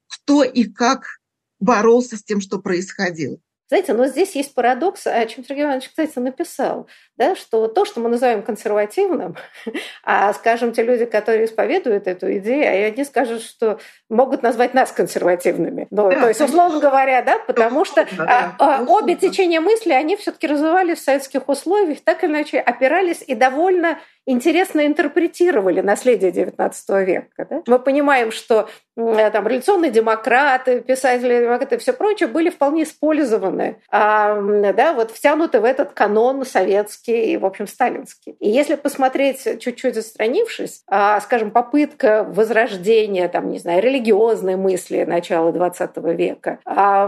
кто 0.08 0.44
и 0.44 0.66
как 0.66 1.20
боролся 1.60 2.18
с 2.18 2.24
тем, 2.24 2.40
что 2.40 2.60
происходило. 2.60 3.38
Знаете, 3.70 3.94
но 3.94 4.08
здесь 4.08 4.36
есть 4.36 4.54
парадокс, 4.54 5.08
о 5.08 5.26
чем 5.26 5.44
Сергей 5.44 5.64
Иванович, 5.64 5.90
кстати, 5.90 6.20
написал, 6.20 6.88
да, 7.18 7.36
что 7.36 7.68
то, 7.68 7.86
что 7.86 8.00
мы 8.00 8.10
называем 8.10 8.42
консервативным, 8.42 9.36
а, 10.04 10.34
скажем, 10.34 10.72
те 10.72 10.84
люди, 10.84 11.06
которые 11.06 11.46
исповедуют 11.46 12.08
эту 12.08 12.38
идею, 12.38 12.88
они 12.88 13.04
скажут, 13.04 13.42
что 13.42 13.80
могут 14.10 14.42
назвать 14.42 14.74
нас 14.74 14.92
консервативными. 14.92 15.88
Ну, 15.92 16.10
да, 16.10 16.22
то 16.22 16.28
есть, 16.28 16.42
условно 16.42 16.80
говоря, 16.80 17.22
да, 17.22 17.38
потому 17.40 17.86
что 17.86 18.08
да, 18.18 18.56
а, 18.60 18.80
да, 18.80 18.92
обе 18.92 19.16
течения 19.16 19.62
мысли, 19.62 19.92
они 19.92 20.16
все-таки 20.16 20.48
развивались 20.48 21.00
в 21.00 21.04
советских 21.04 21.48
условиях, 21.50 22.02
так 22.04 22.24
или 22.24 22.32
иначе 22.32 22.60
опирались 22.60 23.24
и 23.26 23.36
довольно 23.36 24.00
интересно 24.26 24.86
интерпретировали 24.86 25.82
наследие 25.82 26.32
XIX 26.32 27.04
века. 27.04 27.48
Да? 27.50 27.62
Мы 27.68 27.80
понимаем, 27.80 28.32
что 28.32 28.70
там, 28.96 29.48
революционные 29.48 29.92
демократы, 29.92 30.80
писатели 30.82 31.42
демократы 31.42 31.76
и 31.76 31.78
все 31.80 31.94
прочее 31.94 32.28
были 32.28 32.50
вполне 32.50 32.84
использованы, 32.84 33.82
а, 33.90 34.40
да, 34.74 34.94
вот 34.94 35.12
втянуты 35.12 35.60
в 35.60 35.66
этот 35.66 35.94
канон 35.94 36.46
советский 36.46 37.13
и, 37.14 37.38
в 37.38 37.46
общем, 37.46 37.68
сталинский. 37.68 38.36
И 38.40 38.50
если 38.50 38.76
посмотреть, 38.76 39.60
чуть-чуть 39.60 39.96
застранившись, 39.96 40.84
а, 40.88 41.20
скажем, 41.22 41.52
попытка 41.52 42.24
возрождения, 42.24 43.28
там, 43.28 43.50
не 43.50 43.60
знаю, 43.60 43.82
религиозной 43.82 44.56
мысли 44.56 45.04
начала 45.04 45.52
XX 45.52 46.16
века, 46.16 46.60
а, 46.66 47.08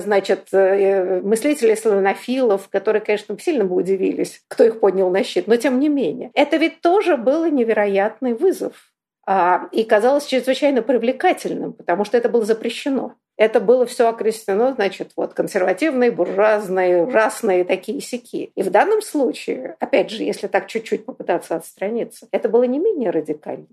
значит, 0.00 0.48
э, 0.52 1.20
мыслителей 1.22 1.76
славянофилов, 1.76 2.68
которые, 2.68 3.00
конечно, 3.02 3.38
сильно 3.38 3.64
бы 3.64 3.76
удивились, 3.76 4.42
кто 4.48 4.64
их 4.64 4.80
поднял 4.80 5.10
на 5.10 5.22
щит, 5.24 5.46
но 5.46 5.56
тем 5.56 5.80
не 5.80 5.88
менее. 5.88 6.30
Это 6.34 6.56
ведь 6.56 6.80
тоже 6.80 7.16
был 7.16 7.46
невероятный 7.46 8.34
вызов 8.34 8.92
а, 9.26 9.68
и 9.72 9.84
казалось 9.84 10.26
чрезвычайно 10.26 10.82
привлекательным, 10.82 11.72
потому 11.72 12.04
что 12.04 12.16
это 12.16 12.28
было 12.28 12.44
запрещено. 12.44 13.14
Это 13.36 13.60
было 13.60 13.84
все 13.86 14.08
окрестено, 14.08 14.72
значит, 14.72 15.12
вот 15.16 15.34
консервативные, 15.34 16.10
буржуазные, 16.10 17.04
расные 17.04 17.64
такие 17.64 18.00
сики. 18.00 18.50
И 18.54 18.62
в 18.62 18.70
данном 18.70 19.02
случае, 19.02 19.76
опять 19.78 20.10
же, 20.10 20.22
если 20.22 20.46
так 20.46 20.68
чуть-чуть 20.68 21.04
попытаться 21.04 21.56
отстраниться, 21.56 22.28
это 22.30 22.48
было 22.48 22.62
не 22.64 22.78
менее 22.78 23.10
радикально 23.10 23.66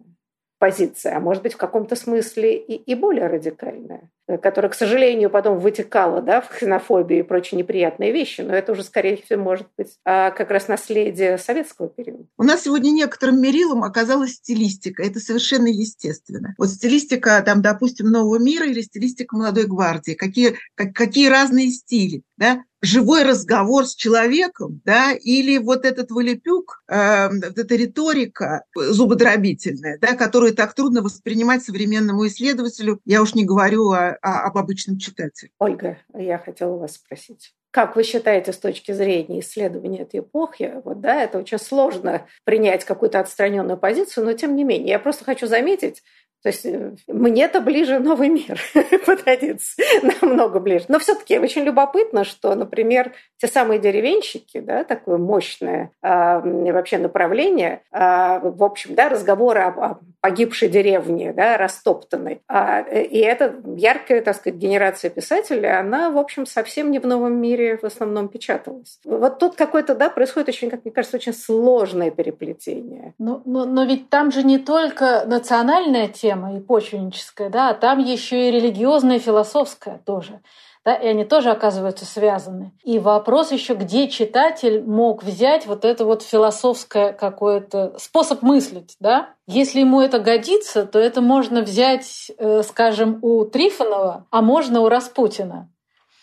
позиция, 0.64 1.18
а 1.18 1.20
может 1.20 1.44
быть 1.44 1.56
в 1.56 1.58
каком-то 1.58 1.98
смысле 1.98 2.56
и, 2.56 2.76
и 2.76 2.96
более 2.96 3.28
радикальная, 3.28 4.10
которая, 4.42 4.72
к 4.72 4.76
сожалению, 4.76 5.30
потом 5.30 5.60
вытекала 5.60 6.22
да, 6.22 6.40
в 6.40 6.48
ксенофобии 6.48 7.18
и 7.18 7.22
прочие 7.22 7.58
неприятные 7.58 8.14
вещи, 8.14 8.40
но 8.40 8.56
это 8.56 8.72
уже, 8.72 8.86
скорее 8.86 9.18
всего, 9.18 9.44
может 9.44 9.68
быть 9.78 9.98
а, 10.06 10.32
как 10.32 10.52
раз 10.52 10.70
наследие 10.70 11.38
советского 11.38 11.90
периода. 11.90 12.24
У 12.38 12.44
нас 12.44 12.64
сегодня 12.64 12.92
некоторым 12.92 13.42
мерилом 13.42 13.84
оказалась 13.84 14.36
стилистика. 14.36 15.04
Это 15.04 15.20
совершенно 15.20 15.68
естественно. 15.68 16.56
Вот 16.58 16.70
стилистика, 16.70 17.44
там, 17.46 17.62
допустим, 17.62 18.10
Нового 18.10 18.40
мира 18.40 18.66
или 18.66 18.80
стилистика 18.80 19.36
Молодой 19.36 19.66
гвардии. 19.66 20.14
Какие, 20.14 20.56
как, 20.76 20.94
какие 20.94 21.28
разные 21.28 21.72
стили. 21.72 22.22
Да? 22.38 22.64
Живой 22.84 23.24
разговор 23.24 23.86
с 23.88 23.96
человеком, 23.96 24.82
да, 24.84 25.14
или 25.14 25.58
вот 25.58 25.86
этот 25.86 26.12
вылепюк, 26.12 26.84
э, 26.88 27.30
эта 27.30 27.76
риторика 27.76 28.66
зубодробительная, 28.76 29.98
да, 30.00 30.16
которую 30.16 30.54
так 30.54 30.74
трудно 30.74 31.02
воспринимать 31.02 31.64
современному 31.64 32.28
исследователю, 32.28 33.00
я 33.06 33.22
уж 33.22 33.36
не 33.36 33.46
говорю 33.46 33.92
о, 33.92 34.18
о, 34.22 34.48
об 34.48 34.58
обычном 34.58 35.00
читателе. 35.00 35.52
Ольга, 35.60 35.98
я 36.14 36.38
хотела 36.38 36.78
вас 36.78 36.96
спросить. 36.96 37.54
Как 37.72 37.96
вы 37.96 38.04
считаете 38.04 38.54
с 38.54 38.58
точки 38.58 38.92
зрения 38.92 39.40
исследования 39.40 40.02
этой 40.02 40.20
эпохи, 40.20 40.74
вот, 40.84 41.02
да, 41.02 41.24
это 41.24 41.40
очень 41.40 41.58
сложно 41.58 42.28
принять 42.44 42.86
какую-то 42.86 43.20
отстраненную 43.20 43.78
позицию, 43.78 44.26
но 44.26 44.34
тем 44.34 44.56
не 44.56 44.64
менее, 44.64 44.90
я 44.90 45.00
просто 45.00 45.24
хочу 45.24 45.48
заметить, 45.48 46.04
то 46.44 46.50
есть 46.50 46.66
э, 46.66 46.92
мне-то 47.08 47.62
ближе 47.62 48.00
новый 48.00 48.28
мир 48.28 48.60
подходится, 49.06 49.82
намного 50.22 50.60
ближе. 50.60 50.86
Но 50.90 51.00
все-таки 51.00 51.40
очень 51.40 51.64
любопытно, 51.64 52.26
что, 52.26 52.54
например, 52.54 53.14
те 53.38 53.48
самые 53.48 53.80
деревенщики, 53.80 54.60
да, 54.60 54.84
такое 54.84 55.18
мощное 55.18 55.92
э, 56.02 56.72
вообще 56.74 56.98
направление, 56.98 57.82
э, 57.92 57.98
в 58.44 58.64
общем, 58.64 58.94
да, 58.94 59.08
разговоры 59.08 59.62
о, 59.62 59.70
о 59.70 60.00
погибшей 60.24 60.70
деревне, 60.70 61.34
да, 61.34 61.58
растоптанной. 61.58 62.42
А, 62.48 62.80
и 62.82 63.20
эта 63.20 63.56
яркая, 63.76 64.22
так 64.22 64.38
сказать, 64.38 64.58
генерация 64.58 65.10
писателей, 65.10 65.70
она, 65.70 66.10
в 66.10 66.18
общем, 66.18 66.46
совсем 66.46 66.92
не 66.92 67.00
в 67.00 67.06
новом 67.06 67.42
мире 67.42 67.78
в 67.78 67.84
основном 67.84 68.30
печаталась. 68.30 69.00
Вот 69.04 69.40
тут 69.40 69.56
какое-то, 69.56 69.96
да, 69.96 70.10
происходит 70.10 70.48
очень, 70.48 70.70
как 70.70 70.86
мне 70.86 70.94
кажется, 70.94 71.18
очень 71.18 71.34
сложное 71.34 72.10
переплетение. 72.10 73.14
Но, 73.18 73.42
но, 73.44 73.66
но 73.66 73.84
ведь 73.84 74.10
там 74.10 74.32
же 74.32 74.44
не 74.44 74.60
только 74.60 75.26
национальная 75.26 76.08
тема, 76.08 76.33
тема 76.34 76.56
и 76.56 76.60
почвенническая, 76.60 77.50
да, 77.50 77.70
а 77.70 77.74
там 77.74 78.00
еще 78.00 78.50
и 78.50 78.52
религиозная, 78.52 79.20
философская 79.20 80.02
тоже. 80.06 80.42
Да, 80.86 80.96
и 80.96 81.08
они 81.08 81.24
тоже 81.24 81.50
оказываются 81.50 82.06
связаны. 82.06 82.74
И 82.84 83.00
вопрос 83.00 83.54
еще, 83.54 83.74
где 83.74 84.10
читатель 84.10 84.84
мог 84.84 85.24
взять 85.24 85.66
вот 85.66 85.86
это 85.86 86.04
вот 86.04 86.24
философское 86.24 87.14
какое-то 87.14 87.96
способ 87.98 88.42
мыслить, 88.42 88.98
да? 89.00 89.30
Если 89.48 89.80
ему 89.80 90.02
это 90.02 90.20
годится, 90.20 90.86
то 90.86 91.00
это 91.00 91.22
можно 91.22 91.62
взять, 91.62 92.30
э, 92.38 92.64
скажем, 92.64 93.20
у 93.22 93.46
Трифонова, 93.46 94.28
а 94.30 94.42
можно 94.42 94.82
у 94.82 94.90
Распутина. 94.90 95.70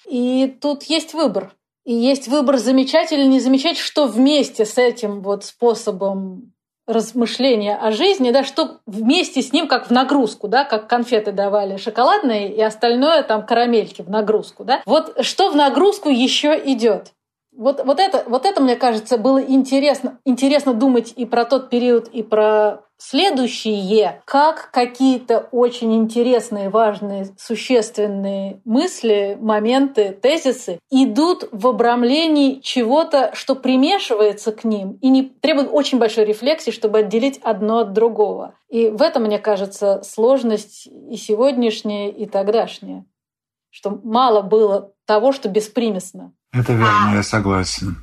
И 0.07 0.55
тут 0.61 0.83
есть 0.83 1.15
выбор. 1.15 1.55
И 1.87 1.95
есть 1.95 2.29
выбор 2.29 2.59
замечать 2.59 3.13
или 3.13 3.25
не 3.25 3.41
замечать, 3.41 3.79
что 3.79 4.07
вместе 4.07 4.67
с 4.67 4.77
этим 4.77 5.23
вот 5.23 5.43
способом 5.43 6.53
размышления 6.91 7.77
о 7.77 7.91
жизни, 7.91 8.31
да, 8.31 8.45
что 8.45 8.79
вместе 8.87 9.43
с 9.43 9.53
ним 9.53 9.69
как 9.69 9.89
в 9.89 9.91
нагрузку, 9.91 10.49
да, 10.49 10.65
как 10.65 10.89
конфеты 10.89 11.33
давали 11.33 11.77
шоколадные 11.77 12.53
и 12.55 12.61
остальное 12.61 13.23
там 13.23 13.47
карамельки 13.47 14.03
в 14.03 14.11
нагрузку, 14.11 14.65
да. 14.65 14.83
Вот 14.87 15.25
что 15.25 15.51
в 15.51 15.57
нагрузку 15.57 16.09
еще 16.09 16.61
идет? 16.65 17.13
Вот, 17.57 17.85
вот, 17.85 18.01
это, 18.01 18.25
вот 18.27 18.47
это, 18.47 18.61
мне 18.61 18.77
кажется, 18.77 19.19
было 19.19 19.43
интересно, 19.43 20.19
интересно 20.25 20.73
думать 20.73 21.13
и 21.17 21.27
про 21.27 21.45
тот 21.45 21.69
период, 21.69 22.09
и 22.09 22.23
про 22.23 22.83
следующие, 23.01 24.23
как 24.27 24.71
какие-то 24.71 25.49
очень 25.51 25.95
интересные, 25.97 26.69
важные, 26.69 27.35
существенные 27.39 28.61
мысли, 28.65 29.37
моменты, 29.41 30.13
тезисы 30.13 30.79
идут 30.91 31.49
в 31.51 31.67
обрамлении 31.67 32.61
чего-то, 32.61 33.31
что 33.35 33.57
примешивается 33.57 34.53
к 34.53 34.65
ним 34.65 34.99
и 35.01 35.09
не 35.09 35.23
требует 35.23 35.69
очень 35.73 35.99
большой 35.99 36.27
рефлексии, 36.27 36.71
чтобы 36.71 36.99
отделить 36.99 37.39
одно 37.43 37.79
от 37.79 37.93
другого. 37.93 38.55
И 38.69 38.89
в 38.89 39.03
этом, 39.03 39.25
мне 39.25 39.39
кажется, 39.39 40.03
сложность 40.03 40.87
и 40.87 41.17
сегодняшняя, 41.17 42.11
и 42.11 42.27
тогдашняя. 42.27 43.05
Что 43.71 43.99
мало 44.03 44.43
было 44.43 44.93
того, 45.07 45.33
что 45.33 45.49
беспримесно. 45.49 46.33
Это 46.53 46.73
верно, 46.73 47.15
я 47.15 47.23
согласен. 47.23 47.97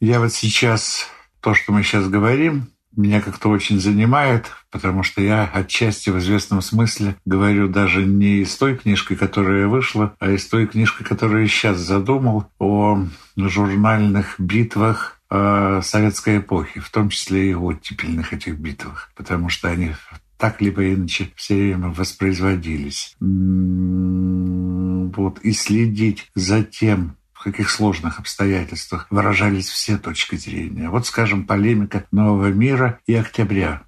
Я 0.00 0.20
вот 0.20 0.32
сейчас, 0.32 1.06
то, 1.40 1.54
что 1.54 1.72
мы 1.72 1.82
сейчас 1.82 2.08
говорим, 2.08 2.72
меня 2.98 3.20
как-то 3.20 3.48
очень 3.48 3.80
занимает, 3.80 4.46
потому 4.70 5.02
что 5.02 5.22
я 5.22 5.44
отчасти 5.44 6.10
в 6.10 6.18
известном 6.18 6.60
смысле 6.62 7.16
говорю 7.24 7.68
даже 7.68 8.04
не 8.04 8.42
из 8.42 8.56
той 8.56 8.76
книжкой, 8.76 9.16
которая 9.16 9.68
вышла, 9.68 10.14
а 10.18 10.30
из 10.30 10.46
той 10.46 10.66
книжкой, 10.66 11.06
которую 11.06 11.42
я 11.42 11.48
сейчас 11.48 11.78
задумал, 11.78 12.46
о 12.58 13.04
журнальных 13.36 14.34
битвах 14.38 15.20
э, 15.30 15.80
советской 15.82 16.38
эпохи, 16.38 16.80
в 16.80 16.90
том 16.90 17.08
числе 17.08 17.50
и 17.50 17.54
оттепельных 17.54 18.32
этих 18.32 18.58
битвах, 18.58 19.10
потому 19.14 19.48
что 19.48 19.68
они 19.68 19.92
так 20.38 20.60
либо 20.60 20.92
иначе 20.94 21.30
все 21.34 21.54
время 21.54 21.88
воспроизводились. 21.88 23.16
М-м-м, 23.20 25.10
вот, 25.10 25.40
и 25.40 25.52
следить 25.52 26.30
за 26.34 26.62
тем, 26.62 27.17
в 27.38 27.44
каких 27.44 27.70
сложных 27.70 28.18
обстоятельствах 28.18 29.06
выражались 29.10 29.68
все 29.68 29.96
точки 29.96 30.36
зрения. 30.36 30.90
Вот, 30.90 31.06
скажем, 31.06 31.46
полемика 31.46 32.04
«Нового 32.10 32.48
мира» 32.48 32.98
и 33.06 33.14
«Октября». 33.14 33.82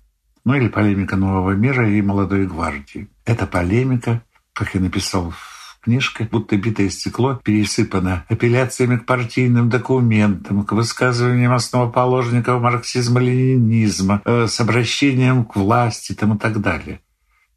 Ну 0.45 0.55
или 0.55 0.69
полемика 0.69 1.17
«Нового 1.17 1.51
мира» 1.53 1.91
и 1.91 2.01
«Молодой 2.01 2.47
гвардии». 2.47 3.09
Эта 3.25 3.47
полемика, 3.47 4.23
как 4.53 4.75
я 4.75 4.81
написал 4.81 5.31
в 5.31 5.79
книжке, 5.83 6.29
будто 6.31 6.57
битое 6.57 6.91
стекло 6.91 7.41
пересыпано 7.43 8.25
апелляциями 8.29 8.97
к 8.97 9.07
партийным 9.07 9.69
документам, 9.69 10.65
к 10.65 10.73
высказываниям 10.73 11.53
основоположников 11.53 12.63
марксизма-ленинизма, 12.63 14.23
э, 14.25 14.47
с 14.47 14.61
обращением 14.61 15.45
к 15.45 15.57
власти 15.57 16.13
там, 16.13 16.35
и 16.37 16.39
так 16.39 16.61
далее. 16.61 17.01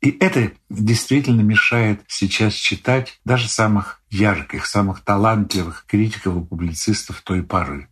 И 0.04 0.18
это 0.20 0.51
действительно 0.70 1.39
мешает 1.41 2.01
сейчас 2.08 2.56
читать 2.56 3.22
даже 3.24 3.47
самых 3.47 4.01
ярких, 4.10 4.66
самых 4.66 4.99
талантливых 4.99 5.86
критиков 5.88 6.36
и 6.36 6.45
публицистов 6.45 7.22
той 7.22 7.41
поры. 7.41 7.88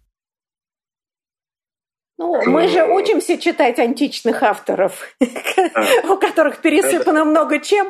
Ну, 2.22 2.40
мы 2.46 2.68
же 2.68 2.84
учимся 2.84 3.36
читать 3.36 3.80
античных 3.80 4.44
авторов, 4.44 4.94
у 5.20 6.18
которых 6.18 6.58
пересыпано 6.58 7.26
много 7.26 7.60
чем. 7.60 7.88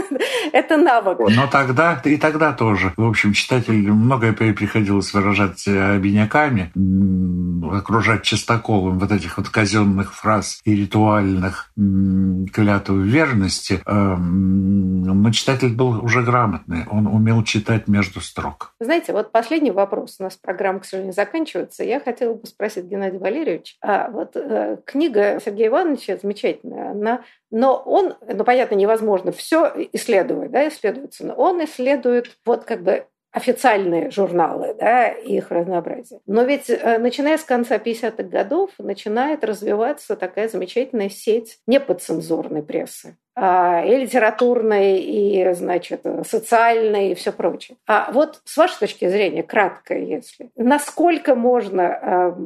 Это 0.52 0.76
навык. 0.76 1.18
Но 1.20 1.46
тогда, 1.46 2.00
и 2.04 2.16
тогда 2.16 2.52
тоже, 2.52 2.92
в 2.96 3.08
общем, 3.08 3.34
читатель 3.34 3.92
многое 3.92 4.32
приходилось 4.32 5.14
выражать 5.14 5.68
обиняками, 5.68 6.72
окружать 7.72 8.24
чистоколом 8.24 8.98
вот 8.98 9.12
этих 9.12 9.38
вот 9.38 9.48
казенных 9.48 10.12
фраз 10.12 10.60
и 10.64 10.74
ритуальных 10.74 11.70
клятв 12.52 12.90
верности. 12.90 13.80
Эм, 13.86 15.02
но 15.02 15.30
читатель 15.30 15.72
был 15.72 16.04
уже 16.04 16.22
грамотный, 16.22 16.84
он 16.90 17.06
умел 17.06 17.44
читать 17.44 17.86
между 17.86 18.20
строк. 18.20 18.72
Знаете, 18.80 19.12
вот 19.12 19.30
последний 19.30 19.70
вопрос. 19.70 20.16
У 20.18 20.24
нас 20.24 20.36
программа, 20.36 20.80
к 20.80 20.84
сожалению, 20.84 21.14
заканчивается. 21.14 21.84
Я 21.84 22.00
хотела 22.00 22.34
бы 22.34 22.46
спросить 22.46 22.86
Геннадия 22.86 23.18
Валерьевича, 23.18 23.67
Иванович. 23.68 23.76
А 23.80 24.10
вот 24.10 24.36
э, 24.36 24.78
книга 24.84 25.40
Сергея 25.44 25.68
Ивановича 25.68 26.16
замечательная, 26.16 26.90
она, 26.90 27.24
но 27.50 27.76
он, 27.76 28.16
ну 28.26 28.44
понятно, 28.44 28.74
невозможно 28.74 29.32
все 29.32 29.72
исследовать, 29.92 30.50
да, 30.50 30.68
исследуется, 30.68 31.26
но 31.26 31.34
он 31.34 31.62
исследует 31.64 32.36
вот 32.44 32.64
как 32.64 32.82
бы 32.82 33.06
официальные 33.30 34.10
журналы, 34.10 34.74
да, 34.78 35.08
их 35.08 35.50
разнообразие. 35.50 36.20
Но 36.26 36.44
ведь 36.44 36.70
э, 36.70 36.98
начиная 36.98 37.36
с 37.36 37.44
конца 37.44 37.76
50-х 37.76 38.22
годов 38.24 38.70
начинает 38.78 39.44
развиваться 39.44 40.16
такая 40.16 40.48
замечательная 40.48 41.10
сеть 41.10 41.58
неподцензурной 41.66 42.62
прессы. 42.62 43.16
А, 43.40 43.84
и 43.84 43.96
литературной, 43.96 44.98
и, 44.98 45.54
значит, 45.54 46.04
социальной, 46.26 47.12
и 47.12 47.14
все 47.14 47.30
прочее. 47.30 47.78
А 47.86 48.10
вот 48.10 48.40
с 48.44 48.56
вашей 48.56 48.80
точки 48.80 49.08
зрения, 49.08 49.44
кратко, 49.44 49.96
если, 49.96 50.50
насколько 50.56 51.36
можно, 51.36 51.86
а, 51.86 52.38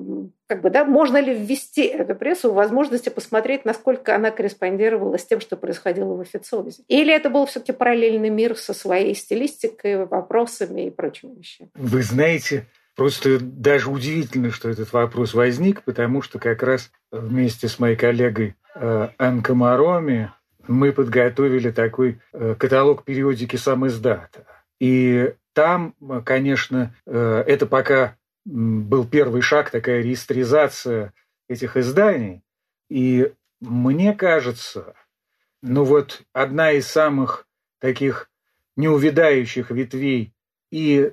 как 0.48 0.60
бы, 0.60 0.68
да, 0.68 0.84
можно 0.84 1.16
ли 1.16 1.32
ввести 1.32 1.84
эту 1.84 2.14
прессу 2.14 2.50
в 2.50 2.56
возможности 2.56 3.08
посмотреть, 3.08 3.64
насколько 3.64 4.14
она 4.14 4.30
корреспондировала 4.30 5.16
с 5.16 5.24
тем, 5.24 5.40
что 5.40 5.56
происходило 5.56 6.12
в 6.12 6.20
официозе? 6.20 6.82
Или 6.88 7.14
это 7.14 7.30
был 7.30 7.46
все-таки 7.46 7.72
параллельный 7.72 8.28
мир 8.28 8.54
со 8.54 8.74
своей 8.74 9.14
стилистикой, 9.14 10.04
вопросами 10.04 10.88
и 10.88 10.90
прочими 10.90 11.38
вещами? 11.38 11.70
Вы 11.74 12.02
знаете, 12.02 12.66
Просто 12.94 13.38
даже 13.40 13.90
удивительно, 13.90 14.50
что 14.50 14.68
этот 14.68 14.92
вопрос 14.92 15.32
возник, 15.32 15.82
потому 15.82 16.20
что 16.20 16.38
как 16.38 16.62
раз 16.62 16.90
вместе 17.10 17.66
с 17.66 17.78
моей 17.78 17.96
коллегой 17.96 18.54
э, 18.74 19.08
Анкой 19.16 19.54
Мароми 19.54 20.30
мы 20.68 20.92
подготовили 20.92 21.70
такой 21.70 22.20
э, 22.32 22.54
каталог 22.58 23.04
периодики 23.04 23.56
сам 23.56 23.86
издата. 23.86 24.46
И 24.80 25.34
там, 25.52 25.94
конечно, 26.24 26.94
э, 27.06 27.44
это 27.46 27.66
пока 27.66 28.16
был 28.44 29.06
первый 29.06 29.42
шаг, 29.42 29.70
такая 29.70 30.02
реестризация 30.02 31.12
этих 31.48 31.76
изданий. 31.76 32.42
И 32.88 33.32
мне 33.60 34.14
кажется, 34.14 34.94
ну 35.62 35.84
вот 35.84 36.22
одна 36.32 36.72
из 36.72 36.86
самых 36.86 37.46
таких 37.78 38.30
неувядающих 38.76 39.70
ветвей 39.70 40.32
и 40.70 41.12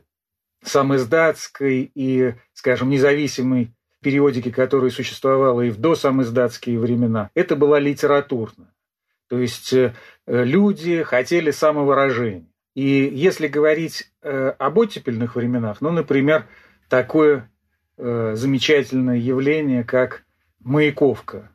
самоиздатской, 0.63 1.91
и, 1.93 2.33
скажем, 2.53 2.89
независимой 2.89 3.73
периодики, 4.01 4.51
которая 4.51 4.89
существовала 4.89 5.61
и 5.61 5.69
в 5.69 5.77
досамоиздатские 5.77 6.79
времена, 6.79 7.29
это 7.33 7.55
была 7.55 7.79
литературная. 7.79 8.73
То 9.29 9.37
есть 9.37 9.71
э, 9.73 9.93
люди 10.25 11.03
хотели 11.03 11.51
самовыражения. 11.51 12.47
И 12.75 13.09
если 13.13 13.47
говорить 13.47 14.11
э, 14.21 14.53
об 14.57 14.79
оттепельных 14.79 15.35
временах, 15.35 15.81
ну, 15.81 15.91
например, 15.91 16.45
такое 16.89 17.49
э, 17.97 18.33
замечательное 18.35 19.17
явление, 19.17 19.83
как 19.83 20.23
Маяковка, 20.59 21.51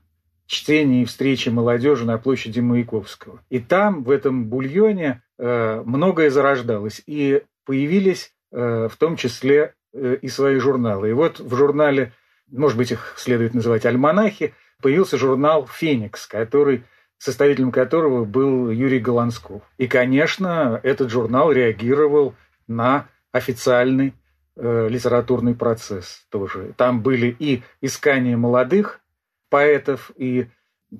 чтение 0.46 1.02
и 1.02 1.04
встречи 1.04 1.48
молодежи 1.48 2.04
на 2.04 2.16
площади 2.16 2.60
Маяковского. 2.60 3.40
И 3.50 3.58
там, 3.58 4.02
в 4.04 4.10
этом 4.10 4.46
бульоне, 4.46 5.22
многое 5.36 6.30
зарождалось. 6.30 7.02
И 7.06 7.42
появились 7.66 8.32
в 8.50 8.92
том 8.98 9.16
числе 9.16 9.74
и 9.92 10.28
свои 10.28 10.58
журналы. 10.58 11.10
И 11.10 11.12
вот 11.12 11.40
в 11.40 11.54
журнале, 11.54 12.12
может 12.50 12.78
быть, 12.78 12.92
их 12.92 13.14
следует 13.18 13.52
называть 13.52 13.84
альманахи, 13.84 14.54
появился 14.80 15.18
журнал 15.18 15.66
«Феникс», 15.66 16.26
который 16.26 16.84
составителем 17.18 17.72
которого 17.72 18.24
был 18.24 18.70
Юрий 18.70 18.98
Голансков. 18.98 19.62
И, 19.78 19.86
конечно, 19.86 20.78
этот 20.82 21.10
журнал 21.10 21.52
реагировал 21.52 22.34
на 22.66 23.08
официальный 23.32 24.14
э, 24.56 24.88
литературный 24.88 25.54
процесс 25.54 26.26
тоже. 26.30 26.74
Там 26.76 27.02
были 27.02 27.34
и 27.38 27.62
искания 27.80 28.36
молодых 28.36 29.00
поэтов, 29.48 30.10
и, 30.16 30.48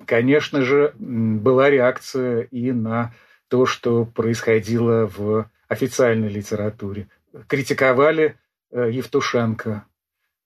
конечно 0.05 0.61
же, 0.61 0.93
была 0.97 1.69
реакция 1.69 2.41
и 2.41 2.71
на 2.71 3.13
то, 3.47 3.65
что 3.65 4.05
происходило 4.05 5.09
в 5.15 5.49
официальной 5.67 6.29
литературе. 6.29 7.07
Критиковали 7.47 8.37
э, 8.71 8.89
Евтушенко, 8.91 9.85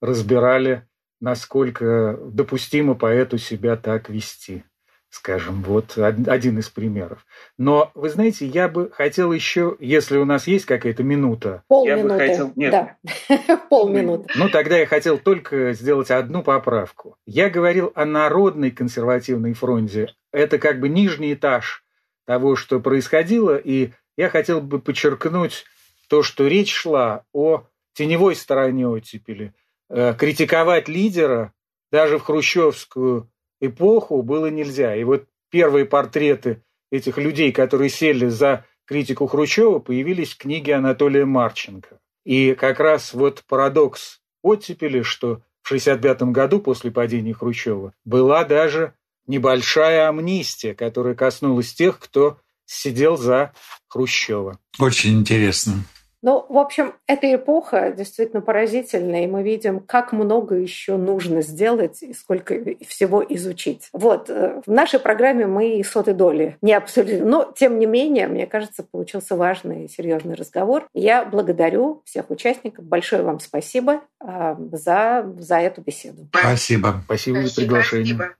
разбирали, 0.02 0.88
насколько 1.20 2.18
допустимо 2.22 2.96
поэту 2.96 3.38
себя 3.38 3.76
так 3.76 4.10
вести 4.10 4.64
скажем, 5.10 5.64
вот 5.64 5.98
один 5.98 6.60
из 6.60 6.70
примеров. 6.70 7.26
Но, 7.58 7.92
вы 7.96 8.10
знаете, 8.10 8.46
я 8.46 8.68
бы 8.68 8.92
хотел 8.92 9.32
еще, 9.32 9.76
если 9.80 10.18
у 10.18 10.26
нас 10.26 10.48
есть 10.48 10.66
какая-то 10.66 11.04
минута... 11.04 11.64
Полминуты, 11.68 12.18
хотел... 12.18 12.54
Нет. 12.56 12.72
да, 12.72 13.58
полминуты. 13.70 14.30
Ну, 14.36 14.50
тогда 14.50 14.78
я 14.78 14.86
хотел 14.86 15.18
только 15.18 15.74
сделать 15.74 16.12
одну 16.12 16.44
поправку. 16.44 17.18
Я 17.26 17.50
говорил 17.50 17.92
о 17.96 18.06
народной 18.06 18.72
консервативной 18.72 19.54
фронте. 19.54 20.14
Это 20.32 20.60
как 20.60 20.80
бы 20.80 20.90
нижний 20.90 21.34
этаж 21.34 21.84
того, 22.26 22.56
что 22.56 22.80
происходило, 22.80 23.58
и 23.58 23.92
я 24.16 24.30
хотел 24.30 24.62
бы 24.62 24.80
подчеркнуть 24.80 25.66
то, 26.08 26.22
что 26.22 26.46
речь 26.48 26.72
шла 26.72 27.24
о 27.34 27.64
теневой 27.94 28.36
стороне 28.36 28.88
оттепели. 28.88 29.54
Э, 29.90 30.14
критиковать 30.14 30.88
лидера 30.88 31.54
даже 31.92 32.20
в 32.20 32.24
хрущевскую 32.24 33.32
эпоху 33.62 34.22
было 34.22 34.48
нельзя. 34.48 34.96
И 34.96 35.04
вот 35.04 35.26
первые 35.50 35.86
портреты 35.86 36.64
этих 36.92 37.18
людей, 37.18 37.52
которые 37.52 37.90
сели 37.90 38.28
за 38.28 38.66
критику 38.86 39.28
Хрущева, 39.28 39.80
появились 39.80 40.34
в 40.34 40.38
книге 40.38 40.76
Анатолия 40.76 41.26
Марченко. 41.26 42.00
И 42.26 42.54
как 42.56 42.80
раз 42.80 43.14
вот 43.14 43.44
парадокс 43.48 44.22
оттепели, 44.42 45.02
что 45.02 45.42
в 45.62 45.72
1965 45.72 46.22
году 46.34 46.60
после 46.60 46.92
падения 46.92 47.34
Хрущева 47.34 47.94
была 48.06 48.44
даже 48.44 48.94
небольшая 49.28 50.10
амнистия, 50.10 50.74
которая 50.74 51.14
коснулась 51.14 51.74
тех, 51.74 52.00
кто 52.00 52.40
сидел 52.66 53.18
за 53.18 53.54
Хрущева. 53.88 54.60
Очень 54.80 55.20
интересно. 55.20 55.84
Ну, 56.22 56.46
в 56.50 56.58
общем, 56.58 56.94
эта 57.08 57.34
эпоха 57.34 57.92
действительно 57.92 58.42
поразительная, 58.42 59.24
и 59.24 59.28
мы 59.28 59.44
видим, 59.44 59.80
как 59.80 60.12
много 60.12 60.56
еще 60.56 60.98
нужно 60.98 61.42
сделать 61.42 62.04
и 62.04 62.14
сколько 62.14 62.56
всего 62.88 63.24
изучить. 63.28 63.90
Вот, 63.94 64.30
э, 64.30 64.62
в 64.66 64.72
нашей 64.72 65.00
программе 65.00 65.48
мы 65.48 65.78
и 65.78 65.84
сотой 65.84 66.14
доли 66.14 66.58
не 66.62 66.74
обсудили, 66.74 67.22
но, 67.22 67.52
тем 67.56 67.80
не 67.80 67.86
менее, 67.86 68.28
мне 68.28 68.48
кажется, 68.48 68.84
получился 68.84 69.36
важный 69.36 69.86
и 69.86 69.88
серьезный 69.88 70.36
разговор. 70.36 70.88
Я 70.94 71.24
благодарю 71.24 72.02
всех 72.06 72.30
участников. 72.30 72.86
Большое 72.86 73.24
вам 73.24 73.40
спасибо 73.40 74.02
э, 74.22 74.56
за, 74.72 75.26
за 75.38 75.58
эту 75.60 75.82
беседу. 75.82 76.28
Спасибо. 76.34 77.02
Спасибо 77.06 77.42
за 77.44 77.56
приглашение. 77.56 78.16
Спасибо. 78.16 78.40